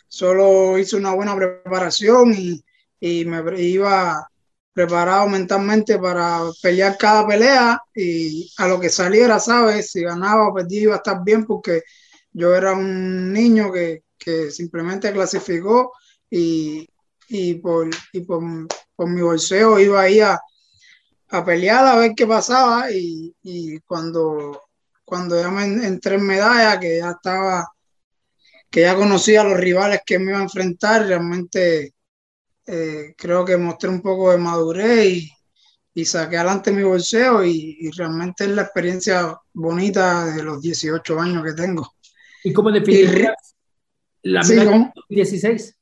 solo 0.08 0.78
hice 0.78 0.96
una 0.96 1.14
buena 1.14 1.36
preparación 1.36 2.34
y, 2.34 2.64
y 3.00 3.26
me 3.26 3.62
iba 3.62 4.28
preparado 4.74 5.28
mentalmente 5.28 6.00
para 6.00 6.40
pelear 6.62 6.98
cada 6.98 7.28
pelea 7.28 7.82
y 7.94 8.52
a 8.58 8.68
lo 8.68 8.80
que 8.80 8.90
saliera, 8.90 9.40
¿sabes? 9.40 9.92
Si 9.92 10.02
ganaba 10.02 10.48
o 10.48 10.54
perdía 10.54 10.82
iba 10.82 10.94
a 10.94 10.98
estar 10.98 11.24
bien 11.24 11.46
porque 11.46 11.82
yo 12.32 12.56
era 12.56 12.74
un 12.74 13.34
niño 13.34 13.72
que, 13.72 14.04
que 14.18 14.52
simplemente 14.52 15.12
clasificó 15.12 15.94
y, 16.30 16.88
y, 17.28 17.56
por, 17.56 17.90
y 18.14 18.22
por, 18.22 18.42
por, 18.96 19.10
mi 19.10 19.22
bolseo 19.22 19.80
iba 19.80 20.02
ahí 20.02 20.22
a, 20.22 20.40
a 21.30 21.46
pelear 21.46 21.86
a 21.86 21.98
ver 21.98 22.14
qué 22.16 22.26
pasaba 22.26 22.92
y, 22.92 23.36
y 23.44 23.80
cuando, 23.82 24.62
cuando 25.12 25.38
ya 25.38 25.50
me 25.50 25.66
entré 25.66 26.16
en 26.16 26.26
medalla, 26.26 26.80
que 26.80 27.00
ya 27.00 27.10
estaba, 27.10 27.70
que 28.70 28.80
ya 28.80 28.96
conocía 28.96 29.42
a 29.42 29.44
los 29.44 29.58
rivales 29.58 30.00
que 30.06 30.18
me 30.18 30.32
iba 30.32 30.40
a 30.40 30.44
enfrentar, 30.44 31.06
realmente 31.06 31.96
eh, 32.66 33.14
creo 33.18 33.44
que 33.44 33.58
mostré 33.58 33.90
un 33.90 34.02
poco 34.02 34.32
de 34.32 34.38
madurez 34.38 35.06
y, 35.06 35.32
y 35.96 36.06
saqué 36.06 36.38
adelante 36.38 36.72
mi 36.72 36.84
bolseo 36.84 37.44
y, 37.44 37.92
realmente 37.98 38.46
es 38.46 38.52
la 38.52 38.62
experiencia 38.62 39.38
bonita 39.52 40.28
de 40.34 40.44
los 40.44 40.62
18 40.62 41.20
años 41.20 41.44
que 41.44 41.62
tengo. 41.62 41.94
¿Y 42.46 42.54
cómo 42.54 42.72
definirías 42.72 43.36
la 44.22 44.44
sí, 44.46 44.56
16? 45.10 45.76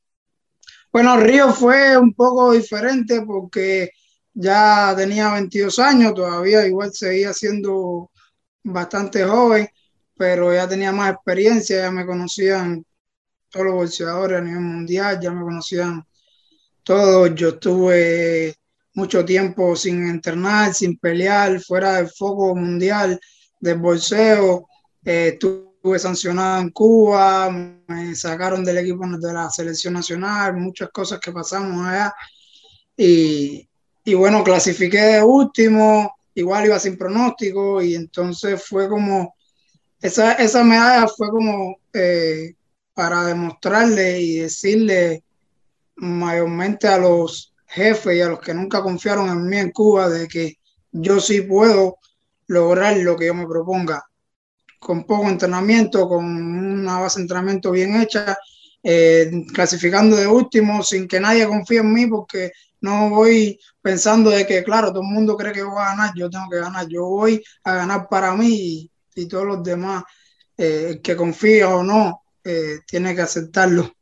Bueno, 0.92 1.16
Río 1.18 1.52
fue 1.52 1.96
un 1.96 2.14
poco 2.14 2.50
diferente 2.50 3.22
porque 3.22 3.92
ya 4.34 4.92
tenía 4.96 5.34
22 5.34 5.78
años, 5.78 6.14
todavía 6.14 6.66
igual 6.66 6.92
seguía 6.92 7.32
siendo 7.32 8.10
bastante 8.62 9.24
joven, 9.24 9.68
pero 10.16 10.52
ya 10.54 10.68
tenía 10.68 10.92
más 10.92 11.12
experiencia, 11.12 11.82
ya 11.82 11.90
me 11.90 12.06
conocían 12.06 12.84
todos 13.48 13.66
los 13.66 13.74
bolseadores 13.74 14.38
a 14.38 14.42
nivel 14.42 14.60
mundial, 14.60 15.18
ya 15.20 15.30
me 15.30 15.42
conocían 15.42 16.04
todo. 16.82 17.26
Yo 17.28 17.50
estuve 17.50 18.54
mucho 18.94 19.24
tiempo 19.24 19.74
sin 19.76 20.08
entrenar, 20.08 20.74
sin 20.74 20.98
pelear, 20.98 21.60
fuera 21.60 21.96
del 21.96 22.08
foco 22.08 22.54
mundial 22.54 23.18
del 23.58 23.78
bolseo. 23.78 24.68
eh, 25.04 25.30
estuve 25.34 25.98
sancionado 25.98 26.60
en 26.60 26.70
Cuba, 26.70 27.50
me 27.50 28.14
sacaron 28.14 28.64
del 28.64 28.78
equipo 28.78 29.06
de 29.06 29.32
la 29.32 29.48
selección 29.50 29.94
nacional, 29.94 30.56
muchas 30.56 30.90
cosas 30.90 31.18
que 31.20 31.32
pasamos 31.32 31.86
allá. 31.86 32.14
Y, 32.96 33.66
y 34.04 34.14
bueno, 34.14 34.44
clasifiqué 34.44 35.00
de 35.00 35.22
último, 35.22 36.14
igual 36.40 36.66
iba 36.66 36.78
sin 36.78 36.96
pronóstico 36.96 37.82
y 37.82 37.94
entonces 37.94 38.62
fue 38.64 38.88
como, 38.88 39.34
esa, 40.00 40.34
esa 40.34 40.64
medalla 40.64 41.06
fue 41.08 41.28
como 41.28 41.76
eh, 41.92 42.54
para 42.94 43.24
demostrarle 43.24 44.20
y 44.20 44.38
decirle 44.40 45.22
mayormente 45.96 46.88
a 46.88 46.98
los 46.98 47.54
jefes 47.66 48.16
y 48.16 48.20
a 48.20 48.28
los 48.28 48.40
que 48.40 48.54
nunca 48.54 48.82
confiaron 48.82 49.28
en 49.28 49.46
mí 49.46 49.58
en 49.58 49.70
Cuba 49.70 50.08
de 50.08 50.26
que 50.26 50.58
yo 50.92 51.20
sí 51.20 51.42
puedo 51.42 51.98
lograr 52.46 52.96
lo 52.96 53.16
que 53.16 53.26
yo 53.26 53.34
me 53.34 53.46
proponga. 53.46 54.04
Con 54.78 55.04
poco 55.04 55.28
entrenamiento, 55.28 56.08
con 56.08 56.24
una 56.24 56.98
base 56.98 57.18
de 57.18 57.22
entrenamiento 57.24 57.70
bien 57.70 58.00
hecha, 58.00 58.36
eh, 58.82 59.30
clasificando 59.52 60.16
de 60.16 60.26
último 60.26 60.82
sin 60.82 61.06
que 61.06 61.20
nadie 61.20 61.46
confíe 61.46 61.80
en 61.80 61.92
mí 61.92 62.06
porque 62.06 62.50
no 62.80 63.10
voy 63.10 63.58
pensando 63.82 64.30
de 64.30 64.46
que, 64.46 64.62
claro, 64.64 64.88
todo 64.88 65.02
el 65.02 65.08
mundo 65.08 65.36
cree 65.36 65.52
que 65.52 65.62
voy 65.62 65.80
a 65.80 65.90
ganar, 65.90 66.12
yo 66.16 66.30
tengo 66.30 66.48
que 66.50 66.58
ganar, 66.58 66.86
yo 66.88 67.04
voy 67.06 67.42
a 67.64 67.74
ganar 67.74 68.08
para 68.08 68.34
mí 68.34 68.90
y, 69.14 69.28
todos 69.28 69.46
los 69.46 69.62
demás, 69.62 70.04
eh, 70.56 71.00
que 71.02 71.14
confía 71.14 71.68
o 71.68 71.82
no, 71.82 72.22
eh, 72.44 72.78
tiene 72.86 73.14
que 73.14 73.20
aceptarlo. 73.20 73.92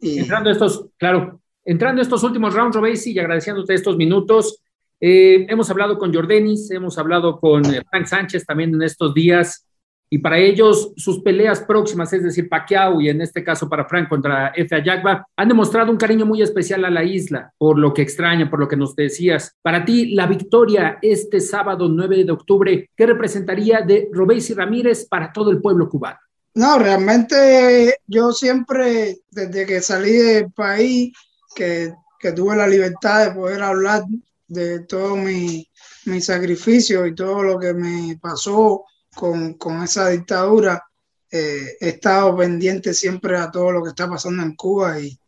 Y... 0.00 0.18
Entrando 0.20 0.50
estos, 0.50 0.86
claro, 0.98 1.40
entrando 1.64 2.02
estos 2.02 2.22
últimos 2.22 2.54
rounds, 2.54 2.76
Robesi, 2.76 3.12
y 3.12 3.18
agradeciéndote 3.18 3.74
estos 3.74 3.96
minutos, 3.96 4.62
eh, 5.00 5.46
hemos 5.48 5.70
hablado 5.70 5.96
con 5.96 6.12
Jordanis, 6.12 6.70
hemos 6.70 6.98
hablado 6.98 7.38
con 7.38 7.64
Frank 7.64 8.06
Sánchez 8.06 8.44
también 8.44 8.74
en 8.74 8.82
estos 8.82 9.14
días 9.14 9.67
y 10.10 10.18
para 10.18 10.38
ellos 10.38 10.92
sus 10.96 11.20
peleas 11.20 11.60
próximas, 11.60 12.12
es 12.12 12.22
decir, 12.22 12.48
Pacquiao 12.48 13.00
y 13.00 13.08
en 13.08 13.20
este 13.20 13.44
caso 13.44 13.68
para 13.68 13.86
Frank 13.86 14.08
contra 14.08 14.52
Efe 14.54 14.76
Ayagba, 14.76 15.26
han 15.36 15.48
demostrado 15.48 15.90
un 15.90 15.98
cariño 15.98 16.24
muy 16.24 16.42
especial 16.42 16.84
a 16.84 16.90
la 16.90 17.04
isla, 17.04 17.52
por 17.58 17.78
lo 17.78 17.92
que 17.92 18.02
extraña, 18.02 18.48
por 18.48 18.60
lo 18.60 18.68
que 18.68 18.76
nos 18.76 18.96
decías. 18.96 19.56
Para 19.62 19.84
ti, 19.84 20.14
la 20.14 20.26
victoria 20.26 20.98
este 21.02 21.40
sábado 21.40 21.88
9 21.88 22.24
de 22.24 22.32
octubre, 22.32 22.90
¿qué 22.96 23.06
representaría 23.06 23.82
de 23.82 24.08
Robéis 24.12 24.48
y 24.50 24.54
Ramírez 24.54 25.06
para 25.06 25.32
todo 25.32 25.50
el 25.50 25.60
pueblo 25.60 25.88
cubano? 25.88 26.18
No, 26.54 26.78
realmente 26.78 27.96
yo 28.06 28.32
siempre, 28.32 29.18
desde 29.30 29.66
que 29.66 29.80
salí 29.80 30.12
del 30.12 30.50
país, 30.52 31.12
que, 31.54 31.92
que 32.18 32.32
tuve 32.32 32.56
la 32.56 32.66
libertad 32.66 33.26
de 33.26 33.34
poder 33.34 33.62
hablar 33.62 34.04
de 34.48 34.80
todo 34.80 35.14
mi, 35.16 35.68
mi 36.06 36.20
sacrificio 36.20 37.06
y 37.06 37.14
todo 37.14 37.42
lo 37.42 37.58
que 37.58 37.74
me 37.74 38.18
pasó 38.20 38.84
con, 39.18 39.54
con 39.54 39.82
esa 39.82 40.10
dictadura, 40.10 40.80
eh, 41.28 41.76
he 41.80 41.88
estado 41.88 42.36
pendiente 42.36 42.94
siempre 42.94 43.36
a 43.36 43.50
todo 43.50 43.72
lo 43.72 43.82
que 43.82 43.88
está 43.88 44.08
pasando 44.08 44.44
en 44.44 44.54
Cuba 44.54 45.00
y, 45.00 45.18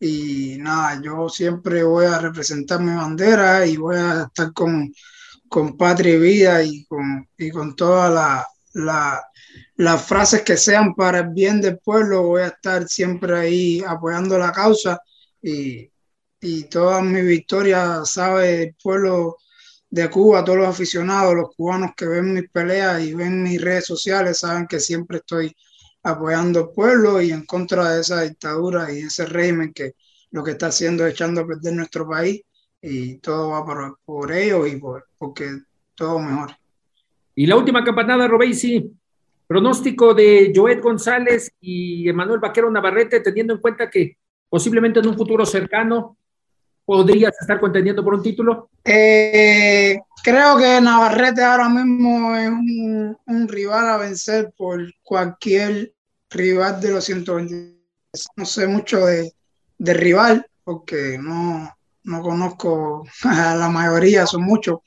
y 0.00 0.56
nada, 0.58 1.00
yo 1.00 1.28
siempre 1.28 1.84
voy 1.84 2.06
a 2.06 2.18
representar 2.18 2.80
mi 2.80 2.92
bandera 2.96 3.64
y 3.64 3.76
voy 3.76 3.94
a 3.96 4.24
estar 4.24 4.52
con, 4.52 4.92
con 5.48 5.76
patria 5.76 6.14
y 6.14 6.18
vida 6.18 6.62
y 6.64 6.84
con, 6.86 7.28
y 7.38 7.50
con 7.50 7.76
todas 7.76 8.12
la, 8.12 8.44
la, 8.74 9.24
las 9.76 10.04
frases 10.04 10.42
que 10.42 10.56
sean 10.56 10.96
para 10.96 11.20
el 11.20 11.28
bien 11.28 11.60
del 11.60 11.78
pueblo, 11.78 12.24
voy 12.24 12.42
a 12.42 12.48
estar 12.48 12.88
siempre 12.88 13.38
ahí 13.38 13.84
apoyando 13.86 14.36
la 14.36 14.50
causa 14.50 15.00
y, 15.40 15.88
y 16.40 16.64
todas 16.64 17.04
mis 17.04 17.24
victorias 17.24 18.10
sabe 18.10 18.64
el 18.64 18.76
pueblo 18.82 19.36
de 19.90 20.10
Cuba, 20.10 20.44
todos 20.44 20.58
los 20.58 20.68
aficionados, 20.68 21.34
los 21.34 21.54
cubanos 21.54 21.92
que 21.96 22.06
ven 22.06 22.34
mis 22.34 22.48
peleas 22.50 23.02
y 23.02 23.14
ven 23.14 23.42
mis 23.42 23.60
redes 23.60 23.86
sociales, 23.86 24.38
saben 24.38 24.66
que 24.66 24.80
siempre 24.80 25.18
estoy 25.18 25.54
apoyando 26.02 26.60
al 26.60 26.70
pueblo 26.70 27.20
y 27.20 27.30
en 27.30 27.44
contra 27.44 27.92
de 27.92 28.00
esa 28.00 28.22
dictadura 28.22 28.92
y 28.92 28.98
ese 29.00 29.26
régimen 29.26 29.72
que 29.72 29.94
lo 30.30 30.44
que 30.44 30.52
está 30.52 30.66
haciendo 30.66 31.06
es 31.06 31.14
echando 31.14 31.40
a 31.40 31.46
perder 31.46 31.72
nuestro 31.74 32.06
país 32.08 32.42
y 32.80 33.16
todo 33.18 33.50
va 33.50 33.64
por, 33.64 33.98
por 34.04 34.32
ellos 34.32 34.68
y 34.70 34.76
por, 34.76 35.06
porque 35.18 35.50
todo 35.94 36.18
mejor. 36.18 36.50
Y 37.34 37.46
la 37.46 37.56
última 37.56 37.82
campanada, 37.82 38.28
Robesi, 38.28 38.90
pronóstico 39.46 40.12
de 40.12 40.52
Joet 40.54 40.80
González 40.80 41.50
y 41.60 42.08
Emanuel 42.08 42.40
Vaquero 42.40 42.70
Navarrete, 42.70 43.20
teniendo 43.20 43.54
en 43.54 43.60
cuenta 43.60 43.88
que 43.88 44.18
posiblemente 44.48 45.00
en 45.00 45.08
un 45.08 45.16
futuro 45.16 45.46
cercano 45.46 46.16
podrías 46.88 47.34
estar 47.38 47.60
contendiendo 47.60 48.02
por 48.02 48.14
un 48.14 48.22
título? 48.22 48.70
Eh, 48.82 50.00
creo 50.24 50.56
que 50.56 50.80
Navarrete 50.80 51.44
ahora 51.44 51.68
mismo 51.68 52.34
es 52.34 52.48
un, 52.48 53.46
rival 53.46 53.90
a 53.90 53.98
vencer 53.98 54.54
por 54.56 54.80
cualquier 55.02 55.92
rival 56.30 56.80
de 56.80 56.92
los 56.92 57.04
120. 57.04 57.78
No 58.36 58.46
sé 58.46 58.66
mucho 58.66 59.04
de, 59.04 59.34
rival 59.78 60.46
porque 60.64 61.18
no, 61.20 61.76
no 62.04 62.22
conozco 62.22 63.04
a 63.24 63.54
la 63.54 63.68
mayoría, 63.68 64.26
son 64.26 64.44
muchos, 64.44 64.78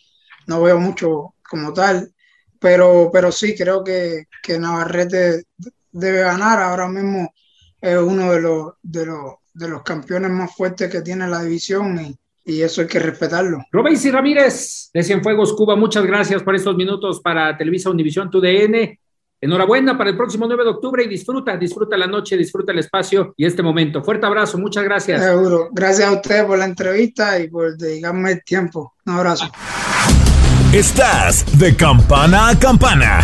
no 0.47 0.59
veo 0.59 0.79
mucho 0.79 1.35
como 1.47 1.71
tal, 1.71 2.11
pero, 2.59 3.11
pero 3.13 3.31
sí 3.31 3.55
creo 3.55 3.83
que, 3.83 4.23
que 4.41 4.57
Navarrete 4.57 5.43
debe 5.91 6.21
ganar. 6.21 6.63
Ahora 6.63 6.87
mismo 6.87 7.31
es 7.79 7.95
uno 7.99 8.31
de 8.31 8.41
los, 8.41 8.73
de 8.81 9.05
los 9.05 9.35
de 9.53 9.67
los 9.67 9.83
campeones 9.83 10.31
más 10.31 10.55
fuertes 10.55 10.91
que 10.91 11.01
tiene 11.01 11.27
la 11.27 11.43
división 11.43 11.99
y, 11.99 12.17
eso 12.43 12.81
hay 12.81 12.87
que 12.87 12.99
respetarlo. 12.99 13.59
y 13.71 14.11
Ramírez 14.11 14.89
de 14.93 15.03
Cienfuegos 15.03 15.53
Cuba, 15.53 15.75
muchas 15.75 16.03
gracias 16.05 16.43
por 16.43 16.53
estos 16.53 16.75
minutos 16.75 17.21
para 17.21 17.55
Televisa 17.57 17.89
Univisión 17.89 18.29
TUDN. 18.29 18.97
Enhorabuena 19.39 19.97
para 19.97 20.09
el 20.09 20.17
próximo 20.17 20.45
9 20.47 20.63
de 20.63 20.69
octubre 20.69 21.03
y 21.03 21.07
disfruta, 21.07 21.55
disfruta 21.55 21.97
la 21.97 22.07
noche, 22.07 22.37
disfruta 22.37 22.71
el 22.71 22.79
espacio 22.79 23.33
y 23.37 23.45
este 23.45 23.63
momento. 23.63 24.03
Fuerte 24.03 24.25
abrazo, 24.25 24.57
muchas 24.57 24.83
gracias. 24.83 25.23
Seguro. 25.23 25.69
Gracias 25.71 26.07
a 26.07 26.11
usted 26.11 26.45
por 26.45 26.59
la 26.59 26.65
entrevista 26.65 27.39
y 27.39 27.49
por 27.49 27.75
dedicarme 27.77 28.33
el 28.33 28.43
tiempo. 28.43 28.93
Un 29.05 29.13
abrazo. 29.13 29.51
Estás 30.73 31.45
de 31.57 31.75
campana 31.75 32.49
a 32.49 32.59
campana. 32.59 33.23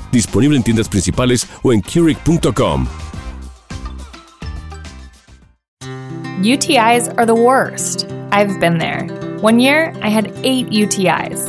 Disponible 0.11 0.55
en 0.55 0.63
tiendas 0.63 0.89
principales 0.89 1.47
o 1.63 1.71
en 1.71 1.81
Keurig.com. 1.81 2.87
UTIs 6.43 7.07
are 7.17 7.25
the 7.25 7.35
worst. 7.35 8.07
I've 8.31 8.59
been 8.59 8.79
there. 8.79 9.05
One 9.41 9.59
year, 9.59 9.93
I 10.01 10.09
had 10.09 10.31
eight 10.43 10.69
UTIs. 10.69 11.39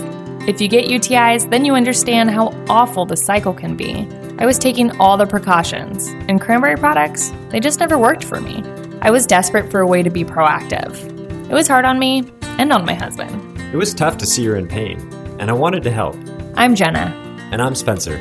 If 0.46 0.60
you 0.60 0.68
get 0.68 0.86
UTIs, 0.86 1.48
then 1.50 1.64
you 1.64 1.74
understand 1.74 2.30
how 2.30 2.48
awful 2.68 3.06
the 3.06 3.16
cycle 3.16 3.54
can 3.54 3.74
be. 3.74 4.06
I 4.38 4.44
was 4.44 4.58
taking 4.58 4.90
all 4.98 5.16
the 5.16 5.26
precautions, 5.26 6.08
and 6.28 6.40
cranberry 6.40 6.76
products, 6.76 7.32
they 7.50 7.60
just 7.60 7.80
never 7.80 7.96
worked 7.96 8.24
for 8.24 8.40
me. 8.40 8.62
I 9.00 9.10
was 9.10 9.24
desperate 9.24 9.70
for 9.70 9.80
a 9.80 9.86
way 9.86 10.02
to 10.02 10.10
be 10.10 10.24
proactive. 10.24 10.94
It 11.48 11.54
was 11.54 11.68
hard 11.68 11.84
on 11.84 11.98
me 11.98 12.30
and 12.58 12.72
on 12.72 12.84
my 12.84 12.94
husband. 12.94 13.58
It 13.72 13.76
was 13.76 13.94
tough 13.94 14.18
to 14.18 14.26
see 14.26 14.44
her 14.46 14.56
in 14.56 14.68
pain, 14.68 14.98
and 15.38 15.48
I 15.48 15.54
wanted 15.54 15.82
to 15.84 15.90
help. 15.90 16.16
I'm 16.56 16.74
Jenna. 16.74 17.18
And 17.50 17.62
I'm 17.62 17.74
Spencer. 17.74 18.20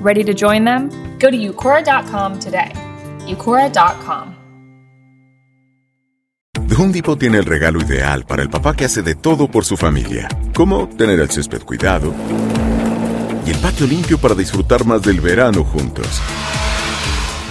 Ready 0.00 0.24
to 0.24 0.32
join 0.32 0.64
them? 0.64 0.90
Go 1.18 1.30
to 1.30 1.36
eucora.com 1.36 2.38
today. 2.38 2.72
eucora.com. 3.26 4.36
The 6.68 6.74
Home 6.76 6.92
Depot 6.92 7.18
tiene 7.18 7.38
el 7.38 7.44
regalo 7.44 7.80
ideal 7.80 8.24
para 8.24 8.42
el 8.42 8.50
papá 8.50 8.76
que 8.76 8.84
hace 8.84 9.02
de 9.02 9.14
todo 9.14 9.48
por 9.50 9.64
su 9.64 9.76
familia, 9.76 10.28
como 10.54 10.88
tener 10.88 11.18
el 11.18 11.30
césped 11.30 11.62
cuidado 11.62 12.14
y 13.46 13.50
el 13.50 13.56
patio 13.58 13.86
limpio 13.86 14.18
para 14.18 14.34
disfrutar 14.34 14.84
más 14.84 15.02
del 15.02 15.20
verano 15.20 15.64
juntos. 15.64 16.20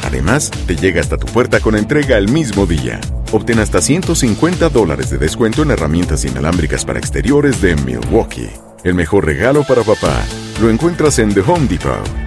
Además, 0.05 0.51
te 0.67 0.75
llega 0.75 1.01
hasta 1.01 1.17
tu 1.17 1.25
puerta 1.27 1.59
con 1.59 1.75
entrega 1.75 2.17
el 2.17 2.29
mismo 2.29 2.65
día. 2.65 3.01
Obtén 3.33 3.59
hasta 3.59 3.81
150 3.81 4.69
dólares 4.69 5.09
de 5.09 5.17
descuento 5.17 5.63
en 5.63 5.71
herramientas 5.71 6.23
inalámbricas 6.23 6.85
para 6.85 6.99
exteriores 6.99 7.59
de 7.59 7.75
Milwaukee. 7.75 8.51
El 8.83 8.93
mejor 8.93 9.25
regalo 9.25 9.63
para 9.63 9.81
papá 9.81 10.23
lo 10.61 10.69
encuentras 10.69 11.19
en 11.19 11.33
The 11.33 11.41
Home 11.41 11.67
Depot. 11.67 12.26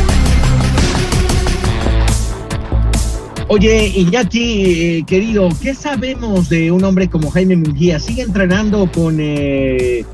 Oye, 3.53 3.91
Iñaki, 3.97 4.63
eh, 4.63 5.03
querido, 5.05 5.49
¿qué 5.61 5.73
sabemos 5.73 6.47
de 6.47 6.71
un 6.71 6.85
hombre 6.85 7.09
como 7.09 7.29
Jaime 7.31 7.57
Munguía? 7.57 7.99
¿Sigue 7.99 8.21
entrenando 8.21 8.89
con, 8.89 9.17
eh, 9.19 10.05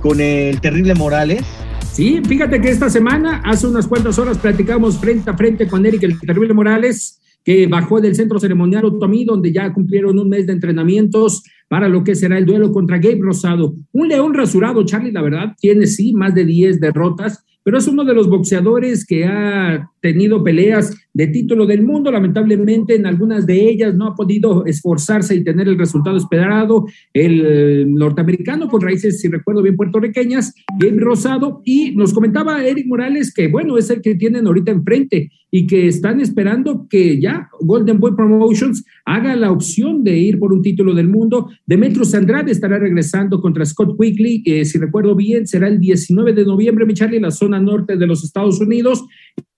con 0.00 0.18
el 0.18 0.62
terrible 0.62 0.94
Morales? 0.94 1.44
Sí, 1.92 2.22
fíjate 2.26 2.58
que 2.58 2.70
esta 2.70 2.88
semana, 2.88 3.42
hace 3.44 3.66
unas 3.66 3.86
cuantas 3.86 4.18
horas, 4.18 4.38
platicamos 4.38 4.96
frente 4.96 5.28
a 5.28 5.36
frente 5.36 5.68
con 5.68 5.84
Eric 5.84 6.04
el 6.04 6.18
Terrible 6.18 6.54
Morales, 6.54 7.20
que 7.44 7.66
bajó 7.66 8.00
del 8.00 8.14
centro 8.14 8.38
ceremonial 8.38 8.86
Otomí, 8.86 9.26
donde 9.26 9.52
ya 9.52 9.70
cumplieron 9.74 10.18
un 10.18 10.30
mes 10.30 10.46
de 10.46 10.54
entrenamientos 10.54 11.42
para 11.68 11.90
lo 11.90 12.02
que 12.02 12.14
será 12.14 12.38
el 12.38 12.46
duelo 12.46 12.72
contra 12.72 12.96
Gabe 12.96 13.20
Rosado. 13.20 13.74
Un 13.92 14.08
león 14.08 14.32
rasurado, 14.32 14.86
Charlie, 14.86 15.12
la 15.12 15.20
verdad, 15.20 15.52
tiene 15.60 15.86
sí 15.86 16.14
más 16.14 16.34
de 16.34 16.46
10 16.46 16.80
derrotas, 16.80 17.44
pero 17.62 17.76
es 17.76 17.86
uno 17.88 18.04
de 18.04 18.14
los 18.14 18.30
boxeadores 18.30 19.04
que 19.04 19.26
ha 19.26 19.90
tenido 20.06 20.44
peleas 20.44 20.96
de 21.12 21.26
título 21.26 21.66
del 21.66 21.82
mundo. 21.82 22.12
Lamentablemente, 22.12 22.94
en 22.94 23.06
algunas 23.06 23.46
de 23.46 23.68
ellas 23.68 23.94
no 23.94 24.06
ha 24.06 24.14
podido 24.14 24.64
esforzarse 24.66 25.34
y 25.34 25.42
tener 25.42 25.66
el 25.66 25.78
resultado 25.78 26.16
esperado. 26.16 26.86
El 27.12 27.92
norteamericano 27.94 28.68
con 28.68 28.82
raíces, 28.82 29.20
si 29.20 29.28
recuerdo 29.28 29.62
bien, 29.62 29.76
puertorriqueñas, 29.76 30.54
Gabe 30.78 31.00
Rosado. 31.00 31.62
Y 31.64 31.96
nos 31.96 32.12
comentaba 32.12 32.64
Eric 32.64 32.86
Morales 32.86 33.32
que, 33.34 33.48
bueno, 33.48 33.78
es 33.78 33.90
el 33.90 34.00
que 34.00 34.14
tienen 34.14 34.46
ahorita 34.46 34.70
enfrente 34.70 35.30
y 35.50 35.66
que 35.66 35.86
están 35.86 36.20
esperando 36.20 36.86
que 36.88 37.18
ya 37.20 37.48
Golden 37.60 37.98
Boy 37.98 38.14
Promotions 38.14 38.84
haga 39.04 39.34
la 39.36 39.50
opción 39.50 40.04
de 40.04 40.18
ir 40.18 40.38
por 40.38 40.52
un 40.52 40.60
título 40.60 40.92
del 40.94 41.08
mundo. 41.08 41.48
Demetrius 41.64 42.14
Andrade 42.14 42.52
estará 42.52 42.78
regresando 42.78 43.40
contra 43.40 43.64
Scott 43.64 43.96
Quigley, 43.98 44.42
si 44.64 44.78
recuerdo 44.78 45.14
bien 45.14 45.46
será 45.46 45.68
el 45.68 45.80
19 45.80 46.34
de 46.34 46.44
noviembre, 46.44 46.84
mi 46.84 46.94
Charlie, 46.94 47.16
en 47.16 47.22
la 47.22 47.30
zona 47.30 47.58
norte 47.58 47.96
de 47.96 48.06
los 48.06 48.22
Estados 48.22 48.60
Unidos. 48.60 49.06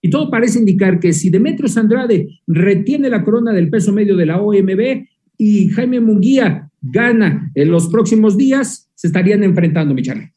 Y 0.01 0.11
todo 0.11 0.31
parece 0.31 0.59
indicar 0.59 1.01
que 1.01 1.13
si 1.13 1.31
Demetrius 1.31 1.77
Andrade 1.77 2.41
retiene 2.47 3.11
la 3.11 3.25
corona 3.25 3.53
del 3.53 3.69
peso 3.69 3.93
medio 3.93 4.17
de 4.17 4.27
la 4.27 4.41
OMB 4.41 5.07
y 5.37 5.69
Jaime 5.71 6.01
Munguía 6.01 6.71
gana 6.81 7.51
en 7.55 7.71
los 7.71 7.89
próximos 7.89 8.37
días, 8.37 8.89
se 8.95 9.09
estarían 9.09 9.43
enfrentando, 9.43 9.95
mi 9.95 10.03
Charlie 10.03 10.33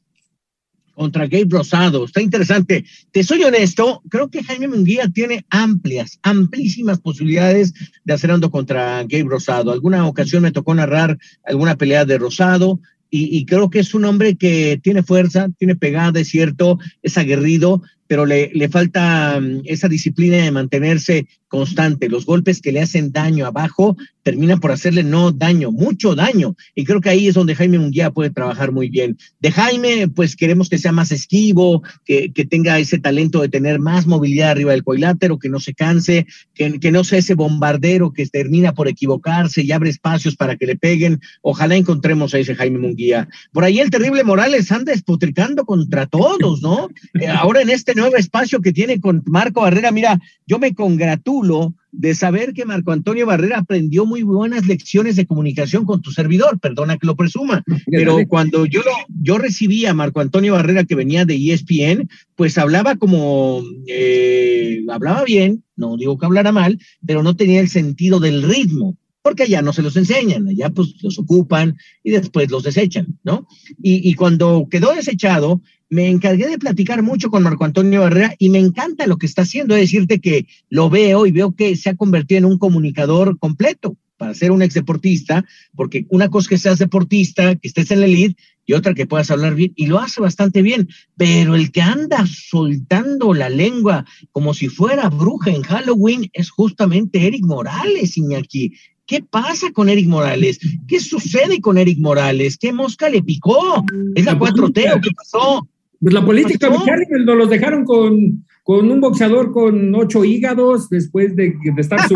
contra 1.01 1.25
Gabe 1.25 1.47
Rosado. 1.49 2.05
Está 2.05 2.21
interesante. 2.21 2.85
Te 3.11 3.23
soy 3.23 3.43
honesto, 3.43 4.03
creo 4.09 4.29
que 4.29 4.43
Jaime 4.43 4.67
Munguía 4.67 5.09
tiene 5.11 5.43
amplias, 5.49 6.19
amplísimas 6.21 6.99
posibilidades 6.99 7.73
de 8.03 8.13
hacer 8.13 8.29
ando 8.29 8.51
contra 8.51 9.01
Gabe 9.03 9.25
Rosado. 9.27 9.71
Alguna 9.71 10.05
ocasión 10.05 10.43
me 10.43 10.51
tocó 10.51 10.75
narrar 10.75 11.17
alguna 11.43 11.75
pelea 11.75 12.05
de 12.05 12.19
Rosado. 12.19 12.79
Y, 13.09 13.35
y 13.35 13.45
creo 13.45 13.69
que 13.69 13.79
es 13.79 13.93
un 13.93 14.05
hombre 14.05 14.37
que 14.37 14.79
tiene 14.81 15.01
fuerza, 15.03 15.49
tiene 15.57 15.75
pegada, 15.75 16.19
es 16.19 16.29
cierto, 16.29 16.77
es 17.01 17.17
aguerrido, 17.17 17.81
pero 18.11 18.25
le, 18.25 18.51
le 18.53 18.67
falta 18.67 19.37
um, 19.39 19.61
esa 19.63 19.87
disciplina 19.87 20.35
de 20.35 20.51
mantenerse 20.51 21.27
constante. 21.47 22.09
Los 22.09 22.25
golpes 22.25 22.61
que 22.61 22.73
le 22.73 22.81
hacen 22.81 23.11
daño 23.13 23.45
abajo 23.45 23.95
terminan 24.23 24.59
por 24.59 24.71
hacerle 24.71 25.03
no 25.03 25.31
daño, 25.31 25.71
mucho 25.71 26.15
daño. 26.15 26.55
Y 26.75 26.85
creo 26.85 27.01
que 27.01 27.09
ahí 27.09 27.27
es 27.27 27.33
donde 27.33 27.55
Jaime 27.55 27.79
Munguía 27.79 28.11
puede 28.11 28.29
trabajar 28.29 28.71
muy 28.71 28.89
bien. 28.89 29.17
De 29.39 29.51
Jaime, 29.51 30.07
pues 30.07 30.35
queremos 30.35 30.69
que 30.69 30.77
sea 30.77 30.91
más 30.91 31.11
esquivo, 31.11 31.83
que, 32.05 32.31
que 32.31 32.45
tenga 32.45 32.79
ese 32.79 32.99
talento 32.99 33.41
de 33.41 33.49
tener 33.49 33.79
más 33.79 34.07
movilidad 34.07 34.51
arriba 34.51 34.71
del 34.71 34.83
cuadrilátero, 34.83 35.39
que 35.39 35.49
no 35.49 35.59
se 35.59 35.73
canse, 35.73 36.25
que, 36.53 36.79
que 36.79 36.91
no 36.91 37.03
sea 37.03 37.19
ese 37.19 37.33
bombardero 37.33 38.13
que 38.13 38.27
termina 38.27 38.73
por 38.73 38.87
equivocarse 38.87 39.61
y 39.61 39.71
abre 39.71 39.89
espacios 39.89 40.35
para 40.35 40.55
que 40.55 40.67
le 40.67 40.77
peguen. 40.77 41.19
Ojalá 41.41 41.75
encontremos 41.75 42.33
a 42.33 42.39
ese 42.39 42.55
Jaime 42.55 42.79
Munguía. 42.79 43.27
Por 43.51 43.63
ahí 43.63 43.79
el 43.79 43.89
terrible 43.89 44.23
Morales 44.23 44.71
anda 44.71 44.93
despotricando 44.93 45.65
contra 45.65 46.05
todos, 46.05 46.61
¿no? 46.61 46.89
Eh, 47.19 47.27
ahora 47.27 47.61
en 47.61 47.69
este 47.69 47.93
nuevo 48.01 48.17
espacio 48.17 48.61
que 48.61 48.73
tiene 48.73 48.99
con 48.99 49.23
Marco 49.25 49.61
Barrera, 49.61 49.91
mira, 49.91 50.19
yo 50.47 50.59
me 50.59 50.73
congratulo 50.73 51.75
de 51.91 52.15
saber 52.15 52.53
que 52.53 52.65
Marco 52.65 52.91
Antonio 52.91 53.25
Barrera 53.25 53.59
aprendió 53.59 54.05
muy 54.05 54.23
buenas 54.23 54.65
lecciones 54.65 55.15
de 55.15 55.25
comunicación 55.25 55.85
con 55.85 56.01
tu 56.01 56.11
servidor, 56.11 56.59
perdona 56.59 56.97
que 56.97 57.05
lo 57.05 57.15
presuma, 57.15 57.63
pero 57.91 58.17
cuando 58.27 58.65
yo, 58.65 58.81
yo 59.21 59.37
recibí 59.37 59.85
a 59.85 59.93
Marco 59.93 60.19
Antonio 60.19 60.53
Barrera 60.53 60.83
que 60.83 60.95
venía 60.95 61.25
de 61.25 61.35
ESPN, 61.35 62.09
pues 62.35 62.57
hablaba 62.57 62.95
como, 62.95 63.61
eh, 63.87 64.83
hablaba 64.89 65.23
bien, 65.23 65.63
no 65.75 65.97
digo 65.97 66.17
que 66.17 66.25
hablara 66.25 66.51
mal, 66.51 66.79
pero 67.05 67.23
no 67.23 67.35
tenía 67.35 67.59
el 67.59 67.69
sentido 67.69 68.19
del 68.19 68.43
ritmo 68.43 68.97
porque 69.23 69.43
allá 69.43 69.61
no 69.61 69.71
se 69.71 69.83
los 69.83 69.95
enseñan, 69.97 70.47
allá 70.47 70.71
pues 70.71 70.95
los 71.03 71.19
ocupan 71.19 71.77
y 72.03 72.09
después 72.09 72.49
los 72.49 72.63
desechan, 72.63 73.19
¿no? 73.23 73.47
Y, 73.79 74.09
y, 74.09 74.15
cuando 74.15 74.67
quedó 74.67 74.95
desechado, 74.95 75.61
me 75.91 76.07
encargué 76.07 76.47
de 76.47 76.57
platicar 76.57 77.03
mucho 77.03 77.29
con 77.29 77.43
Marco 77.43 77.65
Antonio 77.65 77.99
Barrera 77.99 78.33
y 78.39 78.49
me 78.49 78.59
encanta 78.59 79.07
lo 79.07 79.17
que 79.17 79.25
está 79.25 79.41
haciendo, 79.41 79.75
es 79.75 79.81
decirte 79.81 80.21
que 80.21 80.47
lo 80.69 80.89
veo 80.89 81.25
y 81.25 81.31
veo 81.31 81.53
que 81.53 81.75
se 81.75 81.89
ha 81.89 81.95
convertido 81.95 82.39
en 82.39 82.45
un 82.45 82.57
comunicador 82.57 83.37
completo 83.37 83.97
para 84.15 84.33
ser 84.33 84.51
un 84.51 84.61
ex 84.61 84.73
deportista, 84.73 85.43
porque 85.75 86.05
una 86.09 86.29
cosa 86.29 86.45
es 86.45 86.49
que 86.49 86.57
seas 86.59 86.79
deportista, 86.79 87.55
que 87.55 87.67
estés 87.67 87.91
en 87.91 87.99
la 87.99 88.05
elite, 88.05 88.41
y 88.65 88.73
otra 88.73 88.93
que 88.93 89.05
puedas 89.05 89.31
hablar 89.31 89.53
bien, 89.55 89.73
y 89.75 89.87
lo 89.87 89.99
hace 89.99 90.21
bastante 90.21 90.61
bien, 90.61 90.87
pero 91.17 91.55
el 91.55 91.71
que 91.71 91.81
anda 91.81 92.25
soltando 92.25 93.33
la 93.33 93.49
lengua 93.49 94.05
como 94.31 94.53
si 94.53 94.69
fuera 94.69 95.09
bruja 95.09 95.51
en 95.51 95.63
Halloween 95.63 96.29
es 96.31 96.51
justamente 96.51 97.27
Eric 97.27 97.43
Morales, 97.43 98.15
Iñaki. 98.15 98.71
¿Qué 99.05 99.23
pasa 99.23 99.71
con 99.73 99.89
Eric 99.89 100.07
Morales? 100.07 100.59
¿Qué 100.87 101.01
sucede 101.01 101.59
con 101.59 101.77
Eric 101.77 101.99
Morales? 101.99 102.57
¿Qué 102.57 102.71
mosca 102.71 103.09
le 103.09 103.21
picó? 103.23 103.83
¿Es 104.15 104.23
la 104.23 104.39
4T 104.39 104.95
o 104.95 105.01
qué 105.01 105.09
pasó? 105.17 105.67
Pues 106.01 106.15
la 106.15 106.25
política, 106.25 106.67
Charlie, 106.83 107.25
nos 107.25 107.37
los 107.37 107.49
dejaron 107.49 107.85
con, 107.85 108.43
con 108.63 108.91
un 108.91 108.99
boxeador 108.99 109.51
con 109.51 109.93
ocho 109.93 110.25
hígados 110.25 110.89
después 110.89 111.35
de, 111.35 111.53
de 111.63 111.81
estar 111.81 111.99
su 112.07 112.15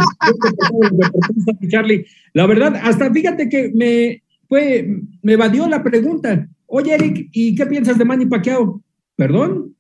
Charlie. 1.70 2.04
La 2.34 2.48
verdad, 2.48 2.76
hasta 2.82 3.14
fíjate 3.14 3.48
que 3.48 3.72
me 3.76 4.24
fue, 4.50 5.02
me 5.22 5.34
evadió 5.34 5.70
la 5.70 5.84
pregunta. 5.84 6.48
Oye, 6.66 6.96
Eric, 6.96 7.30
¿y 7.32 7.54
qué 7.54 7.68
piensas 7.68 7.98
de 8.00 8.06
Manny 8.06 8.26
Pacquiao? 8.26 8.82
¿Perdón? 9.16 9.76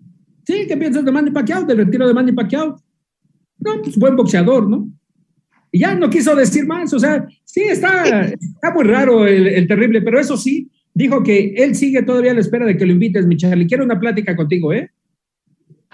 Sí, 0.45 0.65
¿qué 0.67 0.77
piensas 0.77 1.03
de 1.03 1.11
Manny 1.11 1.31
Pacquiao? 1.31 1.63
¿Del 1.63 1.77
retiro 1.77 2.07
de 2.07 2.13
Manny 2.13 2.31
Pacquiao? 2.31 2.79
No, 3.57 3.81
pues 3.81 3.97
buen 3.97 4.15
boxeador, 4.15 4.69
¿no? 4.69 4.87
Y 5.71 5.79
ya 5.79 5.95
no 5.95 6.11
quiso 6.11 6.35
decir 6.35 6.67
más, 6.67 6.93
o 6.93 6.99
sea, 6.99 7.25
sí, 7.43 7.61
está, 7.61 8.21
está 8.25 8.71
muy 8.71 8.83
raro 8.83 9.25
el, 9.25 9.47
el 9.47 9.67
terrible, 9.67 10.01
pero 10.03 10.19
eso 10.19 10.37
sí, 10.37 10.69
dijo 10.95 11.21
que 11.21 11.53
él 11.57 11.75
sigue 11.75 12.01
todavía 12.01 12.31
a 12.31 12.33
la 12.33 12.39
espera 12.39 12.65
de 12.65 12.77
que 12.77 12.85
lo 12.85 12.93
invites, 12.93 13.27
Michelle. 13.27 13.61
Y 13.61 13.67
quiero 13.67 13.83
una 13.83 13.99
plática 13.99 14.35
contigo, 14.35 14.73
¿eh? 14.73 14.89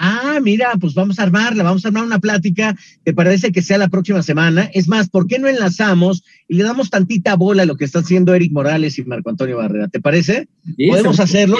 Ah, 0.03 0.39
mira, 0.41 0.71
pues 0.79 0.95
vamos 0.95 1.19
a 1.19 1.23
armarla, 1.23 1.63
vamos 1.63 1.85
a 1.85 1.89
armar 1.89 2.03
una 2.03 2.17
plática. 2.17 2.75
¿Te 3.03 3.13
parece 3.13 3.51
que 3.51 3.61
sea 3.61 3.77
la 3.77 3.87
próxima 3.87 4.23
semana? 4.23 4.63
Es 4.73 4.87
más, 4.87 5.09
¿por 5.09 5.27
qué 5.27 5.37
no 5.37 5.47
enlazamos 5.47 6.23
y 6.47 6.55
le 6.55 6.63
damos 6.63 6.89
tantita 6.89 7.35
bola 7.35 7.63
a 7.63 7.65
lo 7.67 7.75
que 7.75 7.85
está 7.85 7.99
haciendo 7.99 8.33
Eric 8.33 8.51
Morales 8.51 8.97
y 8.97 9.03
Marco 9.03 9.29
Antonio 9.29 9.57
Barrera? 9.57 9.89
¿Te 9.89 10.01
parece? 10.01 10.47
Podemos 10.89 11.19
hacerlo. 11.19 11.57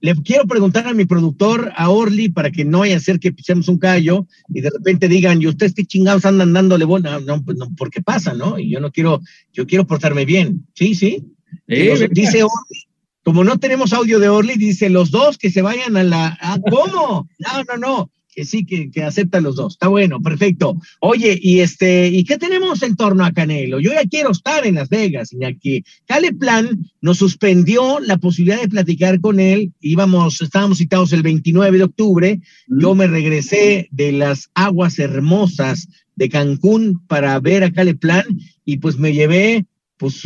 Le, 0.00 0.14
quiero 0.16 0.44
preguntar 0.44 0.86
a 0.88 0.92
mi 0.92 1.06
productor, 1.06 1.72
a 1.74 1.88
Orly, 1.88 2.28
para 2.28 2.50
que 2.50 2.66
no 2.66 2.80
vaya 2.80 2.98
a 2.98 3.00
ser 3.00 3.18
que 3.18 3.32
pisemos 3.32 3.66
un 3.68 3.78
callo 3.78 4.26
y 4.50 4.60
de 4.60 4.68
repente 4.68 5.08
digan, 5.08 5.40
¿y 5.40 5.46
ustedes 5.46 5.72
qué 5.72 5.86
chingados 5.86 6.26
andan 6.26 6.52
dándole 6.52 6.84
bola? 6.84 7.18
No, 7.20 7.42
pues 7.42 7.56
no, 7.56 7.74
porque 7.78 8.02
pasa, 8.02 8.34
¿no? 8.34 8.58
Y 8.58 8.68
yo 8.68 8.80
no 8.80 8.90
quiero, 8.90 9.22
yo 9.54 9.66
quiero 9.66 9.86
portarme 9.86 10.26
bien. 10.26 10.66
Sí, 10.74 10.94
sí. 10.94 11.24
Dice 11.66 12.42
Orly, 12.42 12.90
como 13.22 13.44
no 13.44 13.58
tenemos 13.58 13.92
audio 13.92 14.18
de 14.18 14.28
Orly, 14.28 14.54
dice 14.56 14.88
los 14.88 15.10
dos 15.10 15.36
que 15.36 15.50
se 15.50 15.62
vayan 15.62 15.96
a 15.96 16.02
la. 16.02 16.38
¿Ah, 16.40 16.58
¿Cómo? 16.70 17.28
No, 17.38 17.64
no, 17.68 17.76
no. 17.76 18.10
Que 18.32 18.44
sí, 18.44 18.64
que, 18.64 18.90
que 18.90 19.02
aceptan 19.02 19.42
los 19.42 19.56
dos. 19.56 19.74
Está 19.74 19.88
bueno, 19.88 20.20
perfecto. 20.20 20.76
Oye, 21.00 21.36
y 21.40 21.60
este, 21.60 22.08
¿y 22.08 22.24
qué 22.24 22.38
tenemos 22.38 22.82
en 22.82 22.94
torno 22.96 23.24
a 23.24 23.32
Canelo? 23.32 23.80
Yo 23.80 23.92
ya 23.92 24.04
quiero 24.08 24.30
estar 24.30 24.64
en 24.64 24.76
Las 24.76 24.88
Vegas, 24.88 25.30
que 25.60 25.82
Cale 26.06 26.32
Plan 26.32 26.86
nos 27.00 27.18
suspendió 27.18 27.98
la 27.98 28.18
posibilidad 28.18 28.60
de 28.60 28.68
platicar 28.68 29.20
con 29.20 29.40
él. 29.40 29.72
Íbamos, 29.80 30.40
estábamos 30.40 30.78
citados 30.78 31.12
el 31.12 31.22
29 31.22 31.78
de 31.78 31.84
octubre. 31.84 32.40
Yo 32.68 32.94
me 32.94 33.08
regresé 33.08 33.88
de 33.90 34.12
las 34.12 34.48
aguas 34.54 34.98
hermosas 35.00 35.88
de 36.14 36.28
Cancún 36.28 37.04
para 37.08 37.38
ver 37.40 37.64
a 37.64 37.72
Cale 37.72 37.96
Plan 37.96 38.24
y 38.64 38.76
pues 38.76 38.96
me 38.96 39.12
llevé 39.12 39.66
pues 39.96 40.24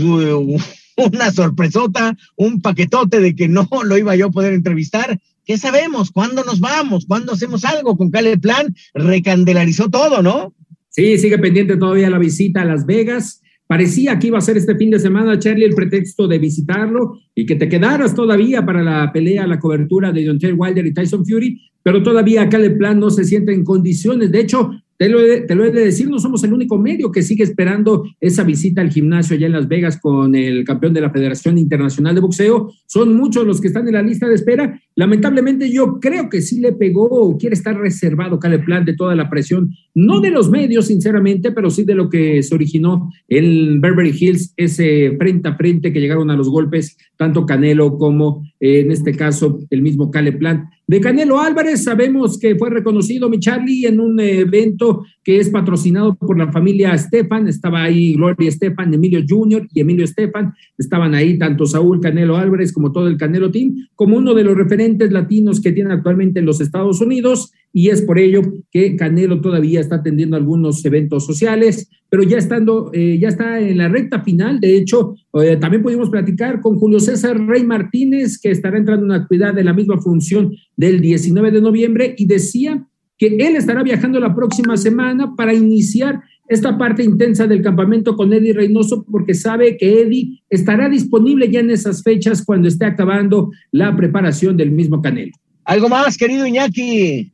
una 0.97 1.31
sorpresota, 1.31 2.17
un 2.37 2.61
paquetote 2.61 3.21
de 3.21 3.35
que 3.35 3.49
no 3.49 3.69
lo 3.85 3.99
iba 3.99 4.17
yo 4.17 4.27
a 4.27 4.31
poder 4.31 4.55
entrevistar. 4.55 5.19
¿Qué 5.45 5.59
sabemos? 5.59 6.11
¿Cuándo 6.11 6.43
nos 6.45 6.61
vamos? 6.61 7.05
¿Cuándo 7.07 7.33
hacemos 7.33 7.65
algo 7.65 7.97
con 7.97 8.11
Cale 8.11 8.39
Plan? 8.39 8.75
Recandelarizó 8.95 9.91
todo, 9.91 10.23
¿no? 10.23 10.55
Sí, 10.89 11.19
sigue 11.19 11.39
pendiente 11.39 11.77
todavía 11.77 12.09
la 12.09 12.19
visita 12.19 12.63
a 12.63 12.65
Las 12.65 12.87
Vegas. 12.87 13.43
Parecía 13.67 14.19
que 14.19 14.29
iba 14.29 14.39
a 14.39 14.43
ser 14.43 14.57
este 14.57 14.77
fin 14.77 14.91
de 14.91 15.01
semana, 15.01 15.39
Charlie, 15.39 15.65
el 15.65 15.75
pretexto 15.75 16.29
de 16.29 16.39
visitarlo 16.39 17.19
y 17.35 17.47
que 17.47 17.57
te 17.57 17.69
quedaras 17.69 18.15
todavía 18.15 18.65
para 18.65 18.83
la 18.83 19.11
pelea, 19.13 19.47
la 19.47 19.59
cobertura 19.59 20.13
de 20.13 20.23
Deontay 20.23 20.53
Wilder 20.53 20.87
y 20.87 20.95
Tyson 20.95 21.27
Fury, 21.27 21.61
pero 21.83 22.03
todavía 22.03 22.49
Cale 22.49 22.71
Plan 22.71 23.01
no 23.01 23.11
se 23.11 23.25
siente 23.25 23.53
en 23.53 23.65
condiciones. 23.65 24.31
De 24.31 24.41
hecho, 24.41 24.71
te 24.97 25.09
lo, 25.09 25.21
he, 25.21 25.43
te 25.43 25.55
lo, 25.55 25.65
he, 25.65 25.71
de 25.71 25.85
decir, 25.85 26.09
no 26.09 26.19
somos 26.19 26.45
el 26.45 26.53
único 26.53 26.79
medio 26.79 27.11
que 27.11 27.23
sigue 27.23 27.45
esperando 27.45 28.05
esa 28.21 28.45
visita 28.45 28.81
al 28.81 28.91
gimnasio 28.91 29.37
allá 29.37 29.47
en 29.47 29.53
Las 29.53 29.69
Vegas 29.69 29.99
con 30.01 30.35
el 30.35 30.65
campeón 30.65 30.95
de 30.95 31.01
la 31.01 31.11
Federación 31.11 31.59
Internacional 31.59 32.15
de 32.15 32.21
Boxeo. 32.21 32.73
Son 32.87 33.17
muchos 33.17 33.47
los 33.47 33.61
que 33.61 33.69
están 33.69 33.87
en 33.89 33.95
la 33.95 34.03
lista 34.03 34.29
de 34.29 34.35
espera. 34.35 34.81
Lamentablemente 34.95 35.71
yo 35.71 35.99
creo 36.01 36.29
que 36.29 36.41
sí 36.41 36.61
le 36.61 36.73
pegó 36.73 37.37
quiere 37.39 37.55
estar 37.55 37.77
reservado 37.77 38.39
Cale 38.39 38.59
Plan 38.61 38.85
de 38.85 38.95
toda 38.95 39.15
la 39.15 39.29
presión, 39.31 39.75
no 39.95 40.21
de 40.21 40.31
los 40.31 40.51
medios, 40.51 40.87
sinceramente, 40.87 41.53
pero 41.53 41.71
sí 41.71 41.85
de 41.85 41.95
lo 41.95 42.09
que 42.09 42.43
se 42.43 42.55
originó 42.55 43.11
en 43.29 43.81
Beverly 43.81 44.15
Hills, 44.19 44.53
ese 44.57 45.17
frente 45.19 45.49
a 45.49 45.57
frente 45.57 45.93
que 45.93 46.01
llegaron 46.01 46.31
a 46.31 46.37
los 46.37 46.49
golpes, 46.49 46.97
tanto 47.17 47.47
Canelo 47.47 47.97
como 47.97 48.45
eh, 48.61 48.81
en 48.81 48.91
este 48.91 49.15
caso 49.15 49.61
el 49.71 49.83
mismo 49.83 50.11
Cale 50.11 50.33
Plan. 50.33 50.69
De 50.87 51.01
Canelo 51.01 51.41
Álvarez 51.41 51.83
sabemos 51.83 52.39
que 52.39 52.57
fue 52.57 52.69
reconocido 52.69 53.31
mi 53.31 53.41
Charlie 53.41 53.87
en 53.87 54.01
un 54.01 54.21
evento 54.21 55.03
que 55.23 55.39
es 55.39 55.49
patrocinado 55.49 56.15
por 56.15 56.37
la 56.39 56.53
familia 56.53 56.93
Estefan. 56.93 57.49
Estaba 57.49 57.85
ahí 57.85 58.13
Gloria 58.15 58.51
Estefan, 58.51 58.93
Emilio 58.93 59.25
Jr. 59.27 59.67
y 59.73 59.81
Emilio 59.81 60.05
Estefan. 60.05 60.53
Estaban 60.77 61.15
ahí 61.15 61.39
tanto 61.39 61.65
Saúl 61.65 62.01
Canelo 62.01 62.37
Álvarez 62.37 62.71
como 62.71 62.93
todo 62.93 63.09
el 63.09 63.17
Canelo 63.17 63.51
Team, 63.51 63.89
como 63.95 64.19
uno 64.19 64.35
de 64.35 64.45
los 64.45 64.55
referentes 64.55 65.11
latinos 65.11 65.63
que 65.63 65.73
tiene 65.73 65.95
actualmente 65.95 66.41
en 66.41 66.47
los 66.47 66.61
Estados 66.61 67.01
Unidos. 67.01 67.53
Y 67.77 67.89
es 67.89 68.03
por 68.03 68.21
ello 68.21 68.41
que 68.71 68.95
Canelo 68.95 69.41
todavía 69.41 69.81
está 69.81 69.97
atendiendo 69.97 70.37
algunos 70.37 70.85
eventos 70.85 71.27
sociales, 71.27 71.91
pero 72.09 72.23
ya 72.23 72.39
estando, 72.39 72.93
eh, 72.95 73.19
ya 73.21 73.27
está 73.27 73.59
en 73.59 73.79
la 73.79 73.89
recta 73.89 74.23
final. 74.23 74.61
De 74.61 74.77
hecho, 74.77 75.17
eh, 75.43 75.57
también 75.57 75.83
pudimos 75.83 76.09
platicar 76.09 76.61
con 76.61 76.77
Julio 76.79 77.01
César 77.01 77.37
Rey 77.37 77.65
Martínez, 77.65 78.39
que 78.41 78.53
estará 78.53 78.79
entrando 78.79 79.07
en 79.07 79.21
actividad 79.21 79.55
de 79.55 79.65
la 79.65 79.73
misma 79.73 80.01
función 80.01 80.55
del 80.77 81.01
19 81.01 81.51
de 81.51 81.61
noviembre, 81.61 82.15
y 82.17 82.27
decía 82.27 82.87
que 83.19 83.27
él 83.41 83.57
estará 83.57 83.83
viajando 83.83 84.21
la 84.21 84.37
próxima 84.37 84.77
semana 84.77 85.35
para 85.37 85.53
iniciar 85.53 86.21
esta 86.49 86.79
parte 86.79 87.03
intensa 87.03 87.49
del 87.49 87.61
campamento 87.61 88.15
con 88.15 88.33
Eddie 88.33 88.53
Reynoso 88.53 89.05
porque 89.11 89.35
sabe 89.35 89.77
que 89.77 90.03
Eddie 90.03 90.45
estará 90.49 90.89
disponible 90.89 91.51
ya 91.51 91.59
en 91.59 91.71
esas 91.71 92.05
fechas 92.05 92.45
cuando 92.45 92.69
esté 92.69 92.85
acabando 92.85 93.51
la 93.73 93.97
preparación 93.97 94.57
del 94.57 94.71
mismo 94.71 95.03
Canelo. 95.03 95.33
¿Algo 95.65 95.89
más, 95.89 96.17
querido 96.17 96.47
Iñaki? 96.47 97.34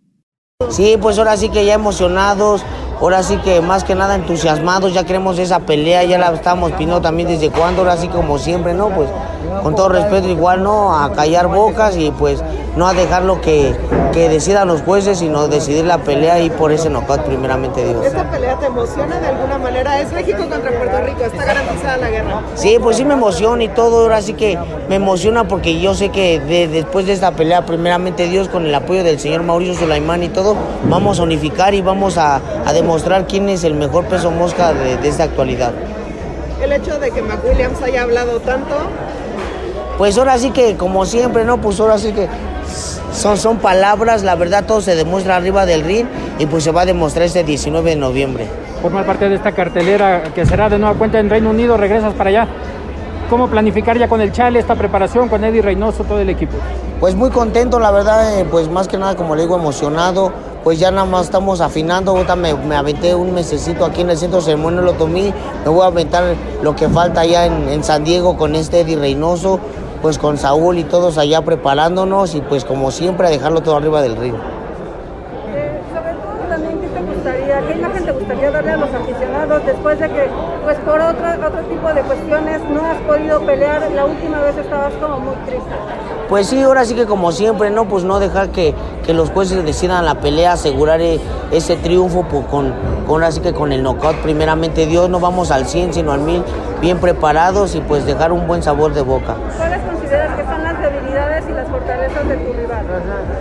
Sí, 0.69 0.97
pues 1.01 1.19
ahora 1.19 1.37
sí 1.39 1.49
que 1.49 1.65
ya 1.65 1.73
emocionados, 1.75 2.63
ahora 3.01 3.23
sí 3.23 3.39
que 3.39 3.61
más 3.61 3.85
que 3.85 3.95
nada 3.95 4.15
entusiasmados, 4.15 4.93
ya 4.93 5.05
queremos 5.05 5.39
esa 5.39 5.61
pelea, 5.61 6.05
ya 6.05 6.19
la 6.19 6.33
estamos 6.33 6.73
pidiendo 6.73 7.01
también 7.01 7.29
desde 7.29 7.51
cuándo, 7.51 7.83
ahora 7.83 7.97
sí 7.97 8.09
como 8.09 8.39
siempre, 8.39 8.75
¿no? 8.75 8.89
Pues 8.91 9.09
con 9.63 9.75
todo 9.75 9.89
respeto 9.89 10.29
igual, 10.29 10.63
¿no? 10.63 10.97
A 10.97 11.13
callar 11.13 11.49
bocas 11.49 11.97
y 11.97 12.11
pues 12.11 12.43
no 12.77 12.87
a 12.87 12.95
dejar 12.95 13.25
lo 13.25 13.41
que, 13.41 13.75
que 14.13 14.29
decidan 14.29 14.69
los 14.69 14.83
jueces, 14.83 15.19
sino 15.19 15.49
decidir 15.49 15.85
la 15.85 15.99
pelea 15.99 16.41
y 16.41 16.51
por 16.51 16.73
ese 16.73 16.89
knockout 16.89 17.23
primeramente 17.23 17.85
Dios. 17.85 18.05
¿Esta 18.05 18.31
pelea 18.31 18.57
te 18.59 18.67
emociona 18.67 19.19
de 19.19 19.27
alguna 19.27 19.59
manera? 19.59 20.01
Es 20.01 20.13
México 20.13 20.39
contra 20.49 20.71
Puerto 20.71 21.01
Rico, 21.05 21.25
está 21.25 21.45
garantizada 21.45 21.97
la 21.97 22.11
guerra. 22.11 22.43
Sí, 22.55 22.79
pues 22.81 22.97
sí 22.97 23.05
me 23.05 23.15
emociona 23.15 23.65
y 23.65 23.69
todo, 23.69 24.03
ahora 24.03 24.23
sí 24.23 24.35
que 24.35 24.59
me 24.89 24.97
emociona 24.97 25.45
porque 25.49 25.81
yo 25.81 25.95
sé 25.95 26.11
que 26.11 26.41
después 26.69 27.07
de 27.07 27.13
esta 27.13 27.33
pelea, 27.33 27.67
primeramente 27.67 28.29
Dios, 28.29 28.49
con 28.49 28.67
el 28.67 28.75
apoyo 28.75 29.03
del 29.03 29.19
señor 29.19 29.43
Mauricio 29.43 29.75
Sulaimán 29.75 30.23
y 30.23 30.29
todo, 30.29 30.57
vamos 30.89 31.19
a 31.19 31.23
unificar 31.23 31.75
y 31.75 31.83
vamos 31.83 32.19
a, 32.19 32.41
demostrar 32.71 32.90
quién 33.29 33.49
es 33.49 33.65
el 33.65 33.75
mejor 33.75 34.07
peso 34.07 34.31
mosca 34.31 34.73
de, 34.73 34.97
de 34.97 35.09
esta 35.09 35.25
actualidad. 35.25 35.73
El 36.63 36.73
hecho 36.73 36.99
de 36.99 37.11
que 37.11 37.23
McWilliams 37.23 37.83
haya 37.83 38.03
hablado 38.03 38.41
tanto 38.41 38.77
pues 40.01 40.17
ahora 40.17 40.39
sí 40.39 40.51
que, 40.51 40.79
como 40.79 41.05
siempre, 41.05 41.45
¿no? 41.45 41.61
Pues 41.61 41.79
ahora 41.79 41.99
sí 41.99 42.15
que 42.15 42.27
son, 43.13 43.37
son 43.37 43.59
palabras, 43.59 44.23
la 44.23 44.35
verdad 44.35 44.65
todo 44.65 44.81
se 44.81 44.97
demuestra 44.97 45.37
arriba 45.37 45.67
del 45.67 45.83
ring 45.83 46.07
y 46.39 46.47
pues 46.47 46.65
se 46.65 46.71
va 46.71 46.81
a 46.81 46.87
demostrar 46.87 47.27
este 47.27 47.45
19 47.45 47.91
de 47.91 47.97
noviembre. 47.97 48.47
Formar 48.81 49.05
parte 49.05 49.29
de 49.29 49.35
esta 49.35 49.53
cartelera 49.53 50.23
que 50.35 50.47
será 50.47 50.71
de 50.71 50.79
nueva 50.79 50.95
cuenta 50.95 51.21
en 51.21 51.29
Reino 51.29 51.51
Unido, 51.51 51.77
regresas 51.77 52.15
para 52.15 52.31
allá. 52.31 52.49
¿Cómo 53.29 53.49
planificar 53.49 53.99
ya 53.99 54.09
con 54.09 54.23
el 54.23 54.33
Chale 54.33 54.59
esta 54.59 54.75
preparación, 54.75 55.29
con 55.29 55.45
Eddie 55.45 55.61
Reynoso, 55.61 56.03
todo 56.05 56.19
el 56.21 56.31
equipo? 56.31 56.57
Pues 56.99 57.15
muy 57.15 57.29
contento, 57.29 57.79
la 57.79 57.91
verdad, 57.91 58.41
eh, 58.41 58.47
pues 58.51 58.71
más 58.71 58.89
que 58.89 58.97
nada, 58.97 59.17
como 59.17 59.37
le 59.37 59.43
digo, 59.43 59.57
emocionado. 59.57 60.33
Pues 60.65 60.79
ya 60.79 60.91
nada 60.91 61.07
más 61.07 61.25
estamos 61.25 61.61
afinando. 61.61 62.13
Ahorita 62.13 62.37
me, 62.37 62.51
aventé 62.77 63.15
un 63.15 63.33
mesecito 63.33 63.85
aquí 63.85 64.03
en 64.03 64.11
el 64.11 64.19
centro 64.19 64.41
ceremonio 64.41 64.83
lo 64.83 64.93
tomé. 64.93 65.33
Me 65.65 65.71
voy 65.71 65.83
a 65.83 65.87
aventar 65.87 66.35
lo 66.63 66.77
que 66.77 66.89
falta 66.89 67.23
allá 67.23 67.47
en, 67.47 67.69
en 67.69 67.83
San 67.83 68.05
Diego 68.05 68.37
con 68.37 68.55
este 68.55 68.81
Eddie 68.81 68.97
Reynoso 68.97 69.61
pues 70.03 70.19
con 70.19 70.39
Saúl 70.39 70.79
y 70.79 70.85
todos 70.85 71.19
allá 71.19 71.43
preparándonos 71.43 72.35
y 72.35 72.41
pues 72.41 72.65
como 72.65 72.91
siempre 72.91 73.27
a 73.27 73.31
dejarlo 73.31 73.61
todo 73.61 73.77
arriba 73.77 74.03
del 74.03 74.17
río. 74.17 74.35
Eh, 75.55 75.81
sobre 75.93 76.15
todo 76.15 76.49
también, 76.49 76.81
¿qué 76.81 76.87
te 76.89 77.03
gustaría, 77.03 77.61
qué 77.61 77.73
imagen 77.79 78.05
te 78.05 78.13
gustaría 78.13 78.51
darle 78.51 78.71
a 78.71 78.77
los 78.79 78.95
aficionados 78.95 79.67
después 79.67 79.99
de 79.99 80.09
que, 80.09 80.31
pues 80.65 80.79
por 80.79 81.01
otro, 81.01 81.47
otro 81.47 81.61
tipo 81.63 81.93
de 81.93 82.01
cuestiones 82.03 82.61
no 82.71 82.85
has 82.87 82.99
podido 83.03 83.41
pelear, 83.41 83.91
la 83.93 84.07
última 84.07 84.41
vez 84.41 84.57
estabas 84.57 84.95
como 84.95 85.21
muy 85.21 85.35
triste? 85.47 85.75
Pues 86.31 86.47
sí, 86.47 86.63
ahora 86.63 86.85
sí 86.85 86.95
que 86.95 87.07
como 87.07 87.33
siempre, 87.33 87.71
¿no? 87.71 87.87
Pues 87.87 88.05
no 88.05 88.21
dejar 88.21 88.51
que, 88.51 88.73
que 89.05 89.13
los 89.13 89.31
jueces 89.31 89.65
decidan 89.65 90.05
la 90.05 90.21
pelea, 90.21 90.53
asegurar 90.53 91.01
e, 91.01 91.19
ese 91.51 91.75
triunfo 91.75 92.23
pues, 92.23 92.47
con, 92.47 92.73
con, 93.09 93.25
así 93.25 93.41
que 93.41 93.53
con 93.53 93.73
el 93.73 93.83
knockout 93.83 94.15
primeramente 94.19 94.87
Dios, 94.87 95.11
no 95.11 95.19
vamos 95.19 95.51
al 95.51 95.67
100 95.67 95.93
sino 95.93 96.13
al 96.13 96.21
1000 96.21 96.45
bien 96.81 96.99
preparados 96.99 97.75
y 97.75 97.81
pues 97.81 98.07
dejar 98.07 98.31
un 98.31 98.47
buen 98.47 98.63
sabor 98.63 98.95
de 98.95 99.03
boca. 99.03 99.35
¿Cuáles 99.57 99.81
consideras 99.81 100.37
que 100.37 100.45
son 100.45 100.63
las 100.63 100.81
debilidades 100.81 101.45
y 101.49 101.53
las 101.53 101.69
fortalezas 101.69 102.29
de 102.29 102.37
tu 102.37 102.53
rival? 102.53 102.87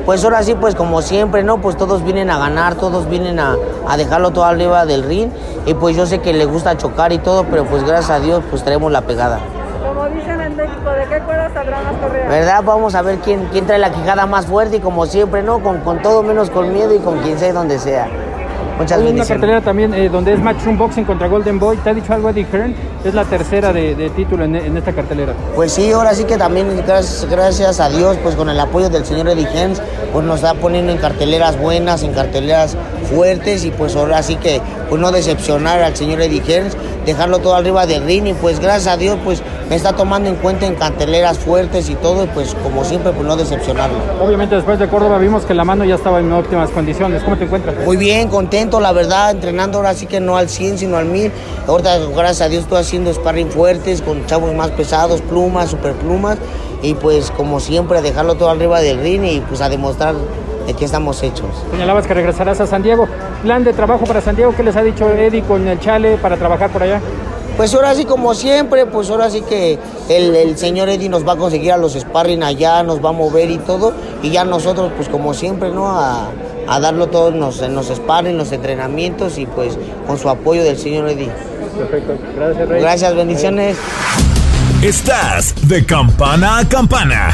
Pues 0.03 0.23
ahora 0.23 0.41
sí, 0.41 0.55
pues 0.55 0.73
como 0.73 1.03
siempre, 1.03 1.43
¿no? 1.43 1.61
Pues 1.61 1.77
todos 1.77 2.03
vienen 2.03 2.31
a 2.31 2.39
ganar, 2.39 2.73
todos 2.73 3.07
vienen 3.07 3.39
a, 3.39 3.55
a 3.87 3.97
dejarlo 3.97 4.31
todo 4.31 4.45
arriba 4.45 4.87
del 4.87 5.03
ring 5.03 5.29
y 5.67 5.75
pues 5.75 5.95
yo 5.95 6.07
sé 6.07 6.21
que 6.21 6.33
le 6.33 6.45
gusta 6.45 6.75
chocar 6.75 7.13
y 7.13 7.19
todo, 7.19 7.43
pero 7.43 7.65
pues 7.65 7.83
gracias 7.83 8.09
a 8.09 8.19
Dios 8.19 8.43
pues 8.49 8.63
traemos 8.63 8.91
la 8.91 9.01
pegada. 9.01 9.37
¿Verdad? 12.30 12.63
Vamos 12.63 12.95
a 12.95 13.01
ver 13.01 13.17
quién, 13.20 13.47
quién 13.51 13.65
trae 13.65 13.80
la 13.80 13.91
quijada 13.91 14.26
más 14.26 14.45
fuerte 14.45 14.78
y 14.78 14.80
como 14.80 15.05
siempre, 15.05 15.41
¿no? 15.43 15.61
Con, 15.61 15.80
con 15.80 16.01
todo 16.01 16.24
menos 16.24 16.49
con 16.49 16.74
miedo 16.74 16.93
y 16.93 16.99
con 16.99 17.20
quien 17.20 17.38
sea 17.38 17.49
y 17.49 17.51
donde 17.51 17.80
sea. 17.80 18.07
Muchas 18.80 19.01
Hay 19.01 19.11
una 19.11 19.26
cartelera 19.26 19.59
también 19.59 19.93
eh, 19.93 20.07
donde 20.07 20.32
es 20.32 20.39
Matchroom 20.39 20.78
Boxing 20.78 21.03
contra 21.03 21.28
Golden 21.28 21.59
Boy. 21.59 21.76
¿Te 21.78 21.89
ha 21.89 21.93
dicho 21.93 22.13
algo 22.13 22.30
Eddie 22.30 22.47
Hearn? 22.49 22.74
Es 23.03 23.13
la 23.13 23.26
tercera 23.26 23.74
de, 23.74 23.93
de 23.93 24.09
título 24.09 24.45
en, 24.45 24.55
en, 24.55 24.78
esta 24.78 24.93
cartelera. 24.93 25.34
Pues 25.53 25.74
sí, 25.74 25.91
ahora 25.91 26.13
sí 26.13 26.24
que 26.24 26.38
también 26.38 26.78
gracias, 26.88 27.30
gracias 27.30 27.82
a 27.82 27.89
Dios, 27.89 28.15
pues 28.24 28.36
con 28.36 28.47
el 28.47 28.57
apoyo 28.57 28.89
del 28.89 29.05
señor 29.05 29.28
Eddie 29.28 29.49
Hearn, 29.53 29.74
pues 30.13 30.26
nos 30.26 30.38
está 30.38 30.53
poniendo 30.53 30.93
en 30.93 30.97
carteleras 30.97 31.59
buenas, 31.59 32.03
en 32.03 32.13
carteleras 32.13 32.78
fuertes 33.13 33.65
y 33.65 33.72
pues 33.72 33.97
ahora 33.97 34.24
sí 34.24 34.38
que 34.38 34.61
pues 34.88 35.01
no 35.01 35.11
decepcionar 35.11 35.82
al 35.84 35.97
señor 35.97 36.22
Eddie 36.22 36.41
Hearn, 36.41 36.70
dejarlo 37.10 37.39
todo 37.39 37.55
arriba 37.55 37.86
del 37.86 38.03
ring 38.03 38.28
y 38.28 38.34
pues 38.34 38.60
gracias 38.60 38.93
a 38.93 38.97
Dios 38.97 39.18
pues 39.24 39.41
me 39.70 39.76
está 39.76 39.93
tomando 39.93 40.30
en 40.30 40.36
cuenta 40.36 40.66
en 40.66 40.76
canteleras 40.76 41.38
fuertes 41.38 41.89
y 41.89 41.95
todo 41.95 42.24
y 42.24 42.28
pues 42.28 42.55
como 42.64 42.84
siempre 42.84 43.12
pues 43.12 43.26
no 43.26 43.36
decepcionarlo. 43.36 43.97
Obviamente 44.22 44.55
después 44.55 44.80
de 44.80 44.88
Córdoba 44.88 45.18
vimos 45.18 45.45
que 45.45 45.53
la 45.53 45.64
mano 45.64 45.86
ya 45.86 45.95
estaba 45.95 46.20
en 46.20 46.32
óptimas 46.32 46.70
condiciones. 46.70 47.24
¿Cómo 47.24 47.38
te 47.38 47.45
encuentras? 47.45 47.76
Muy 47.86 47.97
bien, 47.97 48.30
contento, 48.30 48.80
la 48.80 48.91
verdad, 48.91 49.32
entrenando 49.32 49.78
ahora 49.78 49.93
sí 49.93 50.05
que 50.05 50.20
no 50.20 50.38
al 50.38 50.49
100 50.49 50.80
sino 50.80 50.97
al 50.97 51.05
1000. 51.05 51.32
Ahorita 51.68 51.97
gracias 52.16 52.41
a 52.41 52.49
Dios 52.49 52.64
estoy 52.64 52.80
haciendo 52.80 53.14
sparring 53.14 53.49
fuertes 53.51 54.01
con 54.01 54.26
chavos 54.26 54.53
más 54.53 54.72
pesados, 54.72 55.22
plumas, 55.22 55.70
super 55.72 55.93
plumas 55.93 56.38
y 56.82 56.93
pues 56.93 57.32
como 57.32 57.60
siempre 57.60 58.01
dejarlo 58.01 58.36
todo 58.36 58.49
arriba 58.49 58.80
del 58.82 58.99
ring 59.01 59.24
y 59.26 59.41
pues 59.41 59.62
a 59.62 59.70
demostrar 59.70 60.16
de 60.66 60.74
qué 60.74 60.86
estamos 60.86 61.22
hechos. 61.24 61.49
Señalabas 61.72 62.07
que 62.07 62.14
regresarás 62.14 62.60
a 62.62 62.68
San 62.68 62.84
Diego. 62.84 63.07
¿Plan 63.43 63.64
de 63.64 63.74
trabajo 63.74 64.05
para 64.05 64.22
San 64.22 64.36
Diego? 64.36 64.53
¿Qué 64.55 64.64
les 64.64 64.76
ha 64.76 64.84
dicho 64.84 65.10
Eddie 65.10 65.43
con 65.43 65.68
el 65.68 65.80
Chale 65.80 66.18
para 66.18 66.38
trabajar 66.38 66.70
por 66.70 66.84
allá? 66.84 67.01
Pues 67.57 67.74
ahora 67.74 67.93
sí, 67.93 68.05
como 68.05 68.34
siempre, 68.36 68.86
pues 68.86 69.10
ahora 69.10 69.30
sí 69.30 69.41
que 69.41 69.78
el, 70.07 70.34
el, 70.34 70.57
señor 70.57 70.88
Eddie 70.88 71.10
nos 71.10 71.28
va 71.28 71.34
a 71.34 71.36
conseguir 71.36 71.74
a 71.74 71.78
los 71.78 71.93
sparring 71.93 72.41
allá, 72.41 72.84
nos 72.84 73.03
va 73.03 73.10
a 73.10 73.12
mover 73.12 73.51
y 73.51 73.57
todo, 73.57 73.93
y 74.24 74.30
ya 74.30 74.45
nosotros, 74.45 74.93
pues 74.95 75.10
como 75.10 75.34
siempre, 75.34 75.70
¿no? 75.70 75.89
A, 75.89 76.30
a 76.70 76.80
darlo 76.80 77.07
todo 77.07 77.30
en 77.30 77.39
los, 77.39 77.62
en 77.62 77.76
los 77.76 77.88
sparring, 77.88 78.38
los 78.38 78.51
entrenamientos 78.51 79.38
y 79.38 79.45
pues 79.45 79.78
con 80.07 80.18
su 80.18 80.30
apoyo 80.30 80.64
del 80.64 80.78
señor 80.78 81.10
Eddie. 81.10 81.32
Perfecto, 81.78 82.18
gracias 82.36 82.70
Rey. 82.70 82.82
Gracias, 82.82 83.16
bendiciones. 83.16 83.78
Estás 84.84 85.55
de 85.68 85.86
campana 85.86 86.60
a 86.60 86.70
campana. 86.70 87.34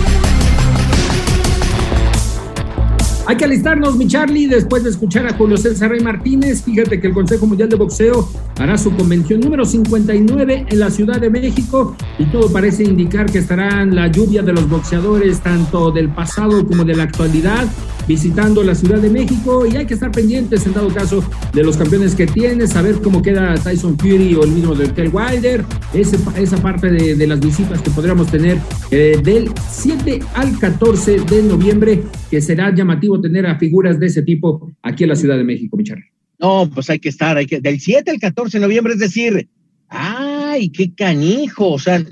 Hay 3.31 3.37
que 3.37 3.45
alistarnos, 3.45 3.95
mi 3.95 4.07
Charlie, 4.07 4.47
después 4.47 4.83
de 4.83 4.89
escuchar 4.89 5.25
a 5.25 5.33
Julio 5.33 5.55
César 5.55 5.91
Rey 5.91 6.01
Martínez. 6.01 6.63
Fíjate 6.63 6.99
que 6.99 7.07
el 7.07 7.13
Consejo 7.13 7.47
Mundial 7.47 7.69
de 7.69 7.77
Boxeo 7.77 8.27
hará 8.59 8.77
su 8.77 8.93
convención 8.93 9.39
número 9.39 9.63
59 9.63 10.65
en 10.67 10.79
la 10.81 10.91
Ciudad 10.91 11.17
de 11.17 11.29
México 11.29 11.95
y 12.19 12.25
todo 12.25 12.51
parece 12.51 12.83
indicar 12.83 13.31
que 13.31 13.37
estarán 13.37 13.95
la 13.95 14.07
lluvia 14.07 14.41
de 14.41 14.51
los 14.51 14.67
boxeadores, 14.67 15.39
tanto 15.39 15.91
del 15.91 16.09
pasado 16.09 16.67
como 16.67 16.83
de 16.83 16.93
la 16.93 17.03
actualidad, 17.03 17.69
visitando 18.11 18.61
la 18.61 18.75
Ciudad 18.75 18.99
de 18.99 19.09
México 19.09 19.65
y 19.65 19.77
hay 19.77 19.85
que 19.85 19.93
estar 19.93 20.11
pendientes 20.11 20.65
en 20.65 20.73
dado 20.73 20.89
caso 20.89 21.23
de 21.53 21.63
los 21.63 21.77
campeones 21.77 22.13
que 22.13 22.27
tiene, 22.27 22.67
saber 22.67 22.95
cómo 23.01 23.21
queda 23.21 23.55
Tyson 23.55 23.97
Fury 23.97 24.35
o 24.35 24.43
el 24.43 24.51
mismo 24.51 24.75
de 24.75 24.93
Kel 24.93 25.09
Wilder, 25.13 25.63
ese, 25.93 26.17
esa 26.35 26.57
parte 26.61 26.91
de, 26.91 27.25
las 27.25 27.39
visitas 27.39 27.81
que 27.81 27.89
podríamos 27.89 28.29
tener 28.29 28.57
eh, 28.91 29.17
del 29.23 29.49
7 29.69 30.19
al 30.33 30.59
14 30.59 31.19
de 31.21 31.43
noviembre, 31.43 32.03
que 32.29 32.41
será 32.41 32.75
llamativo 32.75 33.21
tener 33.21 33.45
a 33.45 33.57
figuras 33.57 33.97
de 33.97 34.07
ese 34.07 34.23
tipo 34.23 34.69
aquí 34.81 35.03
en 35.03 35.09
la 35.11 35.15
Ciudad 35.15 35.37
de 35.37 35.45
México, 35.45 35.77
mi 35.77 35.85
Charlie. 35.85 36.11
No, 36.37 36.69
pues 36.73 36.89
hay 36.89 36.99
que 36.99 37.07
estar, 37.07 37.37
hay 37.37 37.45
que, 37.45 37.61
del 37.61 37.79
7 37.79 38.11
al 38.11 38.19
14 38.19 38.57
de 38.57 38.61
noviembre, 38.61 38.91
es 38.91 38.99
decir, 38.99 39.47
ay, 39.87 40.69
qué 40.69 40.93
canijo, 40.93 41.69
o 41.69 41.79
sea, 41.79 42.03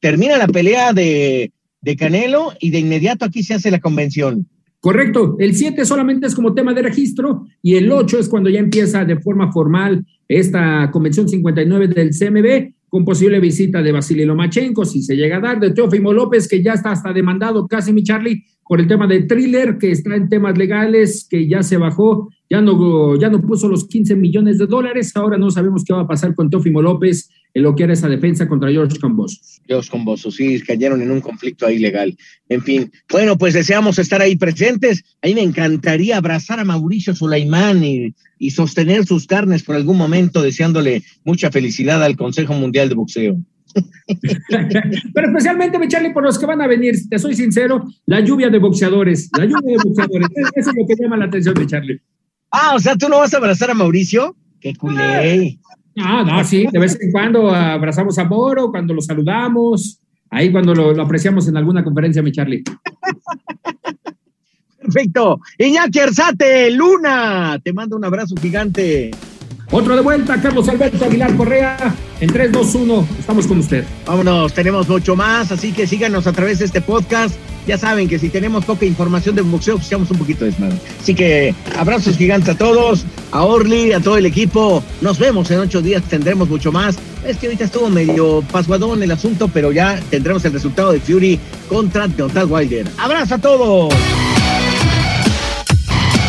termina 0.00 0.36
la 0.36 0.48
pelea 0.48 0.92
de, 0.92 1.52
de 1.80 1.96
Canelo 1.96 2.54
y 2.58 2.70
de 2.70 2.80
inmediato 2.80 3.24
aquí 3.24 3.44
se 3.44 3.54
hace 3.54 3.70
la 3.70 3.78
convención. 3.78 4.48
Correcto, 4.80 5.36
el 5.40 5.56
7 5.56 5.84
solamente 5.84 6.28
es 6.28 6.34
como 6.36 6.54
tema 6.54 6.72
de 6.72 6.82
registro 6.82 7.46
y 7.60 7.74
el 7.74 7.90
8 7.90 8.20
es 8.20 8.28
cuando 8.28 8.48
ya 8.48 8.60
empieza 8.60 9.04
de 9.04 9.18
forma 9.18 9.50
formal 9.50 10.06
esta 10.28 10.90
convención 10.92 11.28
59 11.28 11.88
del 11.88 12.10
CMB 12.10 12.74
con 12.88 13.04
posible 13.04 13.40
visita 13.40 13.82
de 13.82 13.92
Vasily 13.92 14.24
Lomachenko, 14.24 14.84
si 14.84 15.02
se 15.02 15.16
llega 15.16 15.36
a 15.38 15.40
dar, 15.40 15.60
de 15.60 15.72
Teófimo 15.72 16.12
López, 16.12 16.48
que 16.48 16.62
ya 16.62 16.72
está 16.72 16.92
hasta 16.92 17.12
demandado 17.12 17.66
casi 17.66 17.92
mi 17.92 18.02
Charlie 18.02 18.44
por 18.66 18.80
el 18.80 18.86
tema 18.86 19.06
de 19.06 19.22
thriller, 19.22 19.78
que 19.78 19.90
está 19.90 20.14
en 20.14 20.28
temas 20.28 20.56
legales, 20.56 21.26
que 21.28 21.48
ya 21.48 21.62
se 21.62 21.76
bajó, 21.76 22.28
ya 22.48 22.60
no, 22.60 23.16
ya 23.16 23.28
no 23.28 23.42
puso 23.42 23.68
los 23.68 23.86
15 23.88 24.16
millones 24.16 24.58
de 24.58 24.66
dólares, 24.66 25.14
ahora 25.16 25.36
no 25.36 25.50
sabemos 25.50 25.84
qué 25.84 25.92
va 25.92 26.02
a 26.02 26.06
pasar 26.06 26.34
con 26.34 26.48
Teófimo 26.48 26.80
López 26.80 27.28
en 27.54 27.62
lo 27.62 27.74
que 27.74 27.84
era 27.84 27.92
esa 27.92 28.08
defensa 28.08 28.48
contra 28.48 28.70
George 28.70 28.98
Cambosos. 28.98 29.60
George 29.66 29.90
Cambosos, 29.90 30.36
sí, 30.36 30.60
cayeron 30.60 31.02
en 31.02 31.10
un 31.10 31.20
conflicto 31.20 31.66
ahí 31.66 31.78
legal. 31.78 32.16
En 32.48 32.62
fin, 32.62 32.90
bueno, 33.10 33.36
pues 33.36 33.54
deseamos 33.54 33.98
estar 33.98 34.20
ahí 34.20 34.36
presentes. 34.36 35.04
A 35.22 35.26
mí 35.26 35.34
me 35.34 35.42
encantaría 35.42 36.16
abrazar 36.16 36.60
a 36.60 36.64
Mauricio 36.64 37.14
Sulaimán 37.14 37.82
y, 37.84 38.14
y 38.38 38.50
sostener 38.50 39.06
sus 39.06 39.26
carnes 39.26 39.62
por 39.62 39.76
algún 39.76 39.96
momento, 39.96 40.42
deseándole 40.42 41.02
mucha 41.24 41.50
felicidad 41.50 42.02
al 42.02 42.16
Consejo 42.16 42.54
Mundial 42.54 42.88
de 42.88 42.94
Boxeo. 42.94 43.36
Pero 45.14 45.26
especialmente, 45.28 45.78
Charlie, 45.88 46.12
por 46.12 46.22
los 46.22 46.38
que 46.38 46.46
van 46.46 46.60
a 46.60 46.66
venir, 46.66 46.96
te 47.08 47.18
soy 47.18 47.34
sincero, 47.34 47.86
la 48.06 48.20
lluvia 48.20 48.48
de 48.48 48.58
boxeadores, 48.58 49.30
la 49.36 49.44
lluvia 49.44 49.76
de 49.76 49.84
boxeadores, 49.84 50.28
eso 50.54 50.70
es 50.70 50.76
lo 50.76 50.86
que 50.86 50.94
llama 51.00 51.16
la 51.16 51.26
atención 51.26 51.54
de 51.54 51.66
Charlie. 51.66 52.00
Ah, 52.50 52.72
o 52.74 52.78
sea, 52.78 52.96
¿tú 52.96 53.08
no 53.08 53.18
vas 53.18 53.34
a 53.34 53.36
abrazar 53.36 53.70
a 53.70 53.74
Mauricio? 53.74 54.36
¡Qué 54.60 54.74
culé! 54.74 55.58
Ah, 56.00 56.24
no, 56.26 56.44
sí, 56.44 56.66
de 56.70 56.78
vez 56.78 56.98
en 57.00 57.10
cuando 57.12 57.50
abrazamos 57.50 58.18
a 58.18 58.24
Moro, 58.24 58.70
cuando 58.70 58.94
lo 58.94 59.00
saludamos, 59.00 60.00
ahí 60.30 60.50
cuando 60.50 60.74
lo, 60.74 61.00
apreciamos 61.02 61.48
en 61.48 61.56
alguna 61.56 61.82
conferencia, 61.84 62.22
mi 62.22 62.32
Charlie. 62.32 62.62
Perfecto. 64.80 65.40
Iñaki 65.58 65.98
Arzate, 65.98 66.70
Luna, 66.70 67.58
te 67.62 67.72
mando 67.72 67.96
un 67.96 68.04
abrazo 68.04 68.34
gigante. 68.40 69.10
Otro 69.70 69.94
de 69.94 70.00
vuelta, 70.00 70.40
Carlos 70.40 70.66
Alberto 70.68 71.04
Aguilar 71.04 71.36
Correa. 71.36 71.94
En 72.20 72.32
3, 72.32 72.52
2, 72.52 72.74
1, 72.74 73.08
estamos 73.18 73.46
con 73.46 73.58
usted. 73.58 73.84
Vámonos, 74.06 74.54
tenemos 74.54 74.88
mucho 74.88 75.14
más, 75.14 75.52
así 75.52 75.72
que 75.72 75.86
síganos 75.86 76.26
a 76.26 76.32
través 76.32 76.60
de 76.60 76.64
este 76.64 76.80
podcast. 76.80 77.34
Ya 77.68 77.76
saben 77.76 78.08
que 78.08 78.18
si 78.18 78.30
tenemos 78.30 78.64
poca 78.64 78.86
información 78.86 79.34
de 79.34 79.42
boxeo, 79.42 79.76
pues 79.76 79.88
echamos 79.88 80.10
un 80.10 80.16
poquito 80.16 80.46
de. 80.46 80.54
Así 80.98 81.14
que 81.14 81.54
abrazos 81.78 82.16
gigantes 82.16 82.48
a 82.48 82.56
todos, 82.56 83.04
a 83.30 83.42
Orly, 83.42 83.92
a 83.92 84.00
todo 84.00 84.16
el 84.16 84.24
equipo. 84.24 84.82
Nos 85.02 85.18
vemos 85.18 85.50
en 85.50 85.60
ocho 85.60 85.82
días, 85.82 86.02
tendremos 86.04 86.48
mucho 86.48 86.72
más. 86.72 86.96
Es 87.26 87.36
que 87.36 87.48
ahorita 87.48 87.64
estuvo 87.64 87.90
medio 87.90 88.42
pasguadón 88.50 89.02
el 89.02 89.10
asunto, 89.10 89.48
pero 89.48 89.70
ya 89.70 90.00
tendremos 90.08 90.42
el 90.46 90.54
resultado 90.54 90.92
de 90.92 91.00
Fury 91.00 91.38
contra 91.68 92.08
Deontay 92.08 92.44
Wilder. 92.44 92.86
¡Abrazo 92.96 93.34
a 93.34 93.38
todos! 93.38 93.94